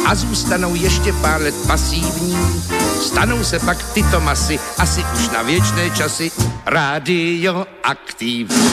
a 0.07 0.15
zůstanou 0.15 0.75
ještě 0.75 1.13
pár 1.13 1.43
let 1.43 1.55
pasívní, 1.67 2.37
stanou 3.01 3.45
se 3.45 3.59
pak 3.59 3.93
tyto 3.93 4.21
masy 4.21 4.59
asi 4.79 5.05
už 5.15 5.29
na 5.29 5.43
věčné 5.43 5.91
časy 5.91 6.31
radioaktivní. 6.67 8.73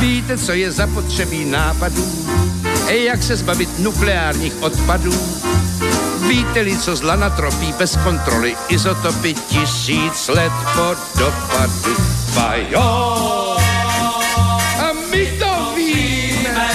Víte, 0.00 0.38
co 0.38 0.52
je 0.52 0.72
zapotřebí 0.72 1.44
nápadů? 1.44 2.28
Jak 2.88 3.22
se 3.22 3.36
zbavit 3.36 3.78
nukleárních 3.78 4.62
odpadů? 4.62 5.14
Víte-li, 6.28 6.78
co 6.78 6.96
zla 6.96 7.16
natropí 7.16 7.72
bez 7.72 7.96
kontroly, 8.04 8.56
izotopy 8.68 9.34
tisíc 9.34 10.28
let 10.28 10.52
po 10.74 10.94
dopadu. 11.18 11.96
Bajo! 12.34 13.56
A 14.78 14.92
my 15.10 15.26
to 15.38 15.72
víme 15.76 16.68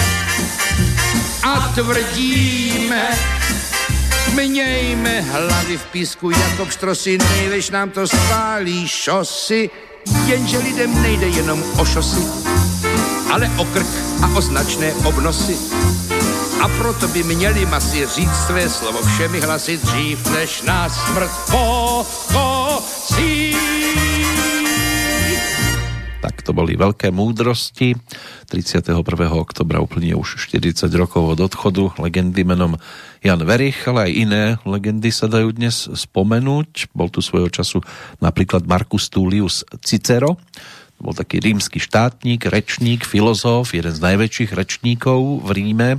a 1.42 1.72
tvrdíme, 1.74 3.08
Mějme 4.34 5.20
hlavy 5.20 5.78
v 5.78 5.84
písku 5.84 6.30
jako 6.30 6.66
pštrosy, 6.66 7.18
nejvež 7.18 7.70
nám 7.70 7.90
to 7.90 8.06
spálí 8.06 8.88
šosy, 8.88 9.70
jenže 10.26 10.58
lidem 10.58 11.02
nejde 11.02 11.26
jenom 11.26 11.64
o 11.78 11.84
šosy, 11.84 12.20
ale 13.32 13.50
o 13.56 13.64
krk 13.64 13.86
a 14.22 14.36
o 14.36 14.40
značné 14.40 14.94
obnosy. 14.94 15.56
A 16.64 16.68
proto 16.80 17.08
by 17.08 17.22
měli 17.22 17.66
masy 17.66 18.06
říct 18.06 18.46
své 18.46 18.68
slovo 18.68 19.02
všemi 19.02 19.40
hlasy 19.40 19.76
dřív, 19.76 20.30
než 20.32 20.62
nás 20.62 20.96
smrt 20.96 21.30
pochosí. 21.50 23.52
Tak 26.24 26.40
to 26.40 26.56
boli 26.56 26.72
veľké 26.72 27.12
múdrosti. 27.12 27.92
31. 28.48 28.96
oktobra 29.36 29.84
úplne 29.84 30.16
už 30.16 30.40
40 30.40 30.88
rokov 30.96 31.36
od 31.36 31.40
odchodu 31.44 31.92
legendy 32.00 32.48
menom 32.48 32.80
Jan 33.20 33.44
Verich, 33.44 33.84
ale 33.84 34.08
aj 34.08 34.12
iné 34.16 34.42
legendy 34.64 35.12
sa 35.12 35.28
dajú 35.28 35.52
dnes 35.52 35.84
spomenúť. 35.84 36.96
Bol 36.96 37.12
tu 37.12 37.20
svojho 37.20 37.52
času 37.52 37.84
napríklad 38.24 38.64
Marcus 38.64 39.12
Tullius 39.12 39.68
Cicero, 39.84 40.40
bol 41.02 41.12
taký 41.12 41.42
rímsky 41.42 41.82
štátnik, 41.82 42.46
rečník, 42.48 43.04
filozof, 43.04 43.74
jeden 43.74 43.92
z 43.92 44.00
najväčších 44.00 44.50
rečníkov 44.54 45.42
v 45.44 45.50
Ríme, 45.52 45.90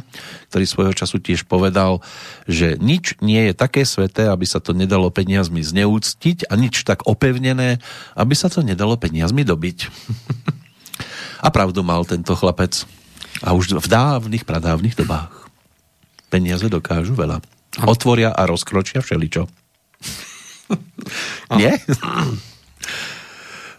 ktorý 0.50 0.66
svojho 0.66 0.94
času 0.96 1.20
tiež 1.22 1.46
povedal, 1.46 2.00
že 2.48 2.80
nič 2.80 3.20
nie 3.20 3.52
je 3.52 3.54
také 3.54 3.84
sveté, 3.84 4.32
aby 4.32 4.48
sa 4.48 4.64
to 4.64 4.72
nedalo 4.74 5.12
peniazmi 5.12 5.62
zneúctiť 5.62 6.50
a 6.50 6.54
nič 6.58 6.88
tak 6.88 7.06
opevnené, 7.06 7.84
aby 8.16 8.34
sa 8.34 8.48
to 8.48 8.64
nedalo 8.64 8.96
peniazmi 8.98 9.44
dobiť. 9.44 9.78
a 11.46 11.48
pravdu 11.52 11.84
mal 11.86 12.08
tento 12.08 12.34
chlapec. 12.34 12.88
A 13.44 13.52
už 13.52 13.78
v 13.78 13.88
dávnych, 13.92 14.48
pradávnych 14.48 14.96
dobách. 14.96 15.52
Peniaze 16.32 16.66
dokážu 16.72 17.14
veľa. 17.14 17.44
Otvoria 17.84 18.32
a 18.32 18.48
rozkročia 18.48 19.04
všeličo. 19.04 19.46
Nie? 21.60 21.76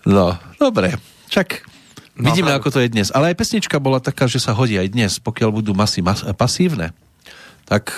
No, 0.06 0.38
dobre. 0.62 0.94
Čak 1.26 1.66
no, 2.14 2.30
vidíme, 2.30 2.54
ako 2.54 2.70
to 2.70 2.78
je 2.78 2.88
dnes. 2.88 3.10
Ale 3.10 3.34
aj 3.34 3.36
pesnička 3.42 3.82
bola 3.82 3.98
taká, 3.98 4.30
že 4.30 4.38
sa 4.38 4.54
hodí 4.54 4.78
aj 4.78 4.94
dnes. 4.94 5.12
Pokiaľ 5.18 5.50
budú 5.50 5.74
masy 5.74 6.00
mas- 6.00 6.22
pasívne, 6.38 6.94
tak 7.66 7.90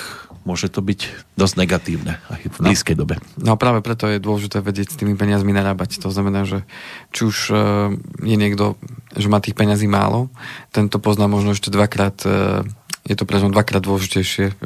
môže 0.49 0.73
to 0.73 0.81
byť 0.81 1.01
dosť 1.37 1.55
negatívne 1.61 2.17
aj 2.33 2.43
v 2.49 2.57
no. 2.65 2.67
blízkej 2.73 2.97
no. 2.97 3.01
dobe. 3.05 3.15
No 3.37 3.61
práve 3.61 3.85
preto 3.85 4.09
je 4.09 4.17
dôležité 4.17 4.65
vedieť 4.65 4.97
s 4.97 4.97
tými 4.97 5.13
peniazmi 5.13 5.53
narábať. 5.53 6.01
To 6.01 6.09
znamená, 6.09 6.49
že 6.49 6.65
či 7.13 7.29
už 7.29 7.37
uh, 7.53 7.93
je 8.25 8.37
niekto, 8.41 8.81
že 9.13 9.29
má 9.29 9.45
tých 9.45 9.53
peniazí 9.53 9.85
málo, 9.85 10.33
tento 10.73 10.97
pozná 10.97 11.29
možno 11.29 11.53
ešte 11.53 11.69
dvakrát 11.69 12.17
uh, 12.25 12.65
je 13.05 13.17
to 13.17 13.25
pre 13.25 13.41
dvakrát 13.41 13.85
dôležitejšie 13.85 14.47
uh, 14.53 14.57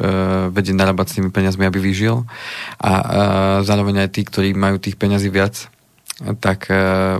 vedieť 0.55 0.75
narábať 0.79 1.07
s 1.11 1.17
tými 1.19 1.31
peniazmi, 1.35 1.67
aby 1.67 1.79
vyžil. 1.83 2.27
A 2.79 2.91
uh, 2.91 3.03
zároveň 3.67 4.07
aj 4.07 4.19
tí, 4.19 4.23
ktorí 4.27 4.55
majú 4.55 4.79
tých 4.79 4.95
peniazí 4.99 5.31
viac, 5.31 5.67
tak 6.21 6.69
uh, 6.69 7.17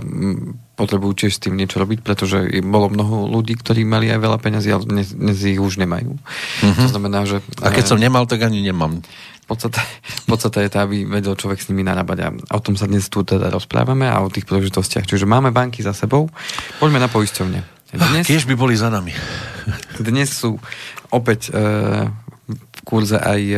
potrebujú 0.73 1.25
tiež 1.25 1.37
s 1.37 1.41
tým 1.41 1.53
niečo 1.53 1.77
robiť, 1.81 2.01
pretože 2.01 2.49
bolo 2.65 2.89
mnoho 2.89 3.29
ľudí, 3.29 3.53
ktorí 3.57 3.85
mali 3.85 4.09
aj 4.09 4.19
veľa 4.21 4.37
peniazí, 4.41 4.73
ale 4.73 4.85
dnes, 4.85 5.13
dnes 5.13 5.37
ich 5.45 5.61
už 5.61 5.77
nemajú. 5.77 6.17
Mm-hmm. 6.17 6.83
To 6.85 6.89
znamená, 6.89 7.19
že... 7.29 7.45
A 7.61 7.69
keď 7.69 7.93
som 7.93 8.01
nemal, 8.01 8.25
tak 8.25 8.41
ani 8.41 8.61
nemám. 8.61 9.05
Podstate, 9.45 9.81
podstate 10.31 10.65
je 10.65 10.69
to, 10.73 10.79
aby 10.81 11.05
vedel 11.05 11.37
človek 11.37 11.61
s 11.61 11.69
nimi 11.69 11.85
narábať 11.85 12.17
a 12.25 12.27
o 12.57 12.59
tom 12.63 12.73
sa 12.73 12.89
dnes 12.89 13.05
tu 13.11 13.21
teda 13.21 13.53
rozprávame 13.53 14.09
a 14.09 14.23
o 14.25 14.33
tých 14.33 14.49
príležitostiach. 14.49 15.05
Čiže 15.05 15.29
máme 15.29 15.53
banky 15.53 15.85
za 15.85 15.93
sebou, 15.93 16.31
poďme 16.81 17.03
na 17.03 17.09
poisťovne. 17.09 17.73
Dnes, 17.93 18.25
Tiež 18.25 18.49
by 18.49 18.57
boli 18.57 18.73
za 18.73 18.89
nami. 18.89 19.13
Dnes 20.01 20.33
sú 20.33 20.57
opäť 21.13 21.53
e, 21.53 21.61
v 22.49 22.79
kurze 22.81 23.21
aj 23.21 23.41
e, 23.45 23.57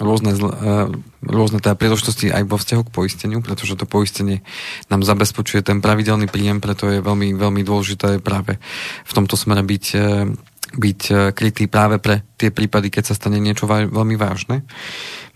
rôzne, 0.00 0.34
uh, 0.34 0.90
rôzne 1.22 1.62
teda 1.62 1.78
príležitosti 1.78 2.30
aj 2.30 2.50
vo 2.50 2.58
vzťahu 2.58 2.82
k 2.86 2.94
poisteniu, 2.94 3.38
pretože 3.44 3.78
to 3.78 3.86
poistenie 3.86 4.42
nám 4.90 5.06
zabezpečuje 5.06 5.62
ten 5.62 5.78
pravidelný 5.78 6.26
príjem, 6.26 6.58
preto 6.58 6.90
je 6.90 6.98
veľmi, 6.98 7.38
veľmi 7.38 7.62
dôležité 7.62 8.18
práve 8.18 8.58
v 9.06 9.12
tomto 9.14 9.38
smere 9.38 9.62
byť, 9.62 9.86
uh, 9.94 10.26
byť 10.74 11.00
uh, 11.10 11.16
krytý 11.30 11.70
práve 11.70 12.02
pre 12.02 12.26
tie 12.34 12.50
prípady, 12.50 12.90
keď 12.90 13.12
sa 13.12 13.18
stane 13.18 13.38
niečo 13.38 13.70
veľmi 13.70 14.16
vážne. 14.18 14.66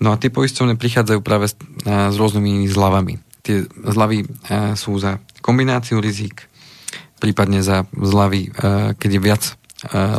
No 0.03 0.11
a 0.11 0.19
tie 0.19 0.31
poisťovne 0.31 0.79
prichádzajú 0.79 1.21
práve 1.23 1.51
s, 1.51 1.55
s 1.87 2.17
rôznymi 2.19 2.67
zľavami. 2.71 3.19
Tie 3.43 3.65
zľavy 3.71 4.29
sú 4.77 5.01
za 5.01 5.25
kombináciu 5.41 5.99
rizik, 5.99 6.47
prípadne 7.19 7.65
za 7.65 7.89
zľavy, 7.97 8.53
keď 8.95 9.11
je 9.11 9.21
viac 9.23 9.43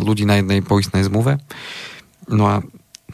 ľudí 0.04 0.26
na 0.28 0.42
jednej 0.42 0.66
poistnej 0.66 1.06
zmluve. 1.08 1.38
No 2.28 2.44
a 2.50 2.56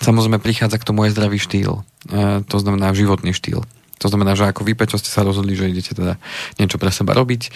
samozrejme 0.01 0.39
prichádza 0.41 0.81
k 0.81 0.87
tomu 0.87 1.07
aj 1.07 1.15
zdravý 1.15 1.37
štýl. 1.39 1.81
E, 2.11 2.43
to 2.45 2.57
znamená 2.59 2.91
životný 2.95 3.31
štýl. 3.31 3.63
To 4.03 4.07
znamená, 4.11 4.35
že 4.35 4.47
ako 4.49 4.67
vy, 4.67 4.75
Peťo, 4.75 4.99
ste 4.99 5.07
sa 5.07 5.23
rozhodli, 5.23 5.55
že 5.55 5.71
idete 5.71 5.95
teda 5.95 6.19
niečo 6.59 6.75
pre 6.75 6.91
seba 6.91 7.15
robiť, 7.15 7.49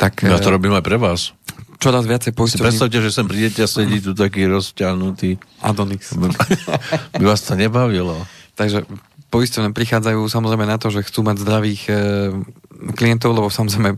tak... 0.00 0.24
Ja 0.24 0.40
to 0.40 0.50
e, 0.50 0.54
robím 0.56 0.74
aj 0.74 0.84
pre 0.84 0.96
vás. 0.96 1.36
Čoraz 1.78 2.08
viacej 2.08 2.32
poistovní... 2.32 2.64
Si 2.64 2.68
predstavte, 2.72 2.98
že 3.04 3.10
sem 3.12 3.26
prídete 3.28 3.60
a 3.62 3.68
sedí 3.68 4.00
tu 4.00 4.16
taký 4.16 4.48
rozťahnutý... 4.48 5.36
Adonix. 5.60 6.16
By 7.20 7.24
vás 7.24 7.44
to 7.44 7.54
nebavilo. 7.58 8.24
Takže 8.56 8.88
poistovne 9.28 9.74
prichádzajú 9.74 10.30
samozrejme 10.30 10.64
na 10.64 10.78
to, 10.78 10.88
že 10.94 11.04
chcú 11.04 11.26
mať 11.26 11.36
zdravých 11.42 11.82
e, 11.90 11.94
klientov, 12.92 13.32
lebo 13.32 13.48
samozrejme 13.48 13.96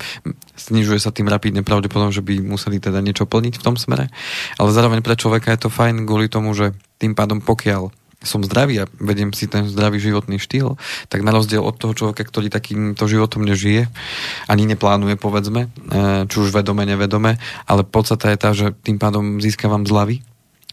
znižuje 0.55 0.99
sa 1.03 1.11
tým 1.11 1.27
rapidne 1.27 1.67
pravdepodobne, 1.67 2.15
že 2.15 2.23
by 2.23 2.39
museli 2.39 2.79
teda 2.79 3.03
niečo 3.03 3.27
plniť 3.27 3.59
v 3.59 3.65
tom 3.65 3.75
smere. 3.75 4.13
Ale 4.61 4.71
zároveň 4.71 5.03
pre 5.03 5.19
človeka 5.19 5.51
je 5.51 5.67
to 5.67 5.71
fajn 5.75 6.07
kvôli 6.07 6.31
tomu, 6.31 6.55
že 6.55 6.77
tým 7.03 7.19
pádom 7.19 7.43
pokiaľ 7.43 7.91
som 8.25 8.43
zdravý 8.43 8.83
a 8.83 8.91
vediem 8.99 9.31
si 9.31 9.47
ten 9.47 9.69
zdravý 9.69 10.01
životný 10.01 10.41
štýl, 10.41 10.81
tak 11.13 11.23
na 11.23 11.31
rozdiel 11.31 11.63
od 11.63 11.77
toho 11.79 11.93
človeka, 11.93 12.27
ktorý 12.27 12.49
takýmto 12.49 13.07
životom 13.07 13.45
nežije, 13.45 13.87
ani 14.51 14.65
neplánuje, 14.67 15.15
povedzme, 15.21 15.69
e, 15.69 16.27
či 16.27 16.37
už 16.41 16.51
vedome, 16.51 16.83
nevedome, 16.89 17.39
ale 17.69 17.83
podstata 17.87 18.33
je 18.33 18.39
tá, 18.41 18.51
že 18.57 18.73
tým 18.83 18.97
pádom 18.97 19.39
získavam 19.39 19.87
zľavy, 19.87 20.25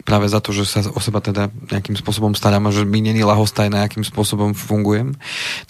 práve 0.01 0.25
za 0.25 0.41
to, 0.41 0.49
že 0.49 0.65
sa 0.65 0.79
o 0.89 0.97
seba 0.97 1.21
teda 1.21 1.53
nejakým 1.69 1.93
spôsobom 1.93 2.33
starám 2.33 2.65
a 2.67 2.75
že 2.75 2.83
mi 2.83 2.99
není 2.99 3.21
lahostajné, 3.21 3.85
akým 3.85 4.01
spôsobom 4.01 4.57
fungujem. 4.57 5.13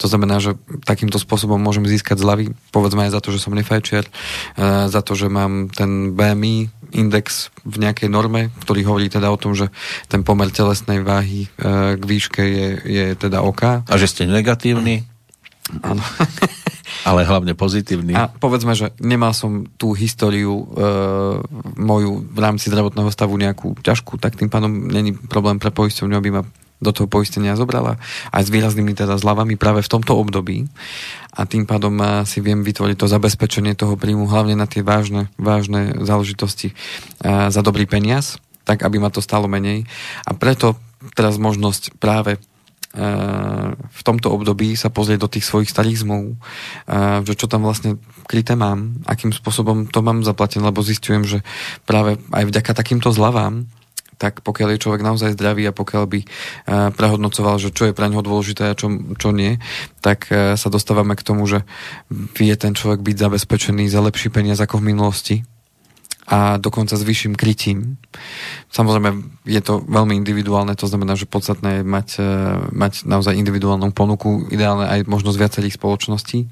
To 0.00 0.08
znamená, 0.08 0.40
že 0.40 0.56
takýmto 0.88 1.20
spôsobom 1.20 1.60
môžem 1.60 1.84
získať 1.84 2.24
zľavy, 2.24 2.56
povedzme 2.72 3.04
aj 3.04 3.14
za 3.14 3.20
to, 3.20 3.28
že 3.30 3.42
som 3.44 3.54
nefajčiar, 3.54 4.04
e, 4.08 4.12
za 4.90 5.00
to, 5.04 5.12
že 5.14 5.28
mám 5.28 5.70
ten 5.70 6.16
BMI 6.16 6.72
index 6.96 7.54
v 7.62 7.84
nejakej 7.84 8.08
norme, 8.08 8.48
ktorý 8.64 8.86
hovorí 8.88 9.06
teda 9.12 9.28
o 9.28 9.36
tom, 9.36 9.52
že 9.52 9.68
ten 10.08 10.24
pomer 10.26 10.48
telesnej 10.48 11.04
váhy 11.04 11.46
e, 11.46 11.48
k 12.00 12.02
výške 12.02 12.42
je, 12.42 12.68
je 12.80 13.06
teda 13.14 13.44
OK. 13.44 13.86
A 13.86 13.94
že 14.00 14.08
ste 14.10 14.24
negatívny? 14.26 15.13
Áno. 15.80 16.02
Ale 17.08 17.24
hlavne 17.24 17.56
pozitívny. 17.56 18.12
A 18.16 18.28
povedzme, 18.28 18.76
že 18.76 18.92
nemal 19.00 19.32
som 19.36 19.64
tú 19.76 19.92
históriu 19.96 20.64
e, 20.64 20.64
moju 21.80 22.24
v 22.28 22.38
rámci 22.38 22.68
zdravotného 22.68 23.08
stavu 23.12 23.36
nejakú 23.36 23.76
ťažkú, 23.80 24.20
tak 24.20 24.36
tým 24.36 24.48
pádom 24.48 24.88
není 24.88 25.16
problém 25.16 25.60
pre 25.60 25.72
poisťovňu, 25.72 26.16
aby 26.16 26.30
ma 26.32 26.42
do 26.84 26.92
toho 26.92 27.08
poistenia 27.08 27.56
zobrala 27.56 27.96
aj 28.28 28.44
s 28.44 28.52
výraznými 28.52 28.92
teda 28.92 29.16
zľavami 29.16 29.56
práve 29.56 29.80
v 29.80 29.88
tomto 29.88 30.20
období 30.20 30.68
a 31.32 31.48
tým 31.48 31.64
pádom 31.64 31.96
e, 31.96 32.04
si 32.28 32.44
viem 32.44 32.60
vytvoriť 32.60 32.96
to 33.00 33.06
zabezpečenie 33.08 33.72
toho 33.72 33.96
príjmu 33.96 34.28
hlavne 34.28 34.56
na 34.56 34.68
tie 34.68 34.84
vážne, 34.84 35.32
vážne 35.40 36.04
záležitosti 36.04 36.72
e, 36.72 36.74
za 37.48 37.60
dobrý 37.64 37.88
peniaz, 37.88 38.36
tak 38.68 38.84
aby 38.84 39.00
ma 39.00 39.08
to 39.08 39.24
stalo 39.24 39.48
menej 39.48 39.88
a 40.28 40.36
preto 40.36 40.76
teraz 41.16 41.40
možnosť 41.40 41.96
práve 42.00 42.40
v 42.94 44.00
tomto 44.06 44.30
období 44.30 44.78
sa 44.78 44.86
pozrieť 44.86 45.26
do 45.26 45.32
tých 45.34 45.42
svojich 45.42 45.66
starých 45.66 46.06
zmluv, 46.06 46.38
že 47.26 47.34
čo 47.34 47.50
tam 47.50 47.66
vlastne 47.66 47.98
kryté 48.30 48.54
mám, 48.54 49.02
akým 49.10 49.34
spôsobom 49.34 49.90
to 49.90 49.98
mám 49.98 50.22
zaplatené, 50.22 50.62
lebo 50.62 50.78
zistujem, 50.78 51.26
že 51.26 51.42
práve 51.90 52.22
aj 52.30 52.44
vďaka 52.46 52.70
takýmto 52.70 53.10
zľavám 53.10 53.66
tak 54.14 54.46
pokiaľ 54.46 54.78
je 54.78 54.82
človek 54.86 55.02
naozaj 55.02 55.34
zdravý 55.34 55.66
a 55.66 55.74
pokiaľ 55.74 56.04
by 56.06 56.20
prehodnocoval, 56.94 57.58
že 57.58 57.74
čo 57.74 57.90
je 57.90 57.96
pre 57.98 58.06
neho 58.06 58.22
dôležité 58.22 58.70
a 58.70 58.78
čo, 58.78 58.86
čo 59.18 59.34
nie, 59.34 59.58
tak 60.06 60.30
sa 60.30 60.68
dostávame 60.70 61.18
k 61.18 61.26
tomu, 61.26 61.42
že 61.50 61.66
vie 62.38 62.54
ten 62.54 62.78
človek 62.78 63.02
byť 63.02 63.16
zabezpečený 63.18 63.90
za 63.90 63.98
lepší 63.98 64.30
peniaz 64.30 64.62
ako 64.62 64.78
v 64.78 64.94
minulosti 64.94 65.36
a 66.24 66.56
dokonca 66.56 66.96
s 66.96 67.04
vyšším 67.04 67.36
krytím. 67.36 68.00
Samozrejme, 68.72 69.44
je 69.44 69.60
to 69.60 69.84
veľmi 69.84 70.16
individuálne, 70.16 70.72
to 70.72 70.88
znamená, 70.88 71.20
že 71.20 71.28
podstatné 71.28 71.80
je 71.80 71.82
mať, 71.84 72.08
e, 72.16 72.24
mať 72.72 73.04
naozaj 73.04 73.36
individuálnu 73.36 73.92
ponuku, 73.92 74.48
ideálne 74.48 74.88
aj 74.88 75.04
možnosť 75.04 75.36
viacerých 75.36 75.76
spoločností, 75.76 76.48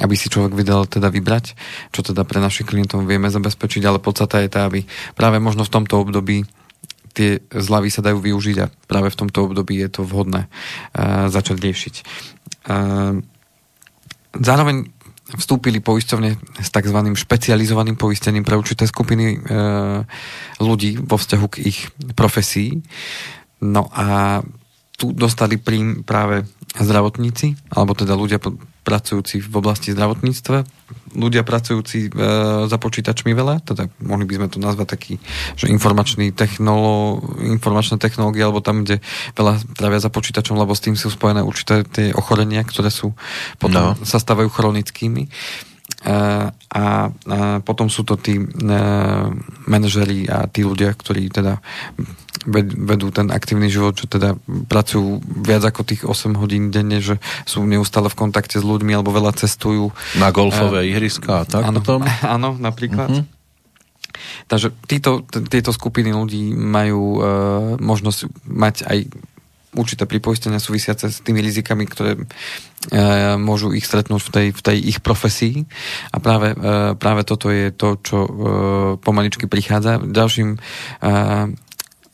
aby 0.00 0.14
si 0.16 0.32
človek 0.32 0.56
vedel 0.56 0.88
teda 0.88 1.12
vybrať, 1.12 1.52
čo 1.92 2.00
teda 2.00 2.24
pre 2.24 2.40
našich 2.40 2.64
klientov 2.64 3.04
vieme 3.04 3.28
zabezpečiť, 3.28 3.82
ale 3.84 4.00
podstata 4.00 4.40
je 4.40 4.48
tá, 4.48 4.64
aby 4.64 4.88
práve 5.12 5.36
možno 5.36 5.68
v 5.68 5.72
tomto 5.76 6.00
období 6.00 6.48
tie 7.12 7.42
zľavy 7.52 7.90
sa 7.92 8.06
dajú 8.06 8.22
využiť 8.22 8.56
a 8.62 8.70
práve 8.86 9.10
v 9.12 9.18
tomto 9.18 9.50
období 9.50 9.82
je 9.82 9.90
to 9.90 10.06
vhodné 10.06 10.46
uh, 10.46 11.26
začať 11.26 11.58
riešiť. 11.58 11.94
Uh, 12.70 13.18
zároveň 14.38 14.94
vstúpili 15.36 15.78
poisťovne 15.78 16.30
s 16.58 16.68
tzv. 16.70 16.98
špecializovaným 17.14 17.94
poistením 17.94 18.42
pre 18.42 18.58
určité 18.58 18.86
skupiny 18.86 19.26
e, 19.34 19.38
ľudí 20.58 20.98
vo 20.98 21.18
vzťahu 21.18 21.46
k 21.50 21.56
ich 21.66 21.78
profesii. 22.18 22.80
No 23.62 23.86
a 23.94 24.40
tu 25.00 25.16
dostali 25.16 25.56
príjm 25.56 26.04
práve 26.04 26.44
zdravotníci, 26.76 27.56
alebo 27.72 27.96
teda 27.96 28.12
ľudia 28.14 28.38
pracujúci 28.84 29.40
v 29.40 29.54
oblasti 29.56 29.96
zdravotníctva, 29.96 30.64
ľudia 31.14 31.42
pracujúci 31.42 32.06
e, 32.06 32.10
za 32.70 32.78
počítačmi 32.78 33.34
veľa, 33.34 33.66
teda 33.66 33.90
mohli 34.06 34.24
by 34.26 34.34
sme 34.38 34.48
to 34.50 34.58
nazvať 34.62 34.88
taký, 34.94 35.14
že 35.58 35.66
informačný 35.70 36.30
technolo, 36.30 37.18
informačné 37.42 37.98
technológie, 37.98 38.46
alebo 38.46 38.62
tam, 38.62 38.86
kde 38.86 39.02
veľa 39.34 39.58
trávia 39.74 40.00
za 40.02 40.10
počítačom, 40.10 40.54
lebo 40.54 40.74
s 40.74 40.84
tým 40.84 40.94
sú 40.94 41.10
spojené 41.10 41.42
určité 41.42 41.82
tie 41.82 42.14
ochorenia, 42.14 42.62
ktoré 42.62 42.90
sú 42.94 43.14
potom 43.58 43.94
no. 43.94 44.06
sa 44.06 44.22
stávajú 44.22 44.48
chronickými. 44.50 45.26
E, 45.26 45.30
a, 46.06 46.52
a 46.70 46.84
potom 47.66 47.90
sú 47.90 48.06
to 48.06 48.14
tí 48.14 48.38
e, 48.38 48.44
manažeri 49.66 50.30
a 50.30 50.46
tí 50.46 50.62
ľudia, 50.62 50.94
ktorí 50.94 51.28
teda 51.28 51.58
vedú 52.58 53.14
ten 53.14 53.30
aktívny 53.30 53.70
život, 53.70 53.94
že 53.94 54.10
teda 54.10 54.36
pracujú 54.66 55.22
viac 55.24 55.62
ako 55.64 55.80
tých 55.86 56.02
8 56.04 56.34
hodín 56.36 56.74
denne, 56.74 56.98
že 56.98 57.22
sú 57.46 57.62
neustále 57.64 58.10
v 58.10 58.18
kontakte 58.18 58.58
s 58.58 58.64
ľuďmi 58.66 58.92
alebo 58.92 59.14
veľa 59.14 59.38
cestujú. 59.38 59.94
Na 60.18 60.34
golfové 60.34 60.84
uh, 60.84 60.90
ihriska 60.90 61.46
tak 61.46 61.64
áno, 61.64 61.80
potom? 61.80 62.02
Áno, 62.36 62.58
napríklad. 62.58 63.08
Uh-huh. 63.10 63.24
Takže 64.50 64.74
títo, 64.90 65.22
tieto 65.48 65.70
skupiny 65.70 66.10
ľudí 66.10 66.52
majú 66.52 67.02
uh, 67.16 67.22
možnosť 67.78 68.20
mať 68.44 68.76
aj 68.84 68.98
určité 69.74 70.02
pripoistenia 70.06 70.58
súvisiace 70.58 71.06
s 71.10 71.22
tými 71.22 71.38
rizikami, 71.38 71.86
ktoré 71.86 72.18
e, 72.18 72.22
môžu 73.38 73.70
ich 73.70 73.86
stretnúť 73.86 74.22
v 74.26 74.30
tej, 74.30 74.46
v 74.50 74.60
tej 74.66 74.78
ich 74.82 74.98
profesii. 74.98 75.62
A 76.10 76.18
práve, 76.18 76.54
e, 76.54 76.94
práve 76.98 77.22
toto 77.22 77.54
je 77.54 77.70
to, 77.70 77.94
čo 78.02 78.18
e, 78.18 78.30
pomaličky 78.98 79.46
prichádza. 79.46 80.02
Ďalším 80.02 80.58
e, 80.58 80.58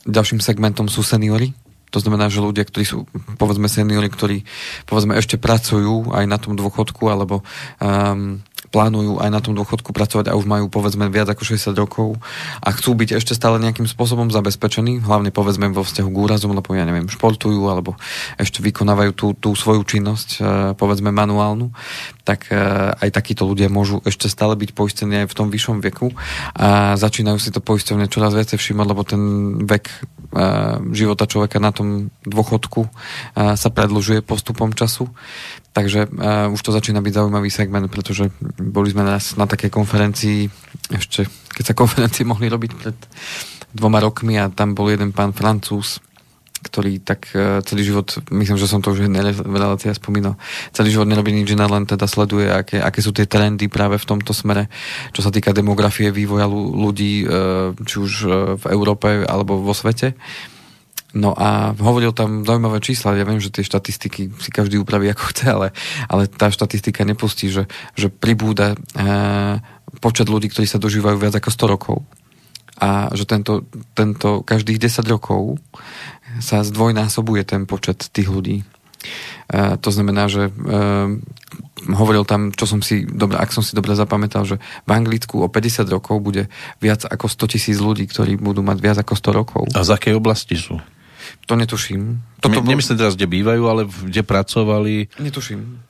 Ďalším 0.07 0.39
segmentom 0.39 0.87
sú 0.87 1.03
seniory, 1.03 1.53
to 1.95 2.03
znamená, 2.03 2.27
že 2.27 2.43
ľudia, 2.43 2.67
ktorí 2.67 2.85
sú, 2.85 2.99
povedzme, 3.39 3.71
seniori, 3.71 4.11
ktorí, 4.11 4.43
povedzme, 4.91 5.15
ešte 5.15 5.39
pracujú 5.39 6.11
aj 6.13 6.25
na 6.27 6.37
tom 6.37 6.59
dôchodku, 6.59 7.07
alebo 7.07 7.47
um, 7.79 8.43
plánujú 8.75 9.23
aj 9.23 9.31
na 9.31 9.41
tom 9.41 9.55
dôchodku 9.55 9.95
pracovať 9.95 10.29
a 10.29 10.37
už 10.37 10.45
majú 10.45 10.67
povedzme 10.67 11.07
viac 11.09 11.31
ako 11.31 11.57
60 11.57 11.73
rokov 11.79 12.19
a 12.61 12.69
chcú 12.75 12.99
byť 12.99 13.17
ešte 13.17 13.33
stále 13.33 13.63
nejakým 13.63 13.87
spôsobom 13.87 14.29
zabezpečení, 14.29 15.01
hlavne 15.01 15.31
povedzme 15.31 15.71
vo 15.71 15.87
vzťahu 15.87 16.09
k 16.11 16.21
úrazom, 16.21 16.53
lebo 16.53 16.75
ja 16.75 16.85
neviem, 16.85 17.07
športujú 17.07 17.65
alebo 17.71 17.95
ešte 18.37 18.61
vykonávajú 18.61 19.11
tú, 19.15 19.27
tú 19.39 19.51
svoju 19.55 19.87
činnosť, 19.87 20.29
e, 20.37 20.39
povedzme 20.75 21.15
manuálnu, 21.15 21.71
tak 22.27 22.51
e, 22.51 22.59
aj 22.99 23.15
takíto 23.15 23.47
ľudia 23.47 23.71
môžu 23.71 24.03
ešte 24.03 24.27
stále 24.27 24.59
byť 24.59 24.75
poistení 24.75 25.23
aj 25.23 25.31
v 25.31 25.37
tom 25.39 25.49
vyššom 25.55 25.79
veku 25.79 26.11
a 26.59 26.99
začínajú 26.99 27.39
si 27.39 27.55
to 27.55 27.63
poistovne 27.63 28.11
čoraz 28.11 28.35
viacej 28.35 28.59
všímať, 28.59 28.87
lebo 28.91 29.07
ten 29.07 29.23
vek 29.63 29.87
e, 29.87 29.97
života 30.91 31.31
človeka 31.31 31.63
na 31.63 31.71
tom 31.71 32.11
dôchodku 32.27 32.91
sa 33.37 33.69
predlžuje 33.71 34.27
postupom 34.27 34.75
času. 34.75 35.07
Takže 35.77 36.09
už 36.51 36.61
to 36.65 36.73
začína 36.73 37.05
byť 37.05 37.13
zaujímavý 37.21 37.53
segment, 37.53 37.85
pretože 37.93 38.33
boli 38.57 38.89
sme 38.89 39.05
raz 39.05 39.37
na 39.37 39.45
takej 39.45 39.69
konferencii, 39.69 40.49
ešte 40.89 41.29
keď 41.53 41.65
sa 41.73 41.75
konferencie 41.79 42.25
mohli 42.33 42.51
robiť 42.51 42.73
pred 42.75 42.97
dvoma 43.77 44.01
rokmi 44.01 44.41
a 44.41 44.49
tam 44.49 44.73
bol 44.73 44.89
jeden 44.89 45.13
pán 45.13 45.37
Francúz, 45.37 46.01
ktorý 46.67 46.99
tak 46.99 47.31
uh, 47.33 47.63
celý 47.63 47.87
život, 47.87 48.11
myslím, 48.35 48.59
že 48.59 48.67
som 48.67 48.83
to 48.83 48.91
už 48.91 49.07
v 49.07 49.55
relácii 49.55 49.95
spomínal, 49.95 50.35
celý 50.75 50.91
život 50.91 51.07
nerobí 51.07 51.31
nič 51.31 51.55
iné, 51.55 51.63
len 51.63 51.87
teda 51.87 52.11
sleduje, 52.11 52.51
aké, 52.51 52.83
aké 52.83 52.99
sú 52.99 53.15
tie 53.15 53.31
trendy 53.31 53.71
práve 53.71 54.03
v 54.03 54.09
tomto 54.11 54.35
smere, 54.35 54.67
čo 55.15 55.23
sa 55.23 55.31
týka 55.31 55.55
demografie, 55.55 56.11
vývoja 56.11 56.51
ľudí, 56.51 57.23
uh, 57.23 57.71
či 57.87 57.97
už 58.03 58.13
uh, 58.27 58.31
v 58.59 58.65
Európe 58.75 59.23
alebo 59.23 59.63
vo 59.63 59.73
svete. 59.73 60.19
No 61.17 61.33
a 61.33 61.73
hovoril 61.73 62.13
tam 62.13 62.45
zaujímavé 62.45 62.85
čísla. 62.85 63.17
Ja 63.17 63.25
viem, 63.25 63.41
že 63.41 63.49
tie 63.49 63.65
štatistiky 63.65 64.37
si 64.37 64.51
každý 64.53 64.77
upraví 64.77 65.09
ako 65.09 65.25
chce, 65.33 65.47
ale, 65.49 65.69
ale 66.13 66.29
tá 66.29 66.53
štatistika 66.53 67.09
nepustí, 67.09 67.49
že, 67.49 67.65
že 67.97 68.13
pribúda 68.13 68.77
e, 68.77 68.77
počet 70.05 70.29
ľudí, 70.29 70.53
ktorí 70.53 70.69
sa 70.69 70.77
dožívajú 70.77 71.17
viac 71.17 71.33
ako 71.41 71.49
100 71.49 71.73
rokov. 71.73 71.97
A 72.77 73.09
že 73.17 73.25
tento, 73.25 73.65
tento 73.97 74.45
každých 74.45 74.77
10 74.83 75.07
rokov 75.09 75.57
sa 76.45 76.61
zdvojnásobuje 76.61 77.43
ten 77.49 77.65
počet 77.65 78.13
tých 78.13 78.29
ľudí. 78.29 78.63
E, 79.49 79.77
to 79.81 79.89
znamená, 79.89 80.29
že 80.29 80.51
e, 80.51 80.53
hovoril 81.95 82.27
tam, 82.29 82.51
čo 82.53 82.67
som 82.67 82.83
si, 82.83 83.07
dobre, 83.07 83.39
ak 83.39 83.55
som 83.55 83.63
si 83.63 83.73
dobre 83.73 83.95
zapamätal, 83.95 84.45
že 84.45 84.61
v 84.85 84.91
Anglicku 84.91 85.41
o 85.41 85.49
50 85.49 85.87
rokov 85.89 86.21
bude 86.21 86.53
viac 86.83 87.07
ako 87.07 87.31
100 87.31 87.53
tisíc 87.57 87.79
ľudí, 87.79 88.05
ktorí 88.11 88.37
budú 88.37 88.61
mať 88.61 88.79
viac 88.83 88.99
ako 89.01 89.15
100 89.15 89.39
rokov. 89.39 89.63
A 89.73 89.87
z 89.87 89.91
akej 89.95 90.15
oblasti 90.19 90.59
sú? 90.59 90.77
To 91.47 91.55
netuším. 91.55 92.19
Toto 92.43 92.63
My, 92.63 92.75
nemyslím 92.75 92.99
teraz, 92.99 93.15
kde 93.15 93.31
bývajú, 93.31 93.63
ale 93.71 93.83
kde 93.87 94.23
pracovali. 94.27 94.95
Netuším. 95.23 95.86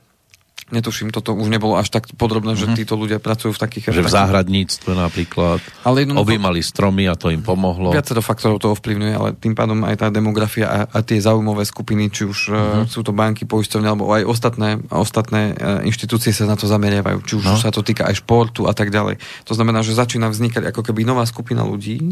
Netuším, 0.67 1.15
toto 1.15 1.31
už 1.31 1.47
nebolo 1.47 1.79
až 1.79 1.87
tak 1.87 2.11
podrobné, 2.19 2.51
mm-hmm. 2.51 2.67
že 2.67 2.75
mhm. 2.75 2.77
títo 2.83 2.99
ľudia 2.99 3.23
pracujú 3.23 3.55
v 3.55 3.59
takých... 3.63 3.95
Že 3.95 4.03
v 4.03 4.11
záhradníctve 4.11 4.91
napríklad 4.99 5.63
ale 5.87 6.03
jednoducho, 6.03 6.27
objímali 6.27 6.59
stromy 6.59 7.07
a 7.07 7.15
to 7.15 7.31
im 7.31 7.39
pomohlo. 7.39 7.95
Viacero 7.95 8.19
faktorov 8.19 8.59
to 8.59 8.75
ovplyvňuje, 8.75 9.13
ale 9.15 9.29
tým 9.39 9.55
pádom 9.55 9.87
aj 9.87 9.95
tá 10.03 10.07
demografia 10.11 10.67
a, 10.67 10.79
a 10.91 10.99
tie 10.99 11.23
zaujímavé 11.23 11.63
skupiny, 11.63 12.11
či 12.11 12.27
už 12.27 12.51
mm-hmm. 12.51 12.91
sú 12.91 12.99
to 12.99 13.15
banky, 13.15 13.47
poisťovne, 13.47 13.87
alebo 13.87 14.11
aj 14.11 14.27
ostatné, 14.27 14.83
ostatné 14.91 15.55
uh, 15.55 15.87
inštitúcie 15.87 16.35
sa 16.35 16.43
na 16.43 16.59
to 16.59 16.67
zameriavajú. 16.67 17.23
Či 17.23 17.33
už 17.39 17.45
no. 17.47 17.55
sa 17.55 17.71
to 17.71 17.79
týka 17.79 18.03
aj 18.03 18.19
športu 18.19 18.67
a 18.67 18.75
tak 18.75 18.91
ďalej. 18.91 19.23
To 19.47 19.55
znamená, 19.55 19.87
že 19.87 19.95
začína 19.95 20.27
vznikať 20.27 20.75
ako 20.75 20.83
keby 20.83 21.07
nová 21.07 21.23
skupina 21.23 21.63
ľudí, 21.63 22.11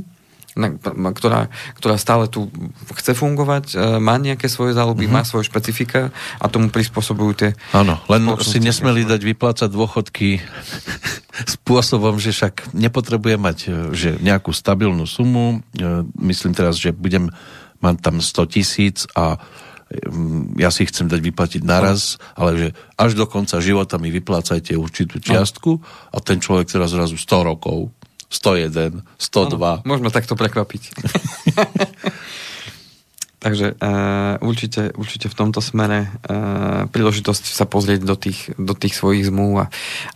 ktorá, 0.55 1.51
ktorá 1.75 1.95
stále 1.99 2.31
tu 2.31 2.47
chce 2.95 3.11
fungovať, 3.11 3.75
e, 3.75 3.99
má 3.99 4.15
nejaké 4.15 4.47
svoje 4.47 4.71
záľuby, 4.71 5.05
mm-hmm. 5.05 5.19
má 5.19 5.27
svoje 5.27 5.51
špecifika 5.51 6.15
a 6.39 6.45
tomu 6.47 6.71
prispôsobujú 6.71 7.31
tie... 7.35 7.49
Áno, 7.75 7.99
len 8.07 8.23
si 8.39 8.63
nesmeli 8.63 9.03
dať 9.03 9.19
vyplácať 9.19 9.67
dôchodky 9.67 10.39
spôsobom, 11.59 12.15
že 12.23 12.31
však 12.31 12.71
nepotrebujem 12.71 13.41
mať 13.41 13.57
e, 13.67 13.69
že 13.91 14.09
nejakú 14.23 14.55
stabilnú 14.55 15.03
sumu. 15.03 15.59
E, 15.75 16.07
myslím 16.23 16.55
teraz, 16.55 16.79
že 16.79 16.95
budem 16.95 17.27
mať 17.83 17.95
tam 17.99 18.23
100 18.23 18.53
tisíc 18.55 19.03
a 19.11 19.35
ja 20.57 20.73
si 20.73 20.81
chcem 20.89 21.05
dať 21.05 21.21
vyplatiť 21.21 21.61
naraz, 21.61 22.17
ale 22.33 22.51
že 22.57 22.67
až 22.97 23.13
do 23.13 23.29
konca 23.29 23.61
života 23.61 24.01
mi 24.01 24.09
vyplácajte 24.09 24.73
určitú 24.73 25.21
čiastku 25.21 25.77
a 26.09 26.17
ten 26.25 26.41
človek 26.41 26.73
teraz 26.73 26.89
zrazu 26.89 27.21
100 27.21 27.49
rokov 27.53 27.93
101, 28.35 28.99
102. 29.15 29.55
Ano, 29.55 29.87
môžeme 29.87 30.11
takto 30.11 30.35
prekvapiť. 30.35 30.83
Takže 33.45 33.77
uh, 33.77 34.41
určite, 34.41 34.89
určite 34.97 35.29
v 35.29 35.37
tomto 35.37 35.61
smere 35.61 36.09
uh, 36.09 36.89
príležitosť 36.89 37.53
sa 37.53 37.69
pozrieť 37.69 38.01
do 38.01 38.17
tých, 38.17 38.49
do 38.57 38.73
tých 38.73 38.97
svojich 38.97 39.29
zmluv 39.29 39.61
a, 39.61 39.65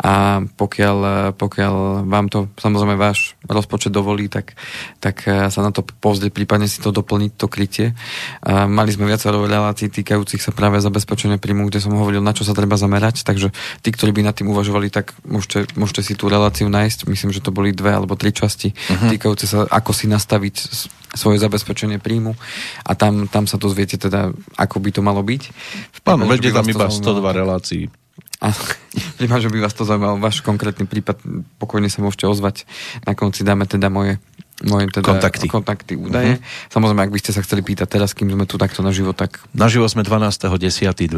a 0.02 0.14
pokiaľ, 0.42 0.98
pokiaľ 1.38 1.76
vám 2.10 2.26
to 2.34 2.50
samozrejme 2.58 2.98
váš 2.98 3.38
rozpočet 3.46 3.94
dovolí, 3.94 4.34
tak, 4.34 4.58
tak 4.98 5.30
uh, 5.30 5.54
sa 5.54 5.62
na 5.62 5.70
to 5.70 5.86
pozrieť, 5.86 6.34
prípadne 6.34 6.66
si 6.66 6.82
to 6.82 6.90
doplniť, 6.90 7.32
to 7.38 7.46
krytie. 7.46 7.94
Uh, 8.42 8.66
mali 8.66 8.90
sme 8.90 9.06
viacero 9.06 9.46
relácií 9.46 9.94
týkajúcich 9.94 10.42
sa 10.42 10.50
práve 10.50 10.82
zabezpečenia 10.82 11.38
príjmu, 11.38 11.70
kde 11.70 11.86
som 11.86 11.94
hovoril, 11.94 12.26
na 12.26 12.34
čo 12.34 12.42
sa 12.42 12.58
treba 12.58 12.82
zamerať, 12.82 13.22
takže 13.22 13.54
tí, 13.86 13.94
ktorí 13.94 14.10
by 14.10 14.26
nad 14.26 14.34
tým 14.34 14.50
uvažovali, 14.50 14.90
tak 14.90 15.14
môžete, 15.22 15.78
môžete 15.78 16.02
si 16.02 16.14
tú 16.18 16.34
reláciu 16.34 16.66
nájsť. 16.66 17.06
Myslím, 17.06 17.30
že 17.30 17.46
to 17.46 17.54
boli 17.54 17.78
dve 17.78 17.94
alebo 17.94 18.18
tri 18.18 18.34
časti 18.34 18.74
uh-huh. 18.74 19.14
týkajúce 19.14 19.46
sa, 19.46 19.70
ako 19.70 19.94
si 19.94 20.10
nastaviť 20.10 20.56
svoje 21.14 21.42
zabezpečenie 21.42 21.98
príjmu 21.98 22.38
a 22.86 22.92
tam, 22.94 23.19
tam 23.28 23.50
sa 23.50 23.60
dozviete 23.60 24.00
teda, 24.00 24.32
ako 24.56 24.80
by 24.80 24.90
to 24.96 25.02
malo 25.04 25.20
byť. 25.20 25.42
Áno, 26.08 26.30
vedie 26.30 26.56
tam 26.56 26.70
iba 26.70 26.88
102 26.88 27.20
relácií. 27.36 27.92
A 28.40 28.56
že 29.44 29.52
by 29.52 29.60
vás 29.60 29.76
to 29.76 29.84
zaujímal, 29.84 30.22
váš 30.22 30.40
konkrétny 30.40 30.88
prípad, 30.88 31.20
pokojne 31.60 31.92
sa 31.92 32.00
môžete 32.00 32.30
ozvať. 32.30 32.64
Na 33.04 33.18
konci 33.18 33.44
dáme 33.44 33.68
teda 33.68 33.92
moje 33.92 34.22
moje 34.60 34.92
teda 34.92 35.08
kontakty, 35.08 35.48
kontakty 35.48 35.96
údaje. 35.96 36.36
Uh-huh. 36.36 36.68
Samozrejme, 36.68 37.08
ak 37.08 37.16
by 37.16 37.20
ste 37.24 37.32
sa 37.32 37.40
chceli 37.40 37.64
pýtať 37.64 37.96
teraz, 37.96 38.12
kým 38.12 38.28
sme 38.28 38.44
tu 38.44 38.60
takto 38.60 38.84
na 38.84 38.92
život, 38.92 39.16
tak... 39.16 39.40
Na 39.56 39.72
živo 39.72 39.88
sme 39.88 40.04
12.10.2020 40.04 41.16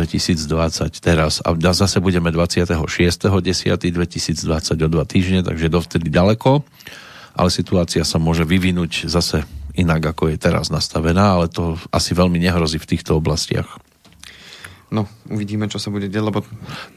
teraz 1.01 1.41
a 1.41 1.49
zase 1.73 1.97
budeme 1.97 2.29
26.10.2020 2.29 4.85
o 4.85 4.89
dva 4.93 5.05
týždne, 5.09 5.41
takže 5.41 5.73
dovtedy 5.73 6.13
ďaleko, 6.13 6.61
ale 7.33 7.49
situácia 7.49 8.05
sa 8.05 8.21
môže 8.21 8.45
vyvinúť 8.45 9.09
zase 9.09 9.41
inak, 9.75 10.01
ako 10.15 10.31
je 10.31 10.37
teraz 10.37 10.69
nastavená, 10.73 11.39
ale 11.39 11.51
to 11.51 11.77
asi 11.93 12.15
veľmi 12.15 12.39
nehrozí 12.39 12.79
v 12.79 12.89
týchto 12.95 13.17
oblastiach. 13.19 13.67
No, 14.91 15.07
uvidíme, 15.31 15.71
čo 15.71 15.79
sa 15.79 15.87
bude 15.87 16.11
deť, 16.11 16.19
lebo... 16.19 16.43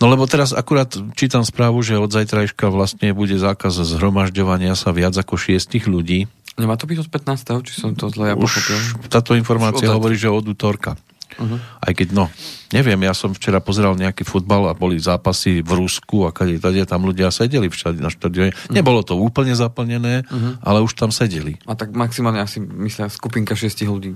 No 0.03 0.11
lebo 0.11 0.27
teraz 0.27 0.51
akurát 0.51 0.91
čítam 1.15 1.47
správu, 1.47 1.79
že 1.79 1.95
od 1.95 2.11
zajtrajška 2.11 2.67
vlastne 2.67 3.15
bude 3.15 3.39
zákaz 3.39 3.87
zhromažďovania 3.87 4.75
sa 4.75 4.91
viac 4.91 5.15
ako 5.15 5.39
šiestich 5.39 5.87
ľudí 5.87 6.27
Nemá 6.55 6.79
to 6.79 6.87
byť 6.87 6.99
od 7.03 7.09
15. 7.11 7.67
či 7.67 7.75
som 7.75 7.91
to 7.99 8.07
zle 8.15 8.31
ja 8.31 8.35
Už 8.39 8.47
pochopil? 8.47 8.79
táto 9.11 9.35
informácia 9.35 9.91
Už 9.91 9.99
hovorí, 9.99 10.15
že 10.15 10.31
od 10.31 10.47
útorka. 10.47 10.95
Uh-huh. 11.35 11.59
Aj 11.81 11.93
keď, 11.95 12.15
no, 12.15 12.31
neviem, 12.71 12.99
ja 13.03 13.13
som 13.13 13.35
včera 13.35 13.59
pozeral 13.59 13.99
nejaký 13.99 14.23
futbal 14.23 14.71
a 14.71 14.75
boli 14.75 14.99
zápasy 14.99 15.61
v 15.61 15.71
Rusku 15.75 16.27
a 16.27 16.31
kade, 16.31 16.59
tade 16.59 16.83
tam 16.87 17.07
ľudia 17.07 17.31
sedeli 17.35 17.67
v 17.67 17.75
štadi, 17.75 17.99
na 17.99 18.11
štadióne. 18.11 18.53
Nebolo 18.71 19.03
to 19.03 19.19
úplne 19.19 19.55
zaplnené, 19.55 20.27
ale 20.63 20.79
už 20.83 20.95
tam 20.95 21.11
sedeli. 21.11 21.59
A 21.67 21.75
tak 21.75 21.95
maximálne 21.95 22.43
asi 22.43 22.59
myslia 22.63 23.11
skupinka 23.11 23.59
šiestich 23.59 23.91
ľudí, 23.91 24.15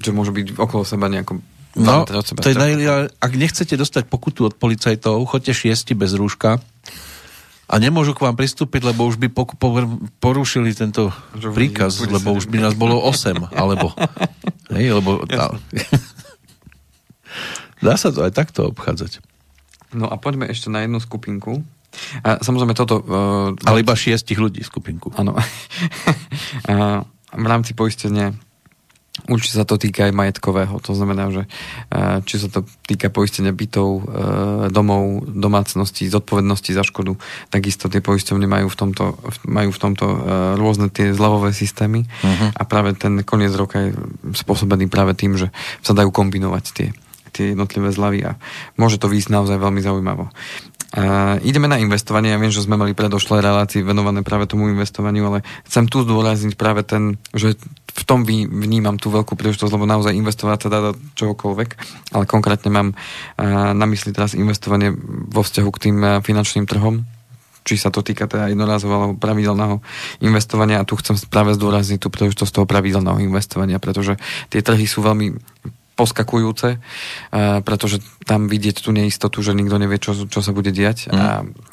že 0.00 0.10
môže 0.12 0.32
byť 0.32 0.56
okolo 0.60 0.84
seba 0.84 1.08
nejako 1.08 1.40
No, 1.74 2.06
seba. 2.06 2.38
to 2.38 2.54
je 2.54 2.54
naj... 2.54 2.72
ak 3.18 3.32
nechcete 3.34 3.74
dostať 3.74 4.06
pokutu 4.06 4.46
od 4.46 4.54
policajtov, 4.54 5.18
choďte 5.26 5.58
šiesti 5.58 5.98
bez 5.98 6.14
rúška 6.14 6.62
a 7.64 7.74
nemôžu 7.82 8.14
k 8.14 8.22
vám 8.28 8.38
pristúpiť, 8.38 8.94
lebo 8.94 9.08
už 9.08 9.18
by 9.18 9.26
poku- 9.32 9.58
por- 9.58 9.90
porušili 10.22 10.70
tento 10.70 11.10
príkaz, 11.34 11.98
lebo 12.04 12.30
už 12.36 12.46
by 12.46 12.62
nás 12.62 12.74
bolo 12.78 13.02
8, 13.02 13.50
alebo... 13.56 13.90
Hej, 14.74 15.02
lebo... 15.02 15.26
Tá... 15.26 15.50
Dá 17.84 18.00
sa 18.00 18.08
to 18.08 18.24
aj 18.24 18.32
takto 18.32 18.72
obchádzať. 18.72 19.20
No 19.92 20.08
a 20.08 20.16
poďme 20.16 20.48
ešte 20.48 20.72
na 20.72 20.82
jednu 20.82 20.98
skupinku. 20.98 21.60
A 22.26 22.42
samozrejme 22.42 22.74
toto... 22.74 22.98
Uh, 22.98 23.54
Ale 23.68 23.86
iba 23.86 23.94
šiestich 23.94 24.40
ľudí 24.40 24.64
skupinku. 24.64 25.14
Áno. 25.14 25.38
A 26.66 27.04
v 27.44 27.46
rámci 27.46 27.76
poistenia 27.76 28.34
určite 29.30 29.62
sa 29.62 29.62
to 29.62 29.78
týka 29.78 30.10
aj 30.10 30.12
majetkového. 30.12 30.74
To 30.82 30.90
znamená, 30.90 31.30
že 31.30 31.46
eh, 31.46 32.18
či 32.26 32.42
sa 32.42 32.50
to 32.50 32.66
týka 32.82 33.14
poistenia 33.14 33.54
bytov, 33.54 34.10
domov, 34.74 35.30
domácností, 35.30 36.10
zodpovednosti 36.10 36.74
za 36.74 36.82
škodu, 36.82 37.14
takisto 37.46 37.86
tie 37.86 38.02
poisťovny 38.02 38.50
majú 38.50 38.66
v 38.66 38.76
tomto, 38.76 39.14
majú 39.46 39.70
v 39.70 39.78
tomto 39.78 40.06
rôzne 40.58 40.90
tie 40.90 41.14
zľavové 41.14 41.54
systémy 41.54 42.10
Mhm. 42.26 42.58
a 42.58 42.62
práve 42.66 42.98
ten 42.98 43.22
koniec 43.22 43.54
roka 43.54 43.86
je 43.86 43.94
spôsobený 44.34 44.90
práve 44.90 45.14
tým, 45.14 45.38
že 45.38 45.54
sa 45.80 45.94
dajú 45.94 46.10
kombinovať 46.10 46.64
tie, 46.74 46.88
tie 47.34 47.52
jednotlivé 47.52 47.90
zľavy 47.90 48.20
a 48.22 48.38
môže 48.78 49.02
to 49.02 49.10
výjsť 49.10 49.34
naozaj 49.34 49.58
veľmi 49.58 49.82
zaujímavo. 49.82 50.30
Uh, 50.94 51.42
ideme 51.42 51.66
na 51.66 51.82
investovanie. 51.82 52.30
Ja 52.30 52.38
viem, 52.38 52.54
že 52.54 52.62
sme 52.62 52.78
mali 52.78 52.94
predošlé 52.94 53.42
relácie 53.42 53.82
venované 53.82 54.22
práve 54.22 54.46
tomu 54.46 54.70
investovaniu, 54.70 55.26
ale 55.26 55.42
chcem 55.66 55.90
tu 55.90 56.06
zdôrazniť 56.06 56.54
práve 56.54 56.86
ten, 56.86 57.18
že 57.34 57.58
v 57.94 58.02
tom 58.06 58.22
vnímam 58.22 58.94
tú 58.94 59.10
veľkú 59.10 59.34
príležitosť, 59.34 59.74
lebo 59.74 59.90
naozaj 59.90 60.14
investovať 60.14 60.58
sa 60.62 60.68
dá 60.70 60.78
do 60.86 60.92
čohokoľvek, 61.18 61.70
ale 62.14 62.24
konkrétne 62.30 62.70
mám 62.70 62.88
na 63.74 63.86
mysli 63.90 64.14
teraz 64.14 64.38
investovanie 64.38 64.94
vo 65.30 65.42
vzťahu 65.42 65.70
k 65.74 65.82
tým 65.90 65.96
finančným 66.22 66.66
trhom, 66.66 67.06
či 67.62 67.78
sa 67.80 67.94
to 67.94 68.02
týka 68.04 68.26
teda 68.26 68.52
jednorázového 68.52 68.98
alebo 68.98 69.16
pravidelného 69.16 69.78
investovania 70.20 70.82
a 70.82 70.86
tu 70.86 70.98
chcem 71.00 71.16
práve 71.26 71.56
zdôrazniť 71.56 72.02
tú 72.02 72.10
príležitosť 72.10 72.50
toho 72.50 72.66
pravidelného 72.68 73.22
investovania, 73.24 73.80
pretože 73.80 74.18
tie 74.52 74.60
trhy 74.60 74.84
sú 74.84 75.00
veľmi 75.00 75.38
poskakujúce, 75.94 76.82
pretože 77.62 78.02
tam 78.26 78.50
vidieť 78.50 78.82
tú 78.82 78.90
neistotu, 78.90 79.38
že 79.46 79.54
nikto 79.54 79.78
nevie, 79.78 80.02
čo, 80.02 80.26
čo 80.26 80.40
sa 80.42 80.50
bude 80.50 80.74
diať 80.74 81.06
Mm. 81.14 81.20
a 81.20 81.28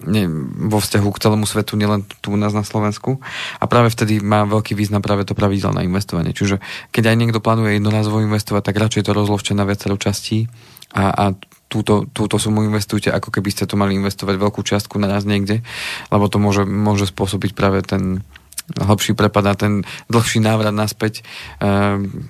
ne, 0.06 0.24
vo 0.70 0.78
vzťahu 0.78 1.10
k 1.10 1.22
celému 1.22 1.46
svetu, 1.50 1.80
nielen 1.80 2.06
tu 2.22 2.34
u 2.34 2.38
nás 2.38 2.54
na 2.54 2.62
Slovensku. 2.62 3.18
A 3.58 3.66
práve 3.66 3.90
vtedy 3.90 4.20
má 4.22 4.44
veľký 4.46 4.78
význam 4.78 5.02
práve 5.02 5.26
to 5.26 5.34
pravidelné 5.34 5.88
investovanie. 5.88 6.36
Čiže 6.36 6.62
keď 6.94 7.14
aj 7.14 7.18
niekto 7.18 7.40
plánuje 7.40 7.78
jednorázovo 7.78 8.22
investovať, 8.22 8.62
tak 8.70 8.82
radšej 8.82 9.08
to 9.08 9.18
rozložte 9.18 9.54
na 9.58 9.66
viacero 9.66 9.98
častí 9.98 10.52
a, 10.94 11.10
a 11.10 11.26
túto, 11.72 12.04
túto 12.12 12.36
sumu 12.36 12.68
investujte, 12.68 13.08
ako 13.08 13.32
keby 13.32 13.50
ste 13.56 13.64
to 13.64 13.80
mali 13.80 13.96
investovať 13.96 14.36
veľkú 14.36 14.60
čiastku 14.60 15.00
naraz 15.00 15.24
niekde, 15.24 15.64
lebo 16.12 16.28
to 16.28 16.36
môže, 16.36 16.68
môže 16.68 17.08
spôsobiť 17.08 17.56
práve 17.56 17.80
ten 17.88 18.28
hlbší 18.76 19.16
prepad 19.16 19.46
a 19.48 19.56
ten 19.56 19.88
dlhší 20.12 20.44
návrat 20.44 20.76
naspäť, 20.76 21.24
um, 21.64 22.28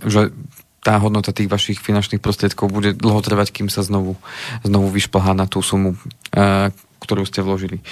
že 0.00 0.32
tá 0.80 0.96
hodnota 0.96 1.36
tých 1.36 1.52
vašich 1.52 1.78
finančných 1.78 2.24
prostriedkov 2.24 2.72
bude 2.72 2.96
dlho 2.96 3.20
trvať, 3.20 3.52
kým 3.52 3.68
sa 3.68 3.84
znovu, 3.84 4.16
znovu 4.64 4.88
vyšplhá 4.88 5.36
na 5.36 5.44
tú 5.44 5.60
sumu, 5.60 5.96
uh, 5.96 6.72
ktorú 7.04 7.28
ste 7.28 7.44
vložili. 7.44 7.84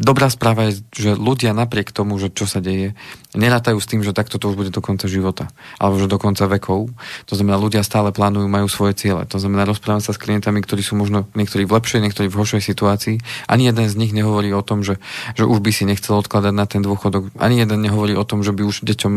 Dobrá 0.00 0.32
správa 0.32 0.72
je, 0.72 0.80
že 0.96 1.12
ľudia 1.12 1.52
napriek 1.52 1.92
tomu, 1.92 2.16
že 2.16 2.32
čo 2.32 2.48
sa 2.48 2.64
deje, 2.64 2.96
nerátajú 3.36 3.76
s 3.76 3.84
tým, 3.84 4.00
že 4.00 4.16
takto 4.16 4.40
to 4.40 4.48
už 4.48 4.56
bude 4.56 4.72
do 4.72 4.80
konca 4.80 5.04
života. 5.04 5.52
Alebo 5.76 6.00
že 6.00 6.08
do 6.08 6.16
konca 6.16 6.48
vekov. 6.48 6.88
To 7.28 7.34
znamená, 7.36 7.60
ľudia 7.60 7.84
stále 7.84 8.08
plánujú, 8.08 8.48
majú 8.48 8.64
svoje 8.72 8.96
ciele. 8.96 9.28
To 9.28 9.36
znamená, 9.36 9.68
rozprávam 9.68 10.00
sa 10.00 10.16
s 10.16 10.18
klientami, 10.18 10.64
ktorí 10.64 10.80
sú 10.80 10.96
možno 10.96 11.28
niektorí 11.36 11.68
v 11.68 11.76
lepšej, 11.76 12.00
niektorí 12.00 12.32
v 12.32 12.38
horšej 12.40 12.64
situácii. 12.64 13.20
Ani 13.44 13.68
jeden 13.68 13.92
z 13.92 13.94
nich 14.00 14.16
nehovorí 14.16 14.48
o 14.56 14.64
tom, 14.64 14.80
že, 14.80 14.96
že 15.36 15.44
už 15.44 15.60
by 15.60 15.68
si 15.68 15.84
nechcel 15.84 16.16
odkladať 16.16 16.54
na 16.56 16.64
ten 16.64 16.80
dôchodok. 16.80 17.36
Ani 17.36 17.60
jeden 17.60 17.84
nehovorí 17.84 18.16
o 18.16 18.24
tom, 18.24 18.40
že 18.40 18.56
by 18.56 18.64
už 18.64 18.88
deťom 18.88 19.12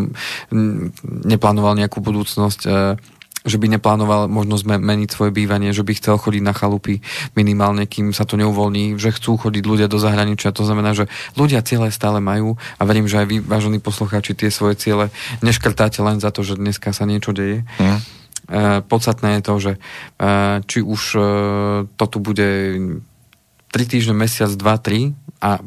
neplánoval 1.31 1.79
nejakú 1.79 2.03
budúcnosť 2.03 2.61
e, 2.67 2.69
že 3.43 3.59
by 3.59 3.67
neplánoval 3.77 4.31
možno 4.31 4.55
zme- 4.55 4.79
meniť 4.79 5.09
svoje 5.11 5.31
bývanie, 5.35 5.75
že 5.75 5.83
by 5.83 5.99
chcel 5.99 6.15
chodiť 6.15 6.43
na 6.43 6.55
chalupy 6.55 7.03
minimálne, 7.35 7.83
kým 7.83 8.15
sa 8.15 8.23
to 8.23 8.39
neuvoľní, 8.39 8.95
že 8.95 9.11
chcú 9.11 9.35
chodiť 9.35 9.63
ľudia 9.63 9.87
do 9.91 9.99
zahraničia. 9.99 10.55
To 10.55 10.63
znamená, 10.63 10.95
že 10.95 11.11
ľudia 11.35 11.59
ciele 11.61 11.91
stále 11.91 12.23
majú 12.23 12.55
a 12.79 12.81
verím, 12.87 13.11
že 13.11 13.23
aj 13.23 13.27
vy, 13.27 13.37
vážení 13.43 13.83
poslucháči, 13.83 14.35
tie 14.35 14.47
svoje 14.47 14.79
ciele 14.79 15.11
neškrtáte 15.43 15.99
len 15.99 16.23
za 16.23 16.31
to, 16.31 16.41
že 16.41 16.55
dneska 16.55 16.95
sa 16.95 17.03
niečo 17.03 17.35
deje. 17.35 17.67
Hm? 17.79 17.99
E, 18.43 18.79
podstatné 18.83 19.39
je 19.39 19.41
to, 19.43 19.53
že 19.59 19.71
e, 19.75 19.79
či 20.63 20.79
už 20.79 21.01
e, 21.15 21.21
to 21.95 22.05
tu 22.07 22.17
bude 22.23 22.49
3 23.71 23.91
týždne, 23.91 24.15
mesiac, 24.15 24.51
2, 24.51 24.59
3 24.61 25.43
a 25.43 25.59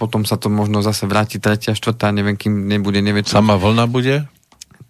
potom 0.00 0.24
sa 0.24 0.40
to 0.40 0.48
možno 0.48 0.80
zase 0.80 1.04
vráti 1.04 1.36
tretia, 1.36 1.76
štvrtá, 1.76 2.08
neviem, 2.08 2.32
kým 2.32 2.64
nebude, 2.64 3.04
čo 3.20 3.36
Sama 3.36 3.60
vlna 3.60 3.84
bude? 3.84 4.24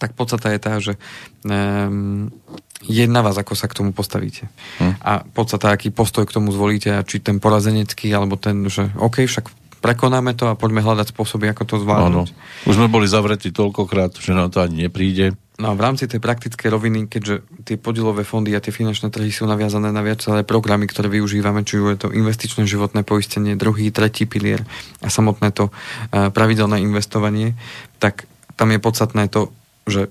Tak 0.00 0.16
podstata 0.16 0.48
je 0.48 0.60
tá, 0.60 0.72
že 0.80 0.96
um, 1.44 2.32
je 2.80 3.04
na 3.04 3.20
vás, 3.20 3.36
ako 3.36 3.52
sa 3.52 3.68
k 3.68 3.76
tomu 3.76 3.92
postavíte. 3.92 4.48
Hm. 4.80 4.96
A 5.04 5.12
podstata, 5.20 5.68
aký 5.68 5.92
postoj 5.92 6.24
k 6.24 6.32
tomu 6.32 6.48
zvolíte, 6.50 6.88
a 6.96 7.04
či 7.04 7.20
ten 7.20 7.36
porazenecký, 7.36 8.08
alebo 8.16 8.40
ten, 8.40 8.64
že 8.72 8.88
OK, 8.96 9.28
však 9.28 9.52
prekonáme 9.84 10.36
to 10.36 10.48
a 10.48 10.56
poďme 10.56 10.84
hľadať 10.84 11.12
spôsoby, 11.12 11.52
ako 11.52 11.62
to 11.68 11.76
Áno. 11.76 11.84
zvládnuť. 11.84 12.28
Už 12.68 12.74
sme 12.76 12.88
boli 12.88 13.08
zavretí 13.08 13.52
toľkokrát, 13.52 14.16
že 14.16 14.32
nám 14.32 14.52
to 14.52 14.64
ani 14.64 14.88
nepríde. 14.88 15.36
No 15.60 15.72
a 15.72 15.76
v 15.76 15.84
rámci 15.84 16.08
tej 16.08 16.24
praktickej 16.24 16.72
roviny, 16.72 17.04
keďže 17.04 17.44
tie 17.68 17.76
podielové 17.76 18.24
fondy 18.24 18.56
a 18.56 18.64
tie 18.64 18.72
finančné 18.72 19.12
trhy 19.12 19.28
sú 19.28 19.44
naviazané 19.44 19.92
na 19.92 20.00
viaceré 20.00 20.40
programy, 20.40 20.88
ktoré 20.88 21.12
využívame, 21.12 21.68
či 21.68 21.76
už 21.76 21.88
je 21.92 22.00
to 22.00 22.08
investičné 22.16 22.64
životné 22.64 23.04
poistenie, 23.04 23.60
druhý, 23.60 23.92
tretí 23.92 24.24
pilier 24.24 24.64
a 25.04 25.12
samotné 25.12 25.52
to 25.52 25.68
uh, 25.68 26.32
pravidelné 26.32 26.80
investovanie, 26.80 27.60
tak 28.00 28.24
tam 28.56 28.72
je 28.72 28.80
podstatné 28.80 29.28
to, 29.28 29.52
že 29.86 30.10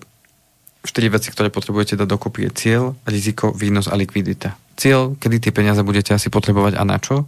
štyri 0.86 1.12
veci, 1.12 1.30
ktoré 1.30 1.52
potrebujete 1.52 2.00
dať 2.00 2.08
dokopy 2.08 2.48
je 2.48 2.52
cieľ, 2.56 2.84
riziko, 3.04 3.52
výnos 3.52 3.92
a 3.92 3.96
likvidita. 4.00 4.56
Cieľ, 4.80 5.20
kedy 5.20 5.50
tie 5.50 5.52
peniaze 5.52 5.84
budete 5.84 6.16
asi 6.16 6.32
potrebovať 6.32 6.80
a 6.80 6.84
na 6.88 6.96
čo. 6.98 7.28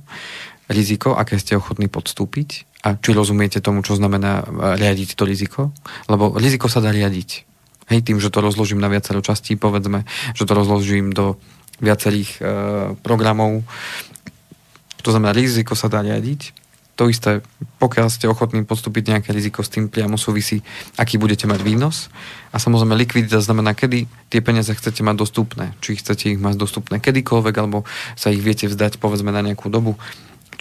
Riziko, 0.72 1.20
aké 1.20 1.36
ste 1.36 1.60
ochotní 1.60 1.92
podstúpiť 1.92 2.64
a 2.88 2.96
či 2.96 3.12
rozumiete 3.12 3.60
tomu, 3.60 3.84
čo 3.84 4.00
znamená 4.00 4.42
e, 4.42 4.44
riadiť 4.80 5.20
to 5.20 5.28
riziko. 5.28 5.62
Lebo 6.08 6.32
riziko 6.40 6.72
sa 6.72 6.80
dá 6.80 6.96
riadiť. 6.96 7.44
Hej, 7.92 8.08
tým, 8.08 8.24
že 8.24 8.32
to 8.32 8.40
rozložím 8.40 8.80
na 8.80 8.88
viacero 8.88 9.20
častí, 9.20 9.60
povedzme, 9.60 10.08
že 10.32 10.48
to 10.48 10.54
rozložím 10.56 11.12
do 11.12 11.36
viacerých 11.84 12.32
e, 12.40 12.42
programov. 13.04 13.68
To 15.04 15.10
znamená, 15.12 15.36
riziko 15.36 15.76
sa 15.76 15.92
dá 15.92 16.00
riadiť. 16.00 16.56
To 17.02 17.10
isté, 17.10 17.42
pokiaľ 17.82 18.14
ste 18.14 18.30
ochotní 18.30 18.62
podstúpiť 18.62 19.10
nejaké 19.10 19.34
riziko, 19.34 19.66
s 19.66 19.74
tým 19.74 19.90
priamo 19.90 20.22
súvisí, 20.22 20.62
aký 21.02 21.18
budete 21.18 21.50
mať 21.50 21.66
výnos. 21.66 22.14
A 22.54 22.62
samozrejme, 22.62 22.94
likvidita 22.94 23.42
znamená, 23.42 23.74
kedy 23.74 24.06
tie 24.30 24.38
peniaze 24.46 24.70
chcete 24.70 25.02
mať 25.02 25.18
dostupné. 25.18 25.74
Či 25.82 25.98
chcete 25.98 26.30
ich 26.30 26.38
mať 26.38 26.62
dostupné 26.62 27.02
kedykoľvek, 27.02 27.56
alebo 27.58 27.90
sa 28.14 28.30
ich 28.30 28.46
viete 28.46 28.70
vzdať, 28.70 29.02
povedzme, 29.02 29.34
na 29.34 29.42
nejakú 29.42 29.74
dobu. 29.74 29.98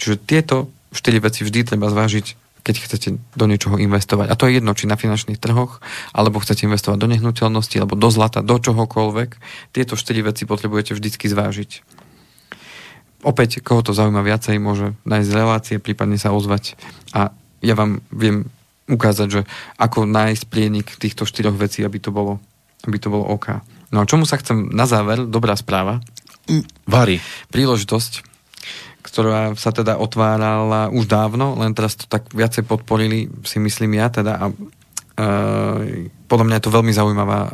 Čiže 0.01 0.17
tieto 0.17 0.73
štyri 0.89 1.21
veci 1.21 1.45
vždy 1.45 1.61
treba 1.61 1.93
zvážiť, 1.93 2.33
keď 2.65 2.75
chcete 2.89 3.07
do 3.37 3.45
niečoho 3.45 3.77
investovať. 3.77 4.33
A 4.33 4.37
to 4.37 4.49
je 4.49 4.57
jedno, 4.57 4.73
či 4.73 4.89
na 4.89 4.97
finančných 4.97 5.37
trhoch, 5.37 5.77
alebo 6.09 6.41
chcete 6.41 6.65
investovať 6.65 6.97
do 6.97 7.05
nehnuteľnosti, 7.05 7.77
alebo 7.77 7.93
do 7.93 8.09
zlata, 8.09 8.41
do 8.41 8.57
čohokoľvek. 8.57 9.29
Tieto 9.77 9.93
štyri 9.93 10.25
veci 10.25 10.49
potrebujete 10.49 10.97
vždycky 10.97 11.29
zvážiť. 11.29 12.00
Opäť, 13.21 13.61
koho 13.61 13.85
to 13.85 13.93
zaujíma 13.93 14.25
viacej, 14.25 14.57
môže 14.57 14.97
nájsť 15.05 15.29
relácie, 15.37 15.75
prípadne 15.77 16.17
sa 16.17 16.33
ozvať 16.33 16.73
a 17.13 17.29
ja 17.61 17.77
vám 17.77 18.01
viem 18.09 18.49
ukázať, 18.89 19.27
že 19.29 19.41
ako 19.77 20.09
nájsť 20.09 20.43
prienik 20.49 20.97
týchto 20.97 21.29
štyroch 21.29 21.53
vecí, 21.53 21.85
aby 21.85 22.01
to 22.01 22.09
bolo, 22.09 22.41
aby 22.89 22.97
to 22.97 23.13
bolo 23.13 23.29
OK. 23.29 23.61
No 23.93 24.01
a 24.01 24.09
čomu 24.09 24.25
sa 24.25 24.41
chcem 24.41 24.73
na 24.73 24.89
záver, 24.89 25.29
dobrá 25.29 25.53
správa, 25.53 26.01
Vary. 26.89 27.21
príležitosť, 27.53 28.25
ktorá 29.05 29.53
sa 29.53 29.69
teda 29.69 30.01
otvárala 30.01 30.89
už 30.89 31.05
dávno, 31.05 31.53
len 31.61 31.77
teraz 31.77 31.93
to 31.93 32.09
tak 32.09 32.29
viacej 32.33 32.65
podporili, 32.65 33.29
si 33.45 33.61
myslím 33.61 34.01
ja 34.01 34.09
teda 34.09 34.33
a 34.37 34.45
uh, 34.49 35.77
podľa 36.25 36.45
mňa 36.49 36.57
je 36.57 36.65
to 36.65 36.75
veľmi 36.75 36.93
zaujímavá 36.93 37.39
uh, 37.45 37.51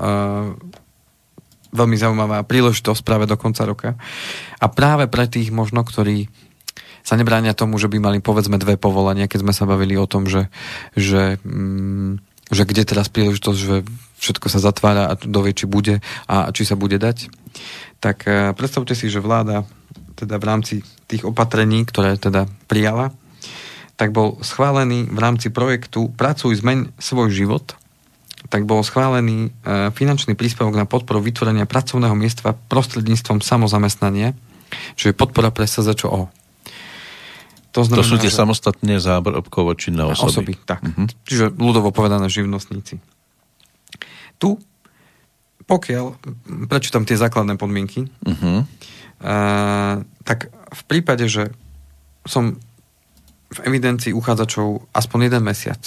veľmi 1.78 1.93
zaujímavá 1.93 2.41
príležitosť 2.43 3.05
práve 3.05 3.30
do 3.30 3.38
konca 3.38 3.63
roka. 3.69 3.89
A 4.57 4.65
práve 4.67 5.05
pre 5.05 5.30
tých 5.30 5.53
možno, 5.53 5.86
ktorí 5.86 6.28
sa 7.07 7.15
nebránia 7.15 7.55
tomu, 7.55 7.80
že 7.80 7.88
by 7.88 8.03
mali 8.03 8.19
povedzme 8.19 8.59
dve 8.59 8.75
povolania, 8.75 9.32
keď 9.32 9.47
sme 9.47 9.53
sa 9.55 9.63
bavili 9.63 9.95
o 9.95 10.09
tom, 10.09 10.28
že, 10.28 10.51
že, 10.91 11.39
mm, 11.39 12.19
že 12.51 12.63
kde 12.67 12.84
teraz 12.84 13.07
príležitosť, 13.07 13.59
že 13.61 13.88
všetko 14.19 14.47
sa 14.51 14.59
zatvára 14.59 15.07
a 15.07 15.13
dovie, 15.15 15.55
či 15.55 15.71
bude 15.71 16.03
a 16.28 16.51
či 16.51 16.67
sa 16.67 16.75
bude 16.75 16.99
dať. 16.99 17.32
Tak 18.03 18.17
e, 18.28 18.51
predstavte 18.59 18.91
si, 18.91 19.07
že 19.07 19.23
vláda 19.23 19.63
teda 20.19 20.36
v 20.36 20.47
rámci 20.51 20.75
tých 21.07 21.23
opatrení, 21.23 21.88
ktoré 21.88 22.19
teda 22.19 22.49
prijala, 22.67 23.15
tak 23.95 24.11
bol 24.11 24.38
schválený 24.43 25.07
v 25.07 25.19
rámci 25.21 25.47
projektu 25.47 26.11
Pracuj, 26.11 26.59
zmeň 26.59 26.91
svoj 26.99 27.32
život, 27.32 27.80
tak 28.47 28.69
bol 28.69 28.85
schválený 28.85 29.49
e, 29.49 29.89
finančný 29.91 30.38
príspevok 30.38 30.77
na 30.77 30.85
podporu 30.85 31.19
vytvorenia 31.19 31.65
pracovného 31.65 32.13
miesta 32.13 32.53
prostredníctvom 32.53 33.41
samozamestnania, 33.41 34.38
čo 34.93 35.09
je 35.11 35.17
podpora 35.17 35.49
pre 35.49 35.65
SZČO. 35.65 36.29
To, 37.75 37.81
znamená, 37.85 38.01
to 38.01 38.09
sú 38.09 38.15
tie 38.17 38.33
že... 38.33 38.38
samostatne 38.38 38.95
zábrobkovo 38.97 39.77
činné 39.77 40.01
osoby. 40.01 40.29
Osoby, 40.33 40.53
tak. 40.65 40.81
Uh-huh. 40.81 41.05
Čiže 41.29 41.53
ľudovo 41.53 41.93
povedané 41.93 42.25
živnostníci. 42.25 42.97
Tu, 44.41 44.49
pokiaľ, 45.69 46.17
prečítam 46.71 47.05
tie 47.05 47.19
základné 47.19 47.53
podmienky, 47.59 48.09
uh-huh. 48.09 48.65
uh, 48.65 49.95
tak 50.25 50.49
v 50.49 50.81
prípade, 50.89 51.29
že 51.29 51.53
som 52.25 52.57
v 53.47 53.59
evidencii 53.63 54.11
uchádzačov 54.11 54.89
aspoň 54.91 55.29
jeden 55.29 55.43
mesiac. 55.45 55.81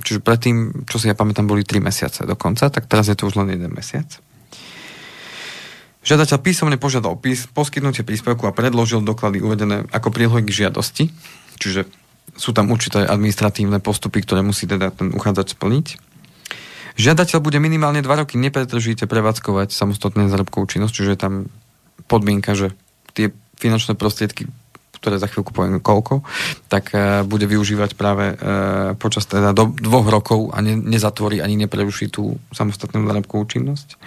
Čiže 0.00 0.24
predtým, 0.24 0.88
čo 0.88 0.96
si 0.96 1.12
ja 1.12 1.14
pamätám, 1.18 1.44
boli 1.44 1.68
3 1.68 1.84
mesiace 1.84 2.24
dokonca, 2.24 2.72
tak 2.72 2.88
teraz 2.88 3.12
je 3.12 3.16
to 3.18 3.28
už 3.28 3.36
len 3.36 3.52
jeden 3.52 3.76
mesiac. 3.76 4.08
Žiadateľ 6.02 6.38
písomne 6.42 6.76
požiadal 6.80 7.14
pís, 7.20 7.46
poskytnutie 7.46 8.02
príspevku 8.02 8.48
a 8.48 8.56
predložil 8.56 9.04
doklady 9.06 9.38
uvedené 9.38 9.86
ako 9.94 10.10
prílohy 10.10 10.42
k 10.42 10.66
žiadosti, 10.66 11.14
čiže 11.62 11.86
sú 12.34 12.50
tam 12.50 12.72
určité 12.72 13.06
administratívne 13.06 13.78
postupy, 13.78 14.24
ktoré 14.24 14.40
musí 14.42 14.66
teda 14.66 14.90
ten 14.90 15.12
uchádzač 15.14 15.54
splniť. 15.54 15.86
Žiadateľ 16.96 17.38
bude 17.40 17.60
minimálne 17.62 18.02
2 18.02 18.20
roky 18.24 18.34
nepretržite 18.40 19.06
prevádzkovať 19.06 19.70
samostatné 19.70 20.26
zárobkovú 20.28 20.66
činnosť, 20.66 20.92
čiže 20.92 21.20
tam 21.20 21.48
podmienka, 22.10 22.56
že 22.56 22.74
tie 23.14 23.30
finančné 23.60 23.94
prostriedky 23.94 24.50
ktoré 25.02 25.18
za 25.18 25.26
chvíľku 25.26 25.50
poviem 25.50 25.82
koľko, 25.82 26.22
tak 26.70 26.94
uh, 26.94 27.26
bude 27.26 27.50
využívať 27.50 27.98
práve 27.98 28.38
uh, 28.38 28.94
počas 28.94 29.26
teda 29.26 29.50
do 29.50 29.74
dvoch 29.74 30.06
rokov 30.06 30.54
a 30.54 30.62
ne, 30.62 30.78
nezatvorí 30.78 31.42
ani 31.42 31.58
nepreruší 31.58 32.06
tú 32.06 32.38
samostatnú 32.54 33.02
zárobkovú 33.02 33.50
činnosť. 33.50 33.98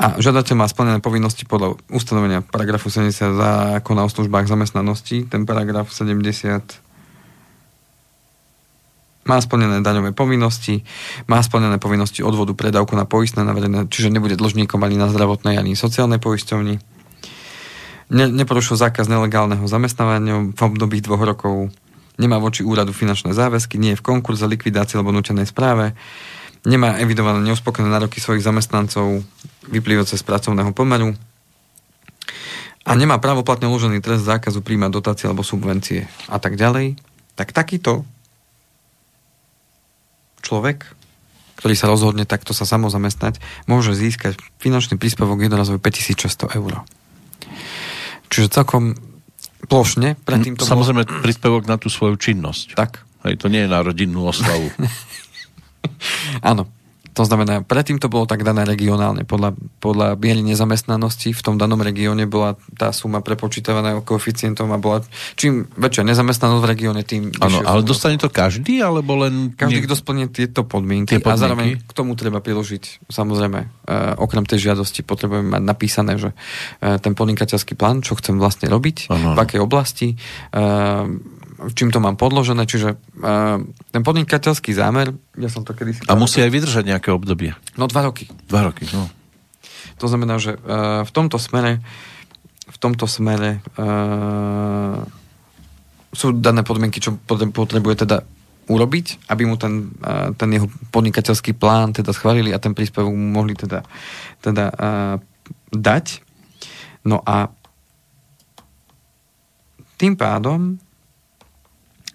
A 0.00 0.16
žiadateľ 0.16 0.54
má 0.56 0.64
splnené 0.68 0.98
povinnosti 1.04 1.44
podľa 1.44 1.76
ustanovenia 1.92 2.40
paragrafu 2.40 2.88
70 2.88 3.36
zákona 3.36 4.00
o 4.04 4.08
službách 4.08 4.48
zamestnanosti. 4.48 5.28
Ten 5.28 5.44
paragraf 5.44 5.92
70 5.92 6.80
má 9.28 9.36
splnené 9.36 9.84
daňové 9.84 10.16
povinnosti, 10.16 10.82
má 11.28 11.44
splnené 11.44 11.76
povinnosti 11.76 12.24
odvodu 12.24 12.56
predávku 12.56 12.96
na 12.96 13.04
poistné 13.04 13.44
navedené, 13.44 13.92
čiže 13.92 14.08
nebude 14.08 14.40
dlžníkom 14.40 14.80
ani 14.80 14.96
na 14.96 15.12
zdravotnej, 15.12 15.60
ani 15.60 15.76
sociálnej 15.76 16.16
poisťovni 16.16 16.99
ne, 18.10 18.26
neporušil 18.26 18.76
zákaz 18.76 19.06
nelegálneho 19.06 19.64
zamestnávania 19.64 20.52
v 20.52 20.60
období 20.60 21.00
dvoch 21.00 21.22
rokov, 21.22 21.70
nemá 22.18 22.36
voči 22.36 22.66
úradu 22.66 22.92
finančné 22.92 23.32
záväzky, 23.32 23.78
nie 23.78 23.94
je 23.94 24.00
v 24.02 24.06
konkurze, 24.06 24.44
likvidácii 24.44 24.98
alebo 24.98 25.14
nutenej 25.14 25.48
správe, 25.48 25.96
nemá 26.66 27.00
evidované 27.00 27.40
neuspokojené 27.46 27.88
nároky 27.88 28.20
svojich 28.20 28.44
zamestnancov 28.44 29.24
vyplývajúce 29.70 30.20
z 30.20 30.24
pracovného 30.26 30.76
pomeru. 30.76 31.16
A 32.84 32.96
nemá 32.96 33.20
právoplatne 33.20 33.68
uložený 33.70 34.02
trest 34.04 34.26
zákazu 34.26 34.60
príjmať 34.60 34.90
dotácie 34.90 35.24
alebo 35.28 35.46
subvencie 35.46 36.08
a 36.28 36.36
tak 36.42 36.56
ďalej, 36.56 36.98
tak 37.36 37.54
takýto 37.56 38.04
človek, 40.40 40.88
ktorý 41.60 41.74
sa 41.76 41.92
rozhodne 41.92 42.24
takto 42.24 42.56
sa 42.56 42.64
samozamestnať, 42.64 43.38
môže 43.68 43.92
získať 43.92 44.40
finančný 44.58 44.96
príspevok 44.96 45.44
jednorazový 45.44 45.78
5600 45.78 46.56
eur. 46.56 46.84
Čiže 48.30 48.62
celkom 48.62 48.94
plošne. 49.66 50.16
Predtým 50.22 50.56
to 50.56 50.64
Samozrejme 50.64 51.04
bolo... 51.04 51.22
príspevok 51.22 51.68
na 51.68 51.76
tú 51.76 51.92
svoju 51.92 52.16
činnosť. 52.16 52.78
Tak. 52.78 53.04
Hej, 53.28 53.36
to 53.42 53.52
nie 53.52 53.66
je 53.66 53.68
na 53.68 53.84
rodinnú 53.84 54.24
oslavu. 54.24 54.72
Áno. 56.50 56.70
To 57.14 57.26
znamená, 57.26 57.66
predtým 57.66 57.98
to 57.98 58.06
bolo 58.06 58.22
tak 58.24 58.46
dané 58.46 58.62
regionálne. 58.62 59.26
Podľa, 59.26 59.58
podľa 59.82 60.14
miery 60.14 60.46
nezamestnanosti 60.46 61.34
v 61.34 61.42
tom 61.42 61.58
danom 61.58 61.82
regióne 61.82 62.30
bola 62.30 62.54
tá 62.78 62.94
suma 62.94 63.18
prepočítavaná 63.18 63.98
koeficientom 64.06 64.70
a 64.70 64.78
bola 64.78 65.02
čím 65.34 65.66
väčšia 65.74 66.06
nezamestnanosť 66.06 66.62
v 66.62 66.70
regióne, 66.70 67.02
tým 67.02 67.34
Áno, 67.42 67.66
ale 67.66 67.82
dostane 67.82 68.14
to 68.14 68.30
každý, 68.30 68.78
alebo 68.78 69.18
len... 69.26 69.56
Každý, 69.58 69.82
kto 69.86 69.94
splní 69.98 70.30
tieto 70.30 70.62
podmienky, 70.62 71.18
tie 71.18 71.22
podmienky. 71.22 71.38
A 71.38 71.42
zároveň 71.42 71.68
k 71.82 71.92
tomu 71.92 72.14
treba 72.14 72.38
priložiť, 72.38 73.10
samozrejme, 73.10 73.60
uh, 73.66 74.14
okrem 74.20 74.46
tej 74.46 74.70
žiadosti 74.70 75.02
potrebujeme 75.02 75.58
mať 75.58 75.62
napísané, 75.66 76.14
že 76.20 76.30
uh, 76.30 77.00
ten 77.02 77.18
podnikateľský 77.18 77.74
plán, 77.74 78.06
čo 78.06 78.14
chcem 78.18 78.38
vlastne 78.38 78.70
robiť, 78.70 79.10
ano, 79.10 79.34
v 79.34 79.38
akej 79.40 79.60
oblasti, 79.60 80.14
uh, 80.54 81.10
čím 81.76 81.92
to 81.92 82.00
mám 82.00 82.16
podložené, 82.16 82.64
čiže 82.64 82.96
uh, 82.96 83.60
ten 83.92 84.02
podnikateľský 84.02 84.72
zámer, 84.72 85.12
ja 85.36 85.48
som 85.52 85.64
to 85.66 85.76
kedy 85.76 86.08
A 86.08 86.16
musí 86.16 86.40
aj 86.40 86.48
vydržať 86.48 86.84
nejaké 86.88 87.12
obdobie. 87.12 87.52
No 87.76 87.84
dva 87.90 88.08
roky. 88.08 88.30
Dva 88.48 88.64
roky, 88.64 88.88
no. 88.94 89.12
To 90.00 90.08
znamená, 90.08 90.40
že 90.40 90.56
uh, 90.56 91.04
v 91.04 91.10
tomto 91.12 91.36
smere 91.36 91.84
v 92.70 92.78
tomto 92.78 93.10
smere 93.10 93.60
uh, 93.76 95.02
sú 96.14 96.32
dané 96.38 96.62
podmienky, 96.62 97.02
čo 97.02 97.18
potrebuje 97.26 98.06
teda 98.06 98.22
urobiť, 98.70 99.26
aby 99.26 99.42
mu 99.42 99.58
ten, 99.58 99.90
uh, 100.00 100.30
ten 100.38 100.54
jeho 100.54 100.70
podnikateľský 100.94 101.58
plán 101.58 101.90
teda 101.90 102.14
schválili 102.14 102.54
a 102.54 102.62
ten 102.62 102.72
príspevok 102.72 103.10
mu 103.10 103.28
mohli 103.34 103.58
teda, 103.58 103.82
teda 104.38 104.64
uh, 104.70 105.14
dať. 105.74 106.22
No 107.02 107.18
a 107.26 107.50
tým 109.98 110.14
pádom 110.14 110.78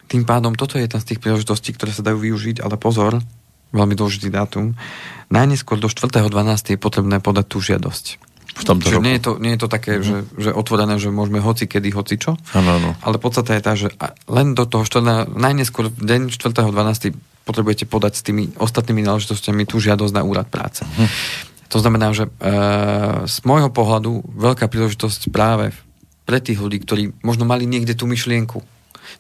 tým 0.08 0.24
pádom 0.24 0.54
toto 0.54 0.78
je 0.78 0.86
jedna 0.86 1.02
z 1.02 1.14
tých 1.14 1.20
príležitostí, 1.22 1.74
ktoré 1.74 1.92
sa 1.92 2.06
dajú 2.06 2.22
využiť, 2.22 2.62
ale 2.62 2.78
pozor, 2.78 3.20
veľmi 3.76 3.96
dôležitý 3.98 4.32
dátum, 4.32 4.78
najneskôr 5.34 5.82
do 5.82 5.92
4.12. 5.92 6.32
je 6.76 6.80
potrebné 6.80 7.20
podať 7.20 7.46
tú 7.50 7.58
žiadosť. 7.60 8.06
V 8.56 8.64
tomto 8.64 8.88
Čiže 8.88 9.04
nie 9.04 9.20
je 9.20 9.24
to, 9.24 9.32
nie 9.36 9.52
je 9.52 9.60
to 9.60 9.68
také, 9.68 10.00
mm-hmm. 10.00 10.08
že, 10.40 10.48
že 10.48 10.50
otvorené, 10.56 10.96
že 10.96 11.12
môžeme 11.12 11.44
hoci 11.44 11.68
kedy, 11.68 11.92
hoci 11.92 12.16
čo. 12.16 12.40
Ano, 12.56 12.80
ano. 12.80 12.90
Ale 13.04 13.20
podstate 13.20 13.52
je 13.60 13.62
tá, 13.62 13.76
že 13.76 13.92
len 14.32 14.56
do 14.56 14.64
toho 14.64 14.88
4, 14.88 15.28
najneskôr 15.28 15.92
deň 15.92 16.32
4.12. 16.32 17.12
potrebujete 17.44 17.84
podať 17.84 18.14
s 18.16 18.22
tými 18.24 18.56
ostatnými 18.56 19.04
náležitostiami 19.04 19.68
tú 19.68 19.84
žiadosť 19.84 20.14
na 20.16 20.24
úrad 20.24 20.48
práce. 20.48 20.88
Mm. 20.88 21.12
To 21.68 21.78
znamená, 21.84 22.16
že 22.16 22.32
e, 22.32 22.32
z 23.28 23.38
môjho 23.44 23.68
pohľadu 23.68 24.24
veľká 24.24 24.72
príležitosť 24.72 25.28
práve 25.36 25.76
pre 26.24 26.40
tých 26.40 26.64
ľudí, 26.64 26.80
ktorí 26.80 27.12
možno 27.28 27.44
mali 27.44 27.68
niekde 27.68 27.92
tú 27.92 28.08
myšlienku, 28.08 28.64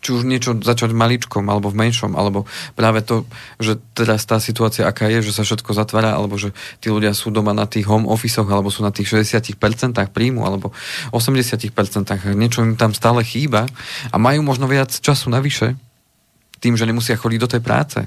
či 0.01 0.09
už 0.13 0.27
niečo 0.27 0.57
začať 0.57 0.91
maličkom 0.91 1.45
alebo 1.47 1.71
v 1.71 1.87
menšom, 1.87 2.17
alebo 2.17 2.49
práve 2.73 3.05
to, 3.05 3.23
že 3.61 3.77
teraz 3.93 4.25
tá 4.25 4.41
situácia 4.41 4.85
aká 4.85 5.07
je, 5.11 5.25
že 5.25 5.35
sa 5.35 5.43
všetko 5.45 5.71
zatvára, 5.73 6.15
alebo 6.17 6.35
že 6.35 6.51
tí 6.83 6.91
ľudia 6.91 7.15
sú 7.15 7.31
doma 7.31 7.55
na 7.55 7.69
tých 7.69 7.87
home 7.87 8.09
officeoch, 8.09 8.47
alebo 8.49 8.73
sú 8.73 8.81
na 8.81 8.91
tých 8.91 9.11
60% 9.11 9.57
príjmu, 10.11 10.41
alebo 10.43 10.75
80%, 11.13 11.71
niečo 12.35 12.61
im 12.65 12.75
tam 12.75 12.91
stále 12.91 13.21
chýba 13.23 13.65
a 14.11 14.15
majú 14.17 14.41
možno 14.43 14.65
viac 14.67 14.91
času 14.91 15.29
navyše, 15.31 15.77
tým, 16.59 16.73
že 16.73 16.87
nemusia 16.87 17.19
chodiť 17.19 17.39
do 17.39 17.51
tej 17.51 17.61
práce 17.61 17.99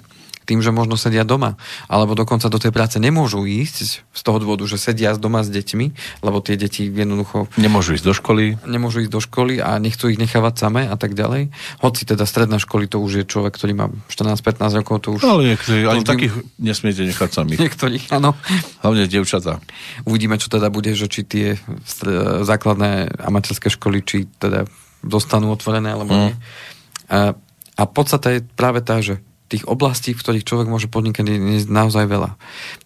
tým, 0.49 0.65
že 0.65 0.73
možno 0.73 0.97
sedia 0.97 1.29
doma, 1.29 1.61
alebo 1.93 2.17
dokonca 2.17 2.49
do 2.49 2.57
tej 2.57 2.73
práce 2.73 2.97
nemôžu 2.97 3.45
ísť 3.45 4.01
z 4.01 4.21
toho 4.25 4.41
dôvodu, 4.41 4.65
že 4.65 4.81
sedia 4.81 5.13
doma 5.13 5.45
s 5.45 5.53
deťmi, 5.53 5.87
lebo 6.25 6.41
tie 6.41 6.57
deti 6.57 6.89
jednoducho... 6.89 7.53
Nemôžu 7.61 8.01
ísť 8.01 8.07
do 8.09 8.15
školy. 8.17 8.57
Nemôžu 8.65 9.05
ísť 9.05 9.13
do 9.13 9.21
školy 9.21 9.61
a 9.61 9.77
nechcú 9.77 10.09
ich 10.09 10.17
nechávať 10.17 10.55
samé 10.57 10.89
a 10.89 10.97
tak 10.97 11.13
ďalej. 11.13 11.53
Hoci 11.85 12.09
teda 12.09 12.25
stredná 12.25 12.57
školy 12.57 12.89
to 12.89 12.97
už 12.97 13.13
je 13.21 13.25
človek, 13.29 13.53
ktorý 13.61 13.77
má 13.77 13.87
14-15 14.09 14.81
rokov, 14.81 14.97
to 15.05 15.09
už... 15.15 15.21
Ale 15.29 15.53
niektorí, 15.53 15.85
ani 15.85 16.01
vym... 16.01 16.09
takých 16.09 16.35
nesmiete 16.57 17.05
nechať 17.05 17.29
samých. 17.29 17.61
Niektorých, 17.69 18.05
áno. 18.17 18.33
Hlavne 18.81 19.05
devčatá. 19.05 19.61
Uvidíme, 20.09 20.41
čo 20.41 20.49
teda 20.49 20.73
bude, 20.73 20.97
že 20.97 21.13
či 21.13 21.29
tie 21.29 21.61
základné 22.49 23.21
a 23.21 23.29
materské 23.29 23.69
školy, 23.69 24.01
či 24.01 24.25
teda 24.41 24.65
dostanú 25.05 25.53
otvorené, 25.53 25.93
alebo 25.93 26.11
mm. 26.11 26.21
nie. 26.25 26.33
A, 27.13 27.37
a 27.79 27.83
podstate 27.87 28.41
je 28.41 28.41
práve 28.57 28.83
tá, 28.83 28.99
že 29.05 29.21
tých 29.49 29.65
oblastí, 29.65 30.13
v 30.13 30.21
ktorých 30.21 30.45
človek 30.45 30.69
môže 30.69 30.93
podnikať, 30.93 31.25
je 31.25 31.65
naozaj 31.67 32.05
veľa. 32.05 32.37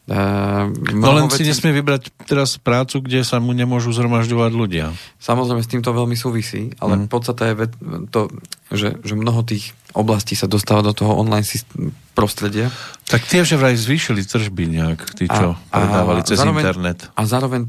Uh, 0.07 0.71
no 0.95 1.15
len 1.15 1.27
veci... 1.27 1.43
si 1.43 1.51
nesmie 1.51 1.75
vybrať 1.75 2.15
teraz 2.31 2.59
prácu, 2.63 3.03
kde 3.03 3.27
sa 3.27 3.43
mu 3.43 3.51
nemôžu 3.51 3.91
zhromažďovať 3.91 4.51
ľudia. 4.55 4.87
Samozrejme, 5.19 5.63
s 5.63 5.71
týmto 5.71 5.91
veľmi 5.91 6.15
súvisí, 6.15 6.71
ale 6.79 7.03
mm. 7.03 7.11
podstate 7.11 7.51
je 7.51 7.67
to, 8.11 8.31
že, 8.71 9.03
že 9.03 9.15
mnoho 9.19 9.43
tých 9.43 9.75
oblastí 9.93 10.39
sa 10.39 10.47
dostáva 10.47 10.87
do 10.87 10.95
toho 10.95 11.19
online 11.19 11.45
prostredia. 12.17 12.71
Tak 13.11 13.27
tie 13.27 13.45
že 13.45 13.59
vraj 13.59 13.77
zvýšili 13.77 14.23
tržby 14.25 14.65
nejak, 14.71 15.01
tí, 15.19 15.29
čo 15.29 15.55
a, 15.55 15.75
predávali 15.75 16.23
cez 16.25 16.41
zároveň, 16.41 16.63
internet. 16.65 16.99
A 17.13 17.23
zároveň 17.29 17.69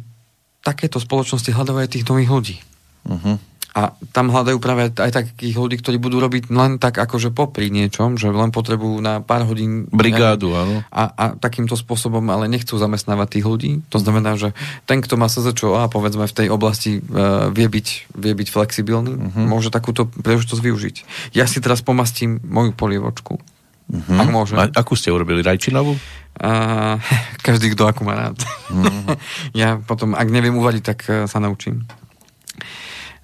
takéto 0.63 1.01
spoločnosti 1.01 1.51
hľadajú 1.51 1.77
aj 1.81 1.89
tých 1.91 2.07
nových 2.07 2.29
ľudí. 2.31 2.57
Uh-huh. 3.03 3.35
A 3.73 3.97
tam 4.13 4.29
hľadajú 4.29 4.61
práve 4.61 4.93
aj 4.93 5.11
takých 5.11 5.57
ľudí, 5.57 5.81
ktorí 5.81 5.97
budú 5.97 6.21
robiť 6.21 6.53
len 6.53 6.77
tak 6.77 6.93
akože 7.01 7.33
popri 7.33 7.73
niečom, 7.73 8.21
že 8.21 8.29
len 8.29 8.53
potrebujú 8.53 9.01
na 9.01 9.17
pár 9.25 9.49
hodín... 9.49 9.89
Brigádu, 9.89 10.53
áno. 10.53 10.85
A, 10.93 11.09
a 11.09 11.25
takýmto 11.33 11.73
spôsobom 11.73 12.21
ale 12.29 12.45
nechcú 12.53 12.77
zamestnávať 12.77 13.41
tých 13.41 13.45
ľudí. 13.49 13.71
To 13.89 13.97
znamená, 13.97 14.37
že 14.37 14.53
ten, 14.85 15.01
kto 15.01 15.17
má 15.17 15.25
SZČO 15.25 15.73
a 15.81 15.89
povedzme 15.89 16.29
v 16.29 16.37
tej 16.37 16.47
oblasti 16.53 17.01
uh, 17.01 17.49
vie, 17.49 17.65
byť, 17.65 18.13
vie 18.13 18.33
byť 18.37 18.47
flexibilný, 18.53 19.17
uh-huh. 19.17 19.49
môže 19.49 19.73
takúto 19.73 20.05
príležitosť 20.05 20.61
využiť. 20.61 20.95
Ja 21.33 21.49
si 21.49 21.57
teraz 21.57 21.81
pomastím 21.81 22.45
moju 22.45 22.77
polievočku. 22.77 23.41
Uh-huh. 23.89 24.21
Ak 24.21 24.29
môžem. 24.29 24.61
A, 24.61 24.69
akú 24.69 24.93
ste 24.93 25.09
urobili? 25.09 25.41
Rajčinovú? 25.41 25.97
Uh, 26.37 27.01
každý, 27.45 27.73
kto 27.73 27.89
akú 27.89 28.05
má 28.05 28.29
rád. 28.29 28.37
Uh-huh. 28.69 29.17
ja 29.65 29.81
potom, 29.81 30.13
ak 30.13 30.29
neviem 30.29 30.53
uvadiť, 30.53 30.83
tak 30.85 30.99
uh, 31.09 31.13
sa 31.25 31.41
naučím. 31.41 31.89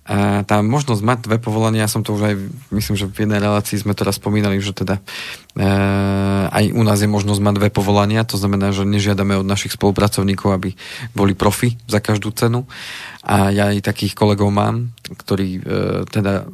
A 0.10 0.42
tá 0.42 0.66
možnosť 0.66 1.06
mať 1.06 1.20
dve 1.30 1.38
povolania, 1.38 1.86
ja 1.86 1.92
som 1.92 2.02
to 2.02 2.18
už 2.18 2.34
aj, 2.34 2.36
myslím, 2.74 2.98
že 2.98 3.06
v 3.06 3.30
jednej 3.30 3.38
relácii 3.46 3.78
sme 3.78 3.94
teraz 3.94 4.18
spomínali, 4.18 4.58
že 4.58 4.74
teda 4.74 4.98
e, 4.98 5.02
aj 6.50 6.66
u 6.74 6.82
nás 6.82 6.98
je 6.98 7.06
možnosť 7.06 7.38
mať 7.38 7.56
dve 7.62 7.70
povolania, 7.70 8.26
to 8.26 8.34
znamená, 8.34 8.74
že 8.74 8.90
nežiadame 8.90 9.38
od 9.38 9.46
našich 9.46 9.78
spolupracovníkov, 9.78 10.50
aby 10.50 10.74
boli 11.14 11.38
profi 11.38 11.78
za 11.86 12.02
každú 12.02 12.34
cenu. 12.34 12.66
A 13.22 13.54
ja 13.54 13.70
aj 13.70 13.86
takých 13.86 14.18
kolegov 14.18 14.50
mám, 14.50 14.90
ktorí 15.06 15.62
e, 15.62 16.10
teda 16.10 16.50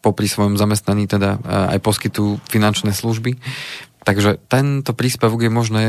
popri 0.00 0.24
svojom 0.24 0.56
zamestnaní 0.56 1.04
teda 1.04 1.36
e, 1.44 1.76
aj 1.76 1.84
poskytujú 1.84 2.40
finančné 2.48 2.96
služby. 2.96 3.36
Takže 4.08 4.40
tento 4.48 4.96
príspevok 4.96 5.44
je 5.44 5.52
možné 5.52 5.84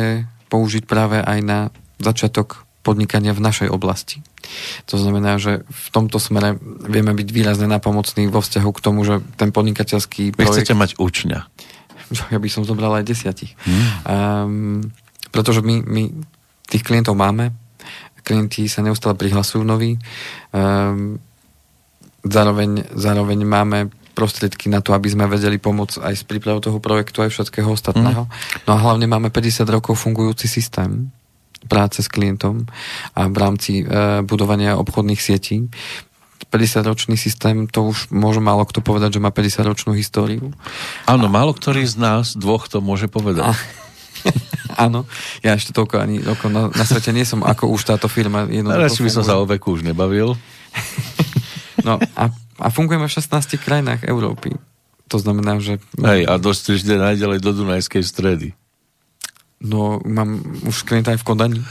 použiť 0.52 0.84
práve 0.84 1.24
aj 1.24 1.40
na 1.40 1.60
začiatok 2.04 2.65
podnikania 2.86 3.34
v 3.34 3.42
našej 3.42 3.74
oblasti. 3.74 4.22
To 4.94 5.02
znamená, 5.02 5.42
že 5.42 5.66
v 5.66 5.88
tomto 5.90 6.22
smere 6.22 6.62
vieme 6.86 7.18
byť 7.18 7.28
výrazne 7.34 7.66
napomocní 7.66 8.30
vo 8.30 8.46
vzťahu 8.46 8.70
k 8.70 8.84
tomu, 8.86 9.02
že 9.02 9.26
ten 9.42 9.50
podnikateľský 9.50 10.38
projekt... 10.38 10.38
Vy 10.38 10.54
chcete 10.54 10.78
mať 10.78 10.92
učňa. 11.02 11.42
Ja 12.30 12.38
by 12.38 12.50
som 12.54 12.62
zobral 12.62 12.94
aj 13.02 13.10
desiatich. 13.10 13.58
Hmm. 13.66 13.82
Um, 14.06 14.94
pretože 15.34 15.66
my, 15.66 15.82
my 15.82 16.14
tých 16.70 16.86
klientov 16.86 17.18
máme, 17.18 17.50
klienti 18.22 18.70
sa 18.70 18.86
neustále 18.86 19.18
prihlasujú 19.18 19.66
noví, 19.66 19.98
um, 20.54 21.18
zároveň, 22.22 22.86
zároveň 22.94 23.42
máme 23.42 23.90
prostriedky 24.14 24.70
na 24.70 24.80
to, 24.86 24.94
aby 24.94 25.12
sme 25.12 25.26
vedeli 25.26 25.58
pomôcť 25.58 26.06
aj 26.06 26.14
s 26.14 26.24
prípravou 26.24 26.62
toho 26.64 26.78
projektu, 26.78 27.26
aj 27.26 27.36
všetkého 27.36 27.68
ostatného. 27.68 28.30
Hmm. 28.30 28.34
No 28.70 28.72
a 28.78 28.82
hlavne 28.86 29.10
máme 29.10 29.34
50 29.34 29.66
rokov 29.68 30.00
fungujúci 30.00 30.46
systém, 30.48 31.10
práce 31.66 32.06
s 32.06 32.10
klientom 32.10 32.70
a 33.18 33.28
v 33.28 33.38
rámci 33.38 33.82
e, 33.82 34.22
budovania 34.24 34.78
obchodných 34.78 35.22
sietí. 35.22 35.68
50-ročný 36.54 37.20
systém, 37.20 37.68
to 37.68 37.92
už 37.92 38.08
môže 38.16 38.40
málo 38.40 38.64
kto 38.64 38.80
povedať, 38.80 39.20
že 39.20 39.24
má 39.24 39.34
50-ročnú 39.34 39.92
históriu. 39.98 40.56
Áno, 41.04 41.28
málo 41.28 41.52
ktorý 41.52 41.84
z 41.84 42.00
nás 42.00 42.26
dvoch 42.38 42.72
to 42.72 42.80
môže 42.80 43.12
povedať. 43.12 43.44
A, 43.44 43.52
áno, 44.88 45.04
ja 45.44 45.58
ešte 45.58 45.76
toľko 45.76 45.96
ani 46.00 46.24
toľko 46.24 46.46
na, 46.48 46.62
na 46.72 46.86
svete 46.88 47.12
nie 47.12 47.28
som 47.28 47.44
ako 47.44 47.76
už 47.76 47.92
táto 47.92 48.08
firma. 48.08 48.48
Radšej 48.48 49.04
by 49.04 49.12
som 49.12 49.24
sa 49.28 49.36
o 49.36 49.44
veku 49.44 49.76
už 49.76 49.84
nebavil. 49.84 50.40
no 51.88 52.00
a, 52.16 52.24
a 52.62 52.68
fungujeme 52.72 53.10
v 53.10 53.16
16 53.20 53.60
krajinách 53.60 54.08
Európy. 54.08 54.56
To 55.14 55.22
znamená, 55.22 55.62
že... 55.62 55.78
Hej, 56.02 56.26
a 56.26 56.34
dostrižte 56.42 56.98
najďalej 56.98 57.40
do 57.44 57.52
Dunajskej 57.54 58.02
stredy. 58.02 58.58
No, 59.64 60.04
mám 60.04 60.44
už 60.68 60.84
klienta 60.84 61.16
aj 61.16 61.20
v 61.22 61.28
Kodani. 61.28 61.62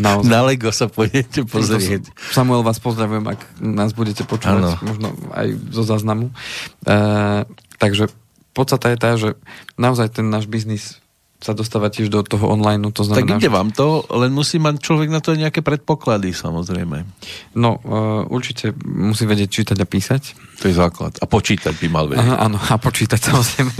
Naozaj. 0.00 0.30
Na 0.30 0.40
Lego 0.46 0.70
sa 0.72 0.88
pôjdete 0.88 1.44
pozrieť. 1.44 2.08
Samuel, 2.32 2.64
vás 2.64 2.80
pozdravujem, 2.80 3.26
ak 3.26 3.40
nás 3.60 3.92
budete 3.92 4.24
počúvať, 4.24 4.78
ano. 4.78 4.80
možno 4.80 5.08
aj 5.36 5.48
zo 5.74 5.82
záznamu. 5.84 6.32
E, 6.88 7.04
takže 7.76 8.08
podstata 8.56 8.94
je 8.94 8.96
tá, 8.96 9.10
že 9.20 9.36
naozaj 9.76 10.16
ten 10.16 10.26
náš 10.32 10.48
biznis 10.48 11.02
sa 11.40 11.56
dostáva 11.56 11.88
tiež 11.88 12.12
do 12.12 12.20
toho 12.20 12.52
online. 12.52 12.84
To 12.92 13.00
znamená, 13.00 13.40
tak 13.40 13.40
ide 13.40 13.48
že... 13.48 13.56
vám 13.56 13.72
to, 13.72 14.04
len 14.12 14.28
musí 14.28 14.60
mať 14.60 14.76
človek 14.76 15.08
na 15.08 15.24
to 15.24 15.32
nejaké 15.32 15.64
predpoklady, 15.64 16.36
samozrejme. 16.36 17.08
No, 17.56 17.80
uh, 17.80 18.28
určite 18.28 18.76
musí 18.84 19.24
vedieť 19.24 19.48
čítať 19.48 19.76
a 19.80 19.86
písať. 19.88 20.22
To 20.60 20.68
je 20.68 20.76
základ. 20.76 21.16
A 21.16 21.24
počítať 21.24 21.72
by 21.80 21.88
mal 21.88 22.12
vedieť. 22.12 22.28
Aha, 22.28 22.44
áno, 22.44 22.60
a 22.60 22.76
počítať 22.76 23.20
samozrejme. 23.32 23.72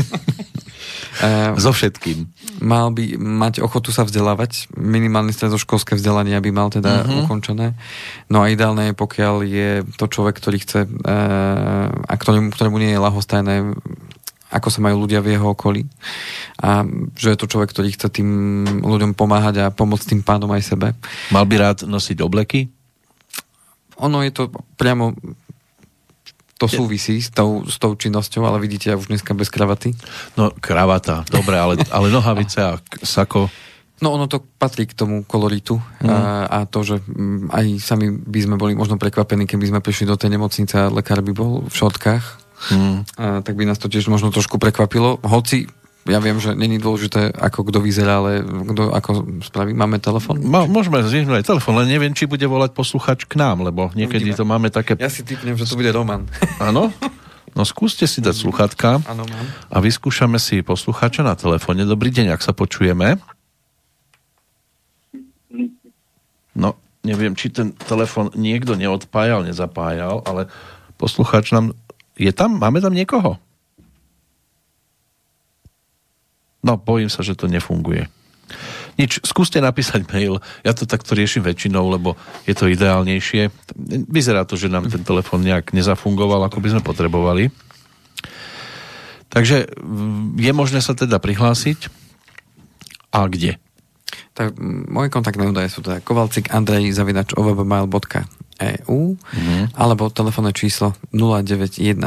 Uh, 1.21 1.55
so 1.61 1.71
všetkým. 1.75 2.29
Mal 2.63 2.93
by 2.93 3.19
mať 3.19 3.65
ochotu 3.65 3.93
sa 3.93 4.07
vzdelávať, 4.07 4.73
minimálne 4.77 5.33
stredoškolské 5.33 5.97
vzdelanie 5.97 6.37
by 6.39 6.51
mal 6.51 6.69
teda 6.73 7.05
uh-huh. 7.05 7.27
ukončené. 7.27 7.77
No 8.33 8.45
a 8.45 8.51
ideálne 8.51 8.91
je, 8.91 8.95
pokiaľ 8.97 9.35
je 9.45 9.71
to 9.97 10.07
človek, 10.09 10.39
ktorý 10.39 10.59
chce 10.63 10.87
uh, 10.87 11.89
a 11.91 12.15
ktorému, 12.17 12.53
ktorému 12.53 12.77
nie 12.81 12.93
je 12.95 13.01
lahostajné 13.01 13.55
ako 14.51 14.69
sa 14.69 14.83
majú 14.83 15.07
ľudia 15.07 15.23
v 15.23 15.39
jeho 15.39 15.55
okolí. 15.55 15.87
A 16.59 16.83
že 17.15 17.33
je 17.33 17.39
to 17.39 17.47
človek, 17.47 17.71
ktorý 17.71 17.95
chce 17.95 18.11
tým 18.11 18.29
ľuďom 18.83 19.15
pomáhať 19.15 19.63
a 19.63 19.71
pomôcť 19.71 20.11
tým 20.11 20.23
pánom 20.27 20.51
aj 20.51 20.75
sebe. 20.75 20.99
Mal 21.31 21.47
by 21.47 21.55
rád 21.55 21.79
nosiť 21.87 22.19
obleky? 22.19 22.67
Ono 24.03 24.25
je 24.27 24.33
to 24.35 24.51
priamo 24.75 25.15
to 26.61 26.69
súvisí 26.69 27.25
s 27.25 27.33
tou, 27.33 27.65
s 27.65 27.81
tou 27.81 27.97
činnosťou, 27.97 28.45
ale 28.45 28.61
vidíte, 28.61 28.93
ja 28.93 29.01
už 29.01 29.09
dneska 29.09 29.33
bez 29.33 29.49
kravaty. 29.49 29.97
No, 30.37 30.53
kravata, 30.53 31.25
dobre, 31.33 31.57
ale, 31.57 31.81
ale 31.89 32.13
nohavice 32.13 32.61
a 32.61 32.73
sako... 33.01 33.49
No 34.01 34.17
ono 34.17 34.29
to 34.29 34.41
patrí 34.41 34.89
k 34.89 34.97
tomu 34.97 35.25
koloritu 35.29 35.77
mm. 35.77 36.09
a, 36.09 36.17
a 36.49 36.59
to, 36.65 36.81
že 36.85 37.05
mm, 37.05 37.53
aj 37.53 37.67
sami 37.81 38.09
by 38.13 38.41
sme 38.45 38.57
boli 38.57 38.73
možno 38.73 38.97
prekvapení, 38.97 39.45
keby 39.45 39.73
sme 39.73 39.81
prišli 39.85 40.09
do 40.09 40.17
tej 40.17 40.37
nemocnice 40.37 40.73
a 40.77 40.93
lekár 40.93 41.21
by 41.21 41.33
bol 41.37 41.65
v 41.69 41.73
šotkách, 41.73 42.25
mm. 42.73 42.97
a, 43.17 43.41
tak 43.45 43.57
by 43.57 43.65
nás 43.69 43.81
to 43.81 43.93
tiež 43.93 44.09
možno 44.09 44.33
trošku 44.33 44.57
prekvapilo. 44.57 45.21
Hoci 45.21 45.69
ja 46.09 46.17
viem, 46.17 46.41
že 46.41 46.57
není 46.57 46.81
dôležité, 46.81 47.29
ako 47.37 47.69
kto 47.69 47.79
vyzerá, 47.85 48.25
ale 48.25 48.41
kto 48.41 48.89
ako 48.89 49.11
spraví. 49.45 49.77
Máme 49.77 50.01
telefon? 50.01 50.41
Má, 50.41 50.65
môžeme 50.65 51.05
zvihnúť 51.05 51.45
aj 51.45 51.49
telefon, 51.53 51.77
len 51.77 51.93
neviem, 51.93 52.17
či 52.17 52.25
bude 52.25 52.45
volať 52.49 52.73
posluchač 52.73 53.29
k 53.29 53.37
nám, 53.37 53.61
lebo 53.61 53.93
niekedy 53.93 54.33
Uvidíme. 54.33 54.41
to 54.41 54.45
máme 54.49 54.69
také... 54.73 54.97
Ja 54.97 55.13
si 55.13 55.21
typnem, 55.21 55.61
že 55.61 55.69
to 55.69 55.77
bude 55.77 55.93
Roman. 55.93 56.25
Áno? 56.63 56.89
No 57.53 57.63
skúste 57.67 58.07
si 58.07 58.23
dať 58.23 58.47
sluchatka 58.47 59.03
Áno, 59.05 59.27
mám. 59.27 59.47
a 59.69 59.77
vyskúšame 59.83 60.39
si 60.39 60.63
posluchača 60.63 61.27
na 61.27 61.35
telefóne. 61.35 61.83
Dobrý 61.85 62.09
deň, 62.15 62.33
ak 62.33 62.47
sa 62.47 62.55
počujeme. 62.55 63.19
No, 66.55 66.79
neviem, 67.03 67.35
či 67.35 67.51
ten 67.51 67.75
telefon 67.75 68.31
niekto 68.39 68.79
neodpájal, 68.79 69.45
nezapájal, 69.45 70.23
ale 70.25 70.47
posluchač 70.97 71.53
nám... 71.53 71.75
Je 72.17 72.31
tam? 72.31 72.57
Máme 72.57 72.79
tam 72.79 72.95
niekoho? 72.95 73.37
No, 76.61 76.77
bojím 76.77 77.09
sa, 77.09 77.25
že 77.25 77.37
to 77.37 77.49
nefunguje. 77.49 78.09
Nič, 79.01 79.25
skúste 79.25 79.63
napísať 79.65 80.05
mail. 80.13 80.45
Ja 80.61 80.77
to 80.77 80.85
takto 80.85 81.17
riešim 81.17 81.41
väčšinou, 81.41 81.89
lebo 81.89 82.21
je 82.45 82.53
to 82.53 82.69
ideálnejšie. 82.69 83.49
Vyzerá 84.11 84.45
to, 84.45 84.61
že 84.61 84.69
nám 84.69 84.93
ten 84.93 85.01
telefon 85.01 85.41
nejak 85.41 85.73
nezafungoval, 85.73 86.45
ako 86.45 86.61
by 86.61 86.69
sme 86.77 86.83
potrebovali. 86.85 87.49
Takže 89.31 89.73
mm, 89.79 90.37
je 90.37 90.53
možné 90.53 90.85
sa 90.85 90.93
teda 90.93 91.17
prihlásiť. 91.23 91.89
A 93.15 93.25
kde? 93.31 93.57
Tak 94.37 94.59
moje 94.91 95.09
kontaktné 95.09 95.49
údaje 95.49 95.73
sú 95.73 95.81
teda 95.81 96.05
kovalcik 96.05 96.53
andrej 96.53 96.93
zavinač 96.95 97.35
ovbmail.eu 97.35 99.01
mm-hmm. 99.17 99.63
alebo 99.75 100.13
telefónne 100.13 100.53
číslo 100.55 100.95
0917 101.15 101.99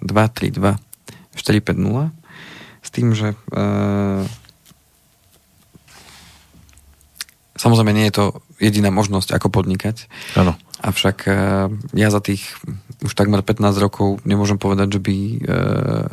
450 0.02 1.34
s 1.34 2.23
tým, 2.94 3.10
že 3.10 3.34
e, 3.34 3.36
samozrejme 7.58 7.90
nie 7.90 8.06
je 8.06 8.14
to 8.14 8.24
jediná 8.62 8.94
možnosť, 8.94 9.34
ako 9.34 9.50
podnikať. 9.50 10.06
Áno. 10.38 10.54
Avšak 10.78 11.18
e, 11.26 11.32
ja 11.98 12.08
za 12.14 12.22
tých 12.22 12.46
už 13.02 13.12
takmer 13.18 13.42
15 13.42 13.74
rokov 13.82 14.22
nemôžem 14.22 14.56
povedať, 14.56 14.96
že 14.96 15.00
by, 15.02 15.18
e, 15.18 15.38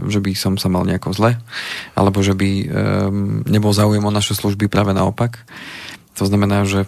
že 0.09 0.19
by 0.19 0.31
som 0.33 0.57
sa 0.57 0.73
mal 0.73 0.81
nejako 0.89 1.13
zle, 1.13 1.37
alebo 1.93 2.25
že 2.25 2.33
by 2.33 2.49
nebol 3.45 3.71
záujem 3.71 4.01
o 4.01 4.11
naše 4.11 4.33
služby, 4.33 4.65
práve 4.65 4.97
naopak. 4.97 5.45
To 6.17 6.27
znamená, 6.27 6.67
že 6.67 6.83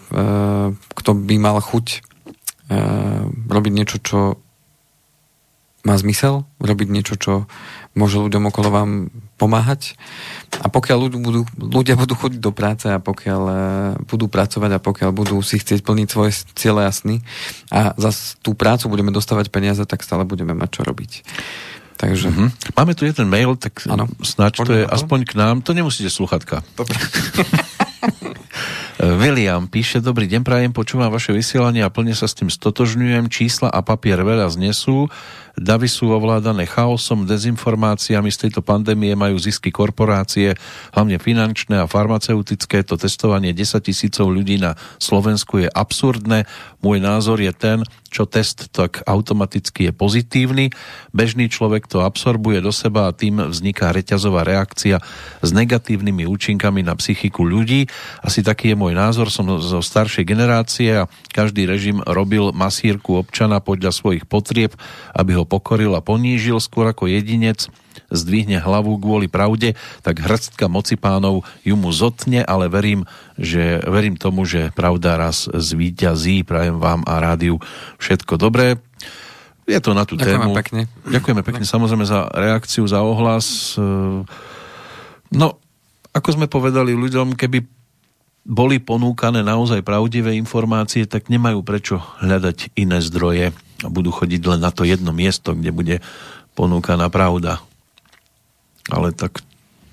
kto 0.92 1.10
by 1.16 1.36
mal 1.40 1.56
chuť 1.56 2.04
robiť 3.48 3.72
niečo, 3.72 3.96
čo 4.04 4.20
má 5.84 5.94
zmysel, 6.00 6.48
robiť 6.64 6.88
niečo, 6.88 7.14
čo 7.20 7.32
môže 7.94 8.18
ľuďom 8.18 8.50
okolo 8.50 8.68
vám 8.70 8.90
pomáhať. 9.38 9.94
A 10.62 10.70
pokiaľ 10.70 10.98
ľudia 11.08 11.20
budú, 11.22 11.42
ľudia 11.58 11.94
budú 11.94 12.14
chodiť 12.18 12.40
do 12.42 12.50
práce 12.50 12.86
a 12.90 12.98
pokiaľ 12.98 13.42
uh, 13.46 13.56
budú 14.06 14.26
pracovať 14.26 14.70
a 14.76 14.82
pokiaľ 14.82 15.10
budú 15.14 15.38
si 15.42 15.58
chcieť 15.58 15.82
plniť 15.82 16.08
svoje 16.10 16.30
ciele 16.54 16.82
jasný 16.82 17.22
a 17.70 17.94
za 17.94 18.10
tú 18.42 18.54
prácu 18.54 18.90
budeme 18.90 19.14
dostávať 19.14 19.50
peniaze, 19.50 19.82
tak 19.86 20.02
stále 20.02 20.26
budeme 20.26 20.54
mať 20.54 20.70
čo 20.78 20.82
robiť. 20.86 21.12
Takže... 21.94 22.28
Mm-hmm. 22.30 22.48
Máme 22.74 22.92
tu 22.98 23.06
jeden 23.06 23.30
mail, 23.30 23.54
tak 23.54 23.86
ano. 23.86 24.10
snáď 24.18 24.52
to 24.66 24.74
je 24.74 24.84
aspoň 24.84 25.30
k 25.30 25.32
nám. 25.38 25.62
To 25.62 25.70
nemusíte 25.70 26.10
sluchatka. 26.10 26.66
William 28.98 29.66
píše, 29.66 29.98
dobrý 29.98 30.30
deň, 30.30 30.42
prajem, 30.46 30.72
počúvam 30.72 31.10
vaše 31.10 31.34
vysielanie 31.34 31.82
a 31.82 31.90
plne 31.90 32.14
sa 32.14 32.30
s 32.30 32.38
tým 32.38 32.50
stotožňujem. 32.50 33.26
Čísla 33.30 33.70
a 33.70 33.82
papier 33.82 34.22
veľa 34.22 34.50
znesú. 34.54 35.10
Davy 35.54 35.86
sú 35.86 36.10
ovládané 36.10 36.66
chaosom, 36.66 37.30
dezinformáciami 37.30 38.26
z 38.26 38.48
tejto 38.48 38.58
pandémie 38.58 39.14
majú 39.14 39.38
zisky 39.38 39.70
korporácie, 39.70 40.58
hlavne 40.90 41.22
finančné 41.22 41.78
a 41.78 41.86
farmaceutické. 41.86 42.82
To 42.82 42.98
testovanie 42.98 43.54
10 43.54 43.78
tisícov 43.78 44.34
ľudí 44.34 44.58
na 44.58 44.74
Slovensku 44.98 45.62
je 45.62 45.68
absurdné. 45.70 46.50
Môj 46.82 46.98
názor 46.98 47.38
je 47.38 47.54
ten, 47.54 47.86
čo 48.10 48.26
test 48.26 48.74
tak 48.74 49.06
automaticky 49.06 49.90
je 49.90 49.92
pozitívny. 49.94 50.74
Bežný 51.14 51.46
človek 51.46 51.86
to 51.86 52.02
absorbuje 52.02 52.58
do 52.58 52.74
seba 52.74 53.06
a 53.06 53.14
tým 53.14 53.38
vzniká 53.50 53.94
reťazová 53.94 54.42
reakcia 54.42 54.98
s 55.38 55.50
negatívnymi 55.54 56.26
účinkami 56.26 56.82
na 56.82 56.98
psychiku 56.98 57.46
ľudí. 57.46 57.86
Asi 58.26 58.42
taký 58.42 58.74
je 58.74 58.76
môj 58.78 58.94
názor, 58.98 59.30
som 59.30 59.46
zo 59.62 59.78
staršej 59.82 60.26
generácie 60.26 61.06
a 61.06 61.08
každý 61.30 61.66
režim 61.66 62.02
robil 62.06 62.50
masírku 62.50 63.18
občana 63.18 63.62
podľa 63.62 63.94
svojich 63.94 64.26
potrieb, 64.26 64.74
aby 65.14 65.34
ho 65.34 65.43
pokoril 65.46 65.94
a 65.96 66.04
ponížil 66.04 66.58
skôr 66.60 66.88
ako 66.90 67.08
jedinec 67.08 67.68
zdvihne 68.12 68.60
hlavu 68.60 68.98
kvôli 69.00 69.26
pravde, 69.30 69.74
tak 70.04 70.22
hrstka 70.22 70.70
moci 70.70 70.94
pánov 70.94 71.46
ju 71.66 71.74
mu 71.74 71.90
zotne, 71.90 72.44
ale 72.44 72.70
verím, 72.70 73.08
že, 73.38 73.80
verím 73.86 74.14
tomu, 74.18 74.44
že 74.46 74.70
pravda 74.74 75.18
raz 75.18 75.48
zvíťazí. 75.50 76.46
Prajem 76.46 76.78
vám 76.78 77.02
a 77.06 77.18
rádiu 77.18 77.58
všetko 77.98 78.38
dobré. 78.38 78.78
Je 79.64 79.80
to 79.80 79.96
na 79.96 80.04
tú 80.04 80.20
Ďakujeme 80.20 80.44
tému. 80.44 80.54
pekne. 80.60 80.82
Ďakujeme 81.08 81.42
pekne 81.42 81.64
samozrejme 81.64 82.04
za 82.04 82.28
reakciu, 82.36 82.84
za 82.84 83.00
ohlas. 83.00 83.80
No, 85.32 85.48
ako 86.12 86.28
sme 86.36 86.46
povedali 86.46 86.92
ľuďom, 86.92 87.32
keby 87.32 87.64
boli 88.44 88.76
ponúkané 88.76 89.40
naozaj 89.40 89.80
pravdivé 89.80 90.36
informácie, 90.36 91.08
tak 91.08 91.32
nemajú 91.32 91.64
prečo 91.64 92.04
hľadať 92.20 92.76
iné 92.76 93.00
zdroje 93.00 93.56
a 93.82 93.88
budú 93.90 94.14
chodiť 94.14 94.42
len 94.46 94.60
na 94.62 94.70
to 94.70 94.86
jedno 94.86 95.10
miesto, 95.10 95.56
kde 95.56 95.74
bude 95.74 95.96
ponúkaná 96.54 97.10
pravda 97.10 97.64
ale 98.92 99.16
tak 99.16 99.40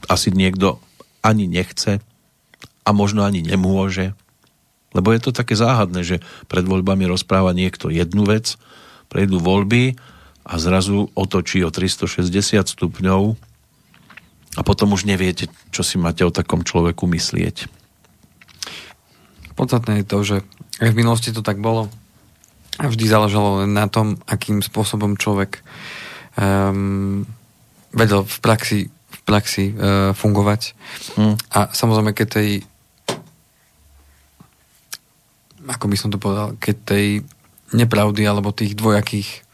asi 0.09 0.33
niekto 0.33 0.81
ani 1.23 1.47
nechce 1.47 2.01
a 2.83 2.89
možno 2.91 3.23
ani 3.23 3.45
nemôže. 3.45 4.17
Lebo 4.91 5.15
je 5.15 5.21
to 5.23 5.31
také 5.31 5.55
záhadné, 5.55 6.03
že 6.03 6.17
pred 6.51 6.67
voľbami 6.67 7.07
rozpráva 7.07 7.55
niekto 7.55 7.87
jednu 7.87 8.27
vec, 8.27 8.59
prejdú 9.07 9.39
voľby 9.39 9.95
a 10.43 10.53
zrazu 10.59 11.07
otočí 11.15 11.63
o 11.63 11.71
360 11.71 12.27
stupňov 12.67 13.21
a 14.59 14.61
potom 14.67 14.91
už 14.91 15.07
neviete, 15.07 15.47
čo 15.71 15.85
si 15.85 15.95
máte 15.95 16.27
o 16.27 16.33
takom 16.33 16.67
človeku 16.67 17.07
myslieť. 17.07 17.71
Podstatné 19.55 20.03
je 20.03 20.05
to, 20.09 20.19
že 20.25 20.35
v 20.81 20.97
minulosti 20.97 21.31
to 21.31 21.45
tak 21.45 21.61
bolo 21.61 21.87
a 22.79 22.87
vždy 22.87 23.05
záležalo 23.09 23.65
len 23.65 23.75
na 23.75 23.91
tom, 23.91 24.15
akým 24.29 24.63
spôsobom 24.63 25.19
človek 25.19 25.59
um, 26.39 27.27
vedel 27.91 28.23
v 28.23 28.37
praxi, 28.39 28.79
v 28.87 29.19
praxi 29.27 29.75
uh, 29.75 30.15
fungovať. 30.15 30.71
Mm. 31.19 31.35
A 31.51 31.59
samozrejme, 31.75 32.15
keď 32.15 32.27
tej 32.39 32.49
ako 35.61 35.85
by 35.87 35.97
som 35.97 36.09
to 36.09 36.17
povedal, 36.17 36.57
keď 36.57 36.75
tej 36.83 37.07
nepravdy 37.71 38.25
alebo 38.25 38.55
tých 38.55 38.73
dvojakých 38.73 39.45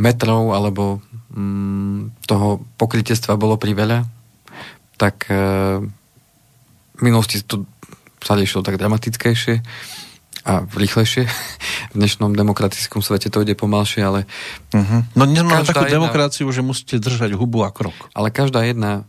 metrov 0.00 0.56
alebo 0.56 1.04
mm, 1.34 2.24
toho 2.24 2.64
pokrytectva 2.80 3.36
bolo 3.36 3.60
priveľa, 3.60 4.08
tak 4.96 5.28
uh, 5.30 5.82
v 6.98 7.00
minulosti 7.02 7.42
to 7.44 7.68
sa 8.18 8.34
riešilo 8.34 8.66
tak 8.66 8.80
dramatickejšie 8.80 9.62
a 10.48 10.64
rýchlejšie. 10.64 11.28
V 11.92 11.94
dnešnom 12.00 12.32
demokratickom 12.32 13.04
svete 13.04 13.28
to 13.28 13.44
ide 13.44 13.52
pomalšie, 13.52 14.00
ale... 14.00 14.24
Uh-huh. 14.72 15.04
No 15.12 15.28
dnes 15.28 15.44
máme 15.44 15.68
takú 15.68 15.84
jedna... 15.84 16.00
demokraciu, 16.00 16.48
že 16.48 16.64
musíte 16.64 16.96
držať 16.96 17.36
hubu 17.36 17.68
a 17.68 17.70
krok. 17.70 17.92
Ale 18.16 18.32
každá 18.32 18.64
jedna 18.64 19.04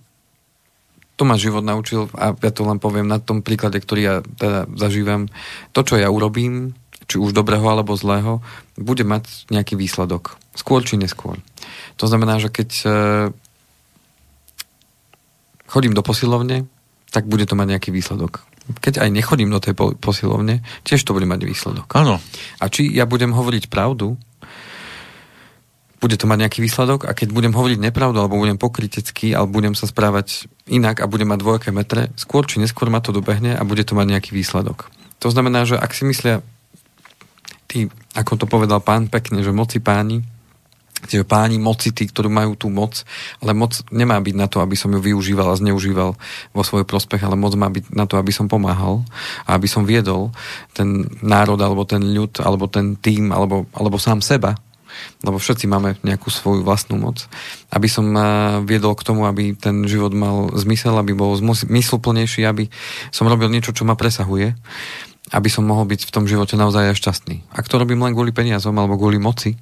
to 1.15 1.27
ma 1.27 1.39
život 1.39 1.63
naučil 1.63 2.07
a 2.15 2.31
ja 2.31 2.51
to 2.51 2.63
len 2.63 2.79
poviem 2.79 3.07
na 3.07 3.19
tom 3.19 3.43
príklade, 3.43 3.79
ktorý 3.79 4.01
ja 4.03 4.15
teda 4.23 4.71
zažívam. 4.75 5.27
To, 5.75 5.83
čo 5.83 5.99
ja 5.99 6.07
urobím, 6.07 6.75
či 7.11 7.19
už 7.19 7.35
dobrého 7.35 7.63
alebo 7.67 7.95
zlého, 7.95 8.39
bude 8.79 9.03
mať 9.03 9.51
nejaký 9.51 9.75
výsledok. 9.75 10.39
Skôr 10.55 10.83
či 10.83 10.95
neskôr. 10.95 11.39
To 11.99 12.07
znamená, 12.07 12.39
že 12.39 12.47
keď 12.47 12.69
e, 12.71 12.89
chodím 15.67 15.91
do 15.91 16.03
posilovne, 16.03 16.71
tak 17.11 17.27
bude 17.27 17.43
to 17.43 17.59
mať 17.59 17.67
nejaký 17.67 17.89
výsledok 17.91 18.48
keď 18.77 19.01
aj 19.01 19.09
nechodím 19.09 19.49
do 19.49 19.57
tej 19.57 19.73
posilovne, 19.97 20.61
tiež 20.85 21.01
to 21.01 21.17
bude 21.17 21.25
mať 21.25 21.49
výsledok. 21.49 21.89
Áno. 21.97 22.21
A 22.61 22.65
či 22.69 22.85
ja 22.93 23.09
budem 23.09 23.33
hovoriť 23.33 23.73
pravdu, 23.73 24.17
bude 25.99 26.15
to 26.15 26.31
mať 26.31 26.47
nejaký 26.47 26.59
výsledok 26.63 27.09
a 27.09 27.11
keď 27.11 27.35
budem 27.35 27.51
hovoriť 27.51 27.79
nepravdu, 27.83 28.23
alebo 28.23 28.39
budem 28.39 28.55
pokrytecký, 28.55 29.35
alebo 29.35 29.59
budem 29.59 29.75
sa 29.75 29.83
správať 29.83 30.47
inak 30.71 31.03
a 31.03 31.09
budem 31.11 31.27
mať 31.27 31.39
dvojaké 31.43 31.69
metre, 31.75 32.07
skôr 32.15 32.47
či 32.47 32.63
neskôr 32.63 32.87
ma 32.87 33.03
to 33.03 33.11
dobehne 33.11 33.51
a 33.51 33.61
bude 33.67 33.83
to 33.83 33.99
mať 33.99 34.07
nejaký 34.07 34.31
výsledok. 34.31 34.87
To 35.19 35.27
znamená, 35.27 35.67
že 35.67 35.75
ak 35.75 35.91
si 35.91 36.07
myslia 36.07 36.39
tí, 37.67 37.91
ako 38.15 38.39
to 38.39 38.45
povedal 38.47 38.79
pán 38.79 39.11
pekne, 39.11 39.43
že 39.43 39.51
moci 39.51 39.83
páni, 39.83 40.23
Čiže 41.07 41.23
páni 41.23 41.61
moci, 41.61 41.95
tí, 41.95 42.09
ktorí 42.09 42.27
majú 42.27 42.59
tú 42.59 42.67
moc, 42.67 43.07
ale 43.39 43.55
moc 43.55 43.79
nemá 43.93 44.19
byť 44.19 44.35
na 44.35 44.47
to, 44.51 44.59
aby 44.59 44.75
som 44.75 44.91
ju 44.91 44.99
využíval 44.99 45.53
a 45.53 45.59
zneužíval 45.59 46.19
vo 46.51 46.63
svoj 46.65 46.83
prospech, 46.83 47.23
ale 47.23 47.39
moc 47.39 47.55
má 47.55 47.71
byť 47.71 47.95
na 47.95 48.03
to, 48.03 48.19
aby 48.19 48.35
som 48.35 48.51
pomáhal 48.51 49.07
a 49.47 49.55
aby 49.55 49.69
som 49.69 49.87
viedol 49.87 50.35
ten 50.75 51.07
národ, 51.23 51.59
alebo 51.61 51.87
ten 51.87 52.03
ľud, 52.03 52.43
alebo 52.43 52.67
ten 52.67 52.99
tým, 52.99 53.31
alebo, 53.31 53.63
alebo 53.71 53.95
sám 53.95 54.19
seba, 54.19 54.59
lebo 55.23 55.39
všetci 55.39 55.65
máme 55.69 55.95
nejakú 56.03 56.27
svoju 56.31 56.65
vlastnú 56.65 56.99
moc, 56.99 57.27
aby 57.71 57.87
som 57.87 58.05
eh, 58.11 58.23
viedol 58.65 58.95
k 58.95 59.05
tomu, 59.05 59.23
aby 59.27 59.55
ten 59.55 59.85
život 59.87 60.11
mal 60.11 60.51
zmysel, 60.55 60.95
aby 60.99 61.15
bol 61.15 61.35
zmysluplnejší, 61.39 62.43
aby 62.47 62.67
som 63.13 63.29
robil 63.29 63.47
niečo, 63.51 63.71
čo 63.71 63.87
ma 63.87 63.95
presahuje, 63.95 64.55
aby 65.29 65.49
som 65.51 65.67
mohol 65.67 65.85
byť 65.85 66.09
v 66.09 66.13
tom 66.13 66.25
živote 66.25 66.57
naozaj 66.57 66.91
aj 66.91 66.97
šťastný. 66.97 67.35
Ak 67.53 67.69
to 67.69 67.77
robím 67.77 68.01
len 68.01 68.17
kvôli 68.17 68.33
peniazom 68.33 68.73
alebo 68.75 68.97
kvôli 68.97 69.21
moci, 69.21 69.55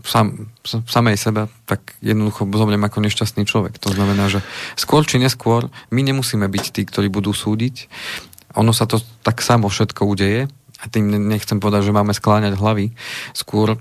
sam, 0.00 0.48
samej 0.64 1.20
seba, 1.20 1.52
tak 1.68 2.00
jednoducho 2.00 2.48
zomriem 2.48 2.80
ako 2.80 3.04
nešťastný 3.04 3.44
človek. 3.44 3.76
To 3.84 3.92
znamená, 3.92 4.32
že 4.32 4.40
skôr 4.74 5.04
či 5.04 5.20
neskôr 5.20 5.68
my 5.92 6.00
nemusíme 6.00 6.48
byť 6.48 6.64
tí, 6.72 6.82
ktorí 6.88 7.12
budú 7.12 7.36
súdiť. 7.36 7.92
Ono 8.56 8.72
sa 8.72 8.88
to 8.88 9.00
tak 9.20 9.44
samo 9.44 9.68
všetko 9.68 10.08
udeje 10.08 10.48
a 10.82 10.84
tým 10.88 11.12
nechcem 11.28 11.60
povedať, 11.60 11.92
že 11.92 11.96
máme 11.96 12.16
skláňať 12.16 12.56
hlavy. 12.56 12.96
Skôr 13.36 13.76
e, 13.76 13.78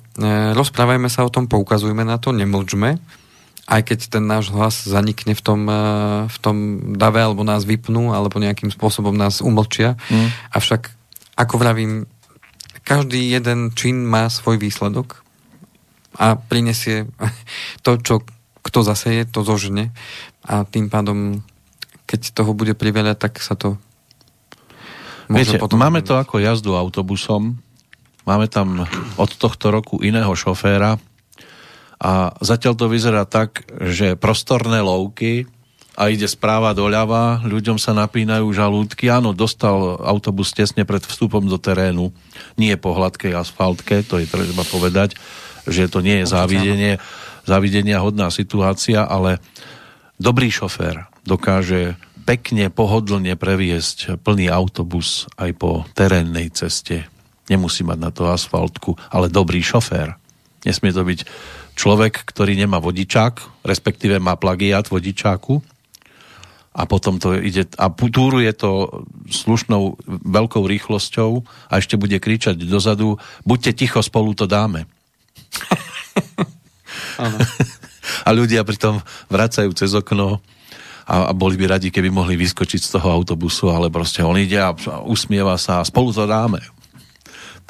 rozprávajme 0.54 1.08
sa 1.08 1.26
o 1.26 1.34
tom, 1.34 1.48
poukazujme 1.48 2.04
na 2.04 2.22
to, 2.22 2.36
nemlčme, 2.36 3.00
aj 3.72 3.82
keď 3.88 4.00
ten 4.20 4.24
náš 4.28 4.52
hlas 4.54 4.86
zanikne 4.86 5.34
v 5.34 5.42
tom, 5.42 5.66
e, 5.66 5.82
v 6.28 6.38
tom 6.44 6.58
dave, 6.94 7.24
alebo 7.24 7.42
nás 7.42 7.66
vypnú, 7.66 8.14
alebo 8.14 8.38
nejakým 8.38 8.70
spôsobom 8.70 9.16
nás 9.16 9.42
umlčia. 9.42 9.98
Mm. 10.14 10.30
Avšak, 10.54 10.94
ako 11.40 11.56
vravím, 11.58 12.06
každý 12.86 13.34
jeden 13.34 13.74
čin 13.74 14.06
má 14.06 14.30
svoj 14.30 14.62
výsledok 14.62 15.26
a 16.22 16.38
prinesie 16.38 17.10
to, 17.82 17.98
čo 17.98 18.22
kto 18.62 18.86
zaseje, 18.86 19.26
to 19.26 19.42
zožne. 19.42 19.90
A 20.46 20.62
tým 20.70 20.94
pádom, 20.94 21.42
keď 22.06 22.38
toho 22.38 22.54
bude 22.54 22.78
priveľa, 22.78 23.18
tak 23.18 23.42
sa 23.42 23.58
to 23.58 23.82
Viete, 25.32 25.58
potom... 25.58 25.80
máme 25.80 26.04
to 26.04 26.20
ako 26.20 26.44
jazdu 26.44 26.76
autobusom, 26.76 27.56
máme 28.28 28.52
tam 28.52 28.84
od 29.16 29.32
tohto 29.40 29.72
roku 29.72 30.04
iného 30.04 30.30
šoféra. 30.36 31.00
A 32.02 32.36
zatiaľ 32.44 32.76
to 32.76 32.92
vyzerá 32.92 33.24
tak, 33.24 33.64
že 33.88 34.20
prostorné 34.20 34.84
lovky 34.84 35.48
a 35.96 36.12
ide 36.12 36.28
správa 36.28 36.76
doľava, 36.76 37.48
ľuďom 37.48 37.80
sa 37.80 37.96
napínajú 37.96 38.52
žalúdky. 38.52 39.08
Áno, 39.08 39.32
dostal 39.32 40.02
autobus 40.04 40.52
tesne 40.52 40.84
pred 40.84 41.00
vstupom 41.00 41.48
do 41.48 41.56
terénu, 41.56 42.12
nie 42.60 42.76
po 42.76 42.92
hladkej 42.92 43.32
asfaltke, 43.32 44.04
to 44.04 44.20
je 44.20 44.28
treba 44.28 44.68
povedať 44.68 45.16
že 45.68 45.92
to 45.92 46.00
nie 46.02 46.24
je 46.24 46.26
závidenie, 46.30 46.94
závidenia 47.46 48.02
hodná 48.02 48.30
situácia, 48.30 49.06
ale 49.06 49.42
dobrý 50.22 50.54
šofér 50.54 51.10
dokáže 51.26 51.98
pekne, 52.26 52.70
pohodlne 52.70 53.34
previesť 53.34 54.22
plný 54.22 54.50
autobus 54.50 55.26
aj 55.38 55.52
po 55.58 55.72
terénnej 55.98 56.54
ceste. 56.54 57.10
Nemusí 57.50 57.82
mať 57.82 57.98
na 58.00 58.10
to 58.14 58.30
asfaltku, 58.30 58.96
ale 59.10 59.28
dobrý 59.28 59.60
šofér. 59.60 60.16
Nesmie 60.62 60.94
to 60.94 61.02
byť 61.02 61.20
človek, 61.74 62.22
ktorý 62.30 62.54
nemá 62.54 62.78
vodičák, 62.78 63.66
respektíve 63.66 64.22
má 64.22 64.38
plagiat 64.38 64.88
vodičáku 64.94 65.60
a 66.72 66.88
potom 66.88 67.20
to 67.20 67.36
ide 67.36 67.68
a 67.76 67.92
túruje 67.92 68.54
to 68.56 69.04
slušnou 69.28 70.00
veľkou 70.08 70.64
rýchlosťou 70.64 71.44
a 71.68 71.74
ešte 71.82 72.00
bude 72.00 72.16
kričať 72.16 72.56
dozadu, 72.64 73.20
buďte 73.44 73.76
ticho, 73.76 74.00
spolu 74.00 74.32
to 74.32 74.48
dáme. 74.48 74.88
A 78.26 78.30
ľudia 78.34 78.66
pritom 78.66 79.02
vracajú 79.30 79.72
cez 79.74 79.94
okno 79.94 80.42
a, 81.12 81.30
a 81.30 81.34
boli 81.34 81.58
by 81.58 81.78
radi, 81.78 81.90
keby 81.90 82.14
mohli 82.14 82.38
vyskočiť 82.38 82.80
z 82.82 82.90
toho 82.98 83.12
autobusu, 83.12 83.74
ale 83.74 83.92
proste 83.92 84.22
on 84.24 84.38
ide 84.38 84.58
a 84.62 84.74
usmieva 85.04 85.58
sa 85.58 85.82
a 85.82 85.88
spolu 85.88 86.14
to 86.14 86.30
dáme. 86.30 86.62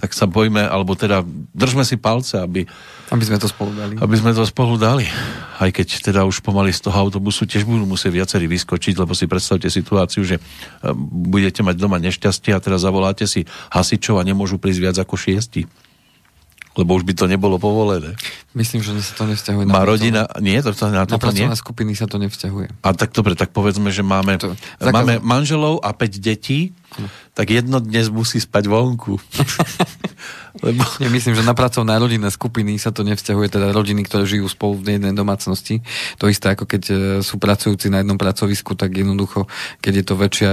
Tak 0.02 0.18
sa 0.18 0.26
bojme, 0.26 0.66
alebo 0.66 0.98
teda 0.98 1.22
držme 1.54 1.86
si 1.86 1.94
palce, 1.94 2.34
aby, 2.42 2.66
aby 3.14 3.24
sme 3.26 3.38
to 3.38 3.46
spolu 3.46 3.70
dali. 3.70 3.94
Aby 4.02 4.16
sme 4.18 4.34
to 4.34 4.42
spolu 4.50 4.74
dali. 4.74 5.06
Aj 5.62 5.70
keď 5.70 6.10
teda 6.10 6.26
už 6.26 6.42
pomaly 6.42 6.74
z 6.74 6.90
toho 6.90 6.98
autobusu 6.98 7.46
tiež 7.46 7.70
budú 7.70 7.86
musieť 7.86 8.10
viacerí 8.10 8.50
vyskočiť, 8.50 8.98
lebo 8.98 9.14
si 9.14 9.30
predstavte 9.30 9.70
situáciu, 9.70 10.26
že 10.26 10.42
e, 10.42 10.42
budete 11.30 11.62
mať 11.62 11.78
doma 11.78 12.02
nešťastie 12.02 12.50
a 12.50 12.64
teraz 12.64 12.82
zavoláte 12.82 13.30
si 13.30 13.46
hasičov 13.70 14.18
a 14.18 14.26
nemôžu 14.26 14.58
prísť 14.58 14.82
viac 14.82 14.98
ako 14.98 15.14
šiesti 15.22 15.70
lebo 16.80 16.96
už 16.96 17.04
by 17.04 17.14
to 17.16 17.26
nebolo 17.28 17.60
povolené. 17.60 18.16
Myslím, 18.56 18.80
že 18.80 18.96
sa 19.04 19.14
to 19.16 19.28
nevzťahuje. 19.28 19.68
Má 19.68 19.84
na 19.84 19.88
rodina, 19.88 20.22
nie, 20.40 20.56
to, 20.64 20.72
to, 20.72 20.88
na, 20.88 21.04
to, 21.04 21.20
na 21.20 21.32
nie? 21.32 21.48
skupiny 21.52 21.96
sa 21.96 22.08
to 22.08 22.16
nevzťahuje. 22.16 22.84
A 22.84 22.88
tak 22.96 23.12
dobre, 23.12 23.36
tak 23.36 23.52
povedzme, 23.52 23.92
že 23.92 24.04
máme, 24.04 24.40
to, 24.40 24.56
máme 24.80 25.20
manželov 25.20 25.84
a 25.84 25.92
5 25.92 26.20
detí, 26.24 26.72
hm. 26.96 27.08
tak 27.36 27.52
jedno 27.52 27.84
dnes 27.84 28.08
musí 28.08 28.40
spať 28.40 28.72
vonku. 28.72 29.20
lebo... 30.66 30.84
Ja 31.00 31.12
myslím, 31.12 31.36
že 31.36 31.48
na 31.48 31.56
pracovné 31.56 31.96
rodinné 32.00 32.32
skupiny 32.32 32.76
sa 32.80 32.96
to 32.96 33.04
nevzťahuje, 33.04 33.48
teda 33.52 33.76
rodiny, 33.76 34.08
ktoré 34.08 34.24
žijú 34.24 34.48
spolu 34.48 34.80
v 34.80 35.00
jednej 35.00 35.16
domácnosti. 35.16 35.84
To 36.20 36.32
isté 36.32 36.52
ako 36.52 36.68
keď 36.68 36.84
e, 36.88 36.94
sú 37.24 37.40
pracujúci 37.40 37.88
na 37.92 38.04
jednom 38.04 38.20
pracovisku, 38.20 38.76
tak 38.76 38.96
jednoducho, 38.96 39.48
keď 39.80 39.94
je 40.00 40.06
to 40.08 40.16
väčšia 40.16 40.52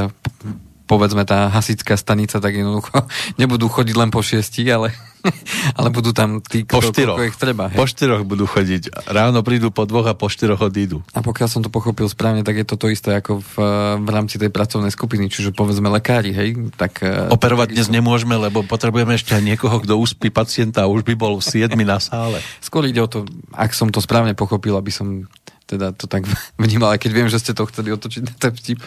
povedzme 0.89 1.29
tá 1.29 1.53
hasická 1.53 2.01
stanica, 2.01 2.41
tak 2.41 2.57
jednoducho 2.57 3.05
nebudú 3.41 3.69
chodiť 3.69 3.95
len 3.95 4.09
po 4.09 4.25
šiesti, 4.25 4.65
ale, 4.73 4.97
ale 5.79 5.93
budú 5.93 6.17
tam 6.17 6.41
tí, 6.41 6.65
po 6.65 6.81
štyroch. 6.81 7.21
ich 7.21 7.37
treba. 7.37 7.69
Hej. 7.69 7.77
Po 7.77 7.85
štyroch 7.85 8.25
budú 8.25 8.49
chodiť. 8.49 9.05
Ráno 9.05 9.45
prídu 9.45 9.69
po 9.69 9.85
dvoch 9.85 10.09
a 10.09 10.17
po 10.17 10.33
štyroch 10.33 10.65
odídu. 10.65 11.05
A 11.13 11.21
pokiaľ 11.21 11.49
som 11.53 11.61
to 11.61 11.69
pochopil 11.69 12.09
správne, 12.09 12.41
tak 12.41 12.57
je 12.57 12.67
to 12.67 12.81
to 12.81 12.89
isté 12.89 13.13
ako 13.21 13.45
v, 13.45 13.55
v 14.01 14.09
rámci 14.09 14.41
tej 14.41 14.49
pracovnej 14.49 14.91
skupiny, 14.91 15.29
čiže 15.29 15.53
povedzme 15.53 15.93
lekári, 15.93 16.33
hej? 16.33 16.73
Tak, 16.81 17.05
e, 17.05 17.29
Operovať 17.29 17.77
dnes 17.77 17.93
nemôžeme, 17.93 18.41
lebo 18.41 18.65
potrebujeme 18.65 19.13
ešte 19.13 19.37
aj 19.37 19.45
niekoho, 19.45 19.85
kto 19.85 20.01
uspí 20.01 20.33
pacienta 20.33 20.89
a 20.89 20.91
už 20.91 21.05
by 21.05 21.15
bol 21.15 21.45
siedmi 21.45 21.85
na 21.85 22.01
sále. 22.01 22.41
Skôr 22.65 22.89
ide 22.89 23.05
o 23.05 23.11
to, 23.11 23.29
ak 23.53 23.77
som 23.77 23.93
to 23.93 24.01
správne 24.01 24.33
pochopil, 24.33 24.73
aby 24.81 24.89
som 24.89 25.29
teda 25.69 25.93
to 25.93 26.09
tak 26.09 26.25
vnímal, 26.57 26.97
aj 26.97 27.05
keď 27.05 27.11
viem, 27.13 27.29
že 27.29 27.37
ste 27.37 27.53
to 27.53 27.69
chceli 27.69 27.93
otočiť 27.93 28.23
na 28.25 28.33
ten 28.41 28.53
vtip. 28.57 28.81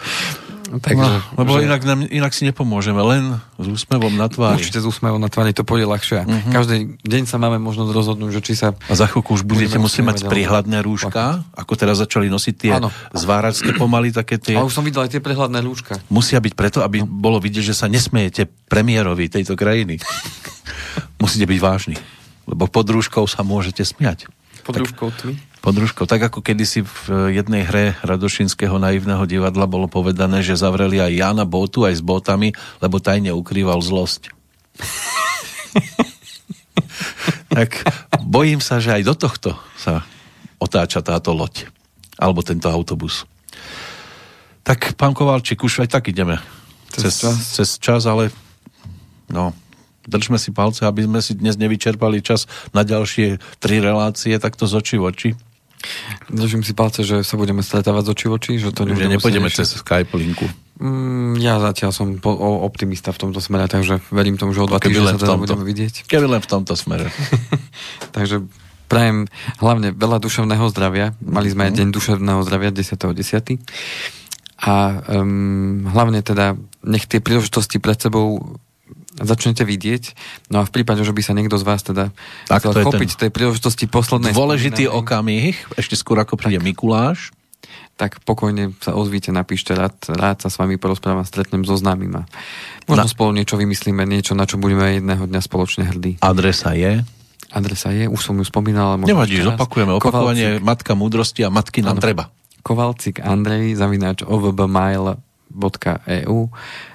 Takže, 0.79 1.03
no, 1.03 1.19
lebo 1.43 1.59
že... 1.59 1.67
inak, 1.67 1.81
nám, 1.83 1.99
inak 2.07 2.31
si 2.31 2.47
nepomôžeme, 2.47 3.01
len 3.03 3.43
s 3.59 3.67
úsmevom 3.67 4.15
na 4.15 4.31
tvári. 4.31 4.63
Určite 4.63 4.79
s 4.79 4.87
úsmevom 4.87 5.19
na 5.19 5.27
tvári, 5.27 5.51
to 5.51 5.67
pôjde 5.67 5.83
ľahšie. 5.83 6.23
Uh-huh. 6.23 6.53
Každý 6.55 6.95
deň 7.03 7.27
sa 7.27 7.35
máme 7.35 7.59
možnosť 7.59 7.91
rozhodnúť, 7.91 8.39
že 8.39 8.41
či 8.45 8.53
sa... 8.55 8.71
A 8.87 8.95
za 8.95 9.11
chvíľku 9.11 9.35
už 9.35 9.43
budete 9.43 9.75
musieť 9.75 10.07
mať 10.07 10.17
prihľadné 10.31 10.79
rúška, 10.79 11.43
ako 11.51 11.73
teraz 11.75 11.99
začali 11.99 12.31
nosiť 12.31 12.53
tie 12.55 12.71
ano. 12.79 12.87
zváračské 13.11 13.75
pomaly, 13.81 14.15
také 14.15 14.39
tie... 14.39 14.55
A 14.55 14.63
už 14.63 14.71
som 14.71 14.87
videl 14.87 15.03
aj 15.03 15.19
tie 15.19 15.21
prehľadné 15.21 15.59
rúška. 15.59 15.99
Musia 16.07 16.39
byť 16.39 16.53
preto, 16.55 16.79
aby 16.79 17.03
no. 17.03 17.09
bolo 17.09 17.43
vidieť, 17.43 17.67
že 17.67 17.75
sa 17.75 17.91
nesmejete 17.91 18.47
premiérovi 18.71 19.27
tejto 19.27 19.59
krajiny. 19.59 19.99
Musíte 21.23 21.43
byť 21.43 21.59
vážni, 21.59 21.99
lebo 22.47 22.71
pod 22.71 22.87
rúškou 22.87 23.27
sa 23.27 23.43
môžete 23.43 23.83
smiať. 23.83 24.31
Pod 24.63 24.79
rúškou 24.79 25.11
tmy? 25.19 25.50
Podružko, 25.61 26.09
tak 26.09 26.25
ako 26.25 26.41
kedysi 26.41 26.81
v 26.81 27.29
jednej 27.37 27.61
hre 27.61 27.93
Radošinského 28.01 28.81
naivného 28.81 29.21
divadla 29.29 29.69
bolo 29.69 29.85
povedané, 29.85 30.41
že 30.41 30.57
zavreli 30.57 30.97
aj 30.97 31.13
Jana 31.13 31.45
Botu 31.45 31.85
aj 31.85 32.01
s 32.01 32.03
botami, 32.03 32.49
lebo 32.81 32.97
tajne 32.97 33.29
ukrýval 33.37 33.77
zlosť. 33.77 34.33
tak 37.53 37.85
bojím 38.25 38.57
sa, 38.57 38.81
že 38.81 38.97
aj 38.97 39.03
do 39.05 39.13
tohto 39.13 39.53
sa 39.77 40.01
otáča 40.57 41.05
táto 41.05 41.29
loď. 41.37 41.69
Alebo 42.17 42.41
tento 42.41 42.65
autobus. 42.65 43.29
Tak, 44.65 44.97
pán 44.97 45.13
Kovalčík, 45.13 45.61
už 45.61 45.85
aj 45.85 45.93
tak 45.93 46.09
ideme. 46.09 46.41
Cez, 46.89 47.13
cez, 47.13 47.15
čas. 47.21 47.37
cez 47.53 47.69
čas, 47.77 48.01
ale 48.09 48.33
no, 49.29 49.53
držme 50.09 50.41
si 50.41 50.49
palce, 50.49 50.89
aby 50.89 51.05
sme 51.05 51.21
si 51.21 51.37
dnes 51.37 51.53
nevyčerpali 51.57 52.25
čas 52.25 52.49
na 52.73 52.81
ďalšie 52.81 53.37
tri 53.61 53.77
relácie, 53.77 54.37
takto 54.41 54.65
z 54.65 54.73
očí 54.81 54.97
v 54.97 55.05
oči. 55.05 55.29
Držím 56.31 56.63
si 56.63 56.73
palce, 56.73 57.03
že 57.03 57.25
sa 57.25 57.35
budeme 57.35 57.65
stretávať 57.65 58.07
z 58.07 58.09
oči 58.13 58.25
v 58.27 58.33
oči, 58.37 58.51
že 58.61 58.69
to 58.71 58.87
že 58.87 59.07
nepôjdeme 59.09 59.49
cez 59.51 59.77
Skype 59.77 60.13
linku. 60.15 60.47
Mm, 60.81 61.37
ja 61.37 61.61
zatiaľ 61.61 61.93
som 61.93 62.17
po, 62.17 62.33
o, 62.33 62.65
optimista 62.65 63.13
v 63.13 63.21
tomto 63.29 63.37
smere, 63.37 63.69
takže 63.69 64.01
verím 64.09 64.41
tomu, 64.41 64.57
že 64.57 64.65
o 64.65 64.67
dva 64.69 64.81
týždne 64.81 65.13
sa 65.13 65.21
teda 65.21 65.37
budeme 65.37 65.61
vidieť. 65.61 66.09
Keby 66.09 66.25
len 66.25 66.41
v 66.41 66.49
tomto 66.49 66.73
smere. 66.73 67.13
takže 68.17 68.41
prajem 68.89 69.29
hlavne 69.61 69.93
veľa 69.93 70.17
duševného 70.17 70.65
zdravia. 70.73 71.13
Mali 71.21 71.53
sme 71.53 71.69
aj 71.69 71.71
mhm. 71.71 71.77
deň 71.77 71.87
duševného 71.93 72.41
zdravia 72.43 72.69
10.10. 72.73 73.61
A 74.61 74.73
um, 75.21 75.85
hlavne 75.89 76.21
teda 76.21 76.57
nech 76.85 77.05
tie 77.05 77.21
príležitosti 77.21 77.77
pred 77.77 77.97
sebou 77.97 78.57
začnete 79.19 79.67
vidieť. 79.67 80.15
No 80.47 80.63
a 80.63 80.67
v 80.67 80.71
prípade, 80.71 81.03
že 81.03 81.11
by 81.11 81.21
sa 81.23 81.35
niekto 81.35 81.59
z 81.59 81.65
vás 81.67 81.83
teda 81.83 82.15
tak, 82.47 82.63
chcel 82.63 82.87
chopiť 82.87 83.27
tej 83.27 83.31
príležitosti 83.33 83.85
poslednej... 83.91 84.31
Dôležitý 84.31 84.87
spomínanie, 84.87 85.51
okamih, 85.51 85.55
ešte 85.75 85.99
skôr 85.99 86.19
ako 86.23 86.39
príde 86.39 86.63
tak, 86.63 86.67
Mikuláš. 86.67 87.35
Tak 87.99 88.23
pokojne 88.23 88.71
sa 88.79 88.95
ozvíte, 88.95 89.35
napíšte, 89.35 89.75
rád, 89.75 89.93
rád 90.09 90.41
sa 90.41 90.49
s 90.49 90.57
vami 90.57 90.79
porozprávam, 90.79 91.27
stretnem, 91.27 91.67
zoznámim 91.67 92.23
a 92.23 92.25
možno 92.87 93.05
na... 93.05 93.11
spolu 93.11 93.35
niečo 93.35 93.59
vymyslíme, 93.59 94.07
niečo, 94.07 94.33
na 94.33 94.47
čo 94.47 94.57
budeme 94.57 94.97
jedného 94.97 95.27
dňa 95.27 95.41
spoločne 95.43 95.83
hrdí. 95.91 96.17
Adresa 96.23 96.73
je? 96.73 97.03
Adresa 97.51 97.91
je, 97.91 98.07
už 98.07 98.21
som 98.23 98.39
ju 98.39 98.47
spomínal. 98.47 98.95
Nevadí, 98.95 99.43
zopakujeme, 99.43 99.91
opakovanie 99.99 100.57
Kovalcik. 100.57 100.65
Matka 100.65 100.95
múdrosti 100.95 101.43
a 101.43 101.51
Matky 101.51 101.83
nám 101.83 101.99
ano. 101.99 102.03
treba. 102.03 102.31
Kovalcik 102.63 103.19
Andrej, 103.19 103.75
zavináč 103.75 104.23
ovbmail.eu 104.23 105.19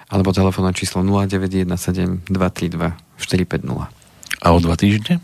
alebo 0.07 0.31
telefónne 0.31 0.71
číslo 0.73 1.03
0917 1.03 2.31
232 2.31 2.95
450. 3.19 4.43
A 4.43 4.53
o 4.53 4.59
dva 4.63 4.77
týždne? 4.79 5.19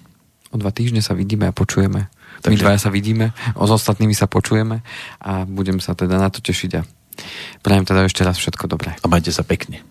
O 0.50 0.58
dva 0.58 0.74
týždne 0.74 1.02
sa 1.04 1.14
vidíme 1.14 1.46
a 1.48 1.52
počujeme. 1.54 2.08
Takže... 2.42 2.50
My 2.50 2.56
dvaja 2.58 2.78
sa 2.82 2.90
vidíme, 2.90 3.30
o 3.54 3.66
s 3.68 3.70
ostatnými 3.70 4.14
sa 4.16 4.26
počujeme 4.26 4.82
a 5.22 5.46
budem 5.46 5.78
sa 5.78 5.94
teda 5.94 6.18
na 6.18 6.26
to 6.32 6.40
tešiť 6.42 6.70
a 6.74 6.82
prajem 7.62 7.86
teda 7.86 8.02
ešte 8.08 8.24
raz 8.26 8.34
všetko 8.40 8.66
dobré. 8.66 8.96
A 8.98 9.06
majte 9.06 9.30
sa 9.30 9.46
pekne. 9.46 9.86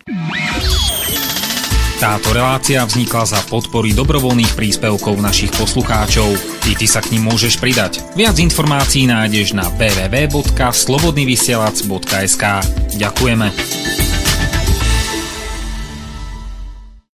Táto 2.01 2.33
relácia 2.33 2.81
vznikla 2.81 3.29
za 3.29 3.37
podpory 3.45 3.93
dobrovoľných 3.93 4.57
príspevkov 4.57 5.21
našich 5.21 5.53
poslucháčov. 5.53 6.33
I 6.65 6.73
ty 6.73 6.89
sa 6.89 6.97
k 6.97 7.13
ním 7.13 7.29
môžeš 7.29 7.61
pridať. 7.61 8.01
Viac 8.17 8.41
informácií 8.41 9.05
nájdeš 9.05 9.53
na 9.53 9.69
www.slobodnyvysielac.sk 9.77 12.43
Ďakujeme. 12.97 14.10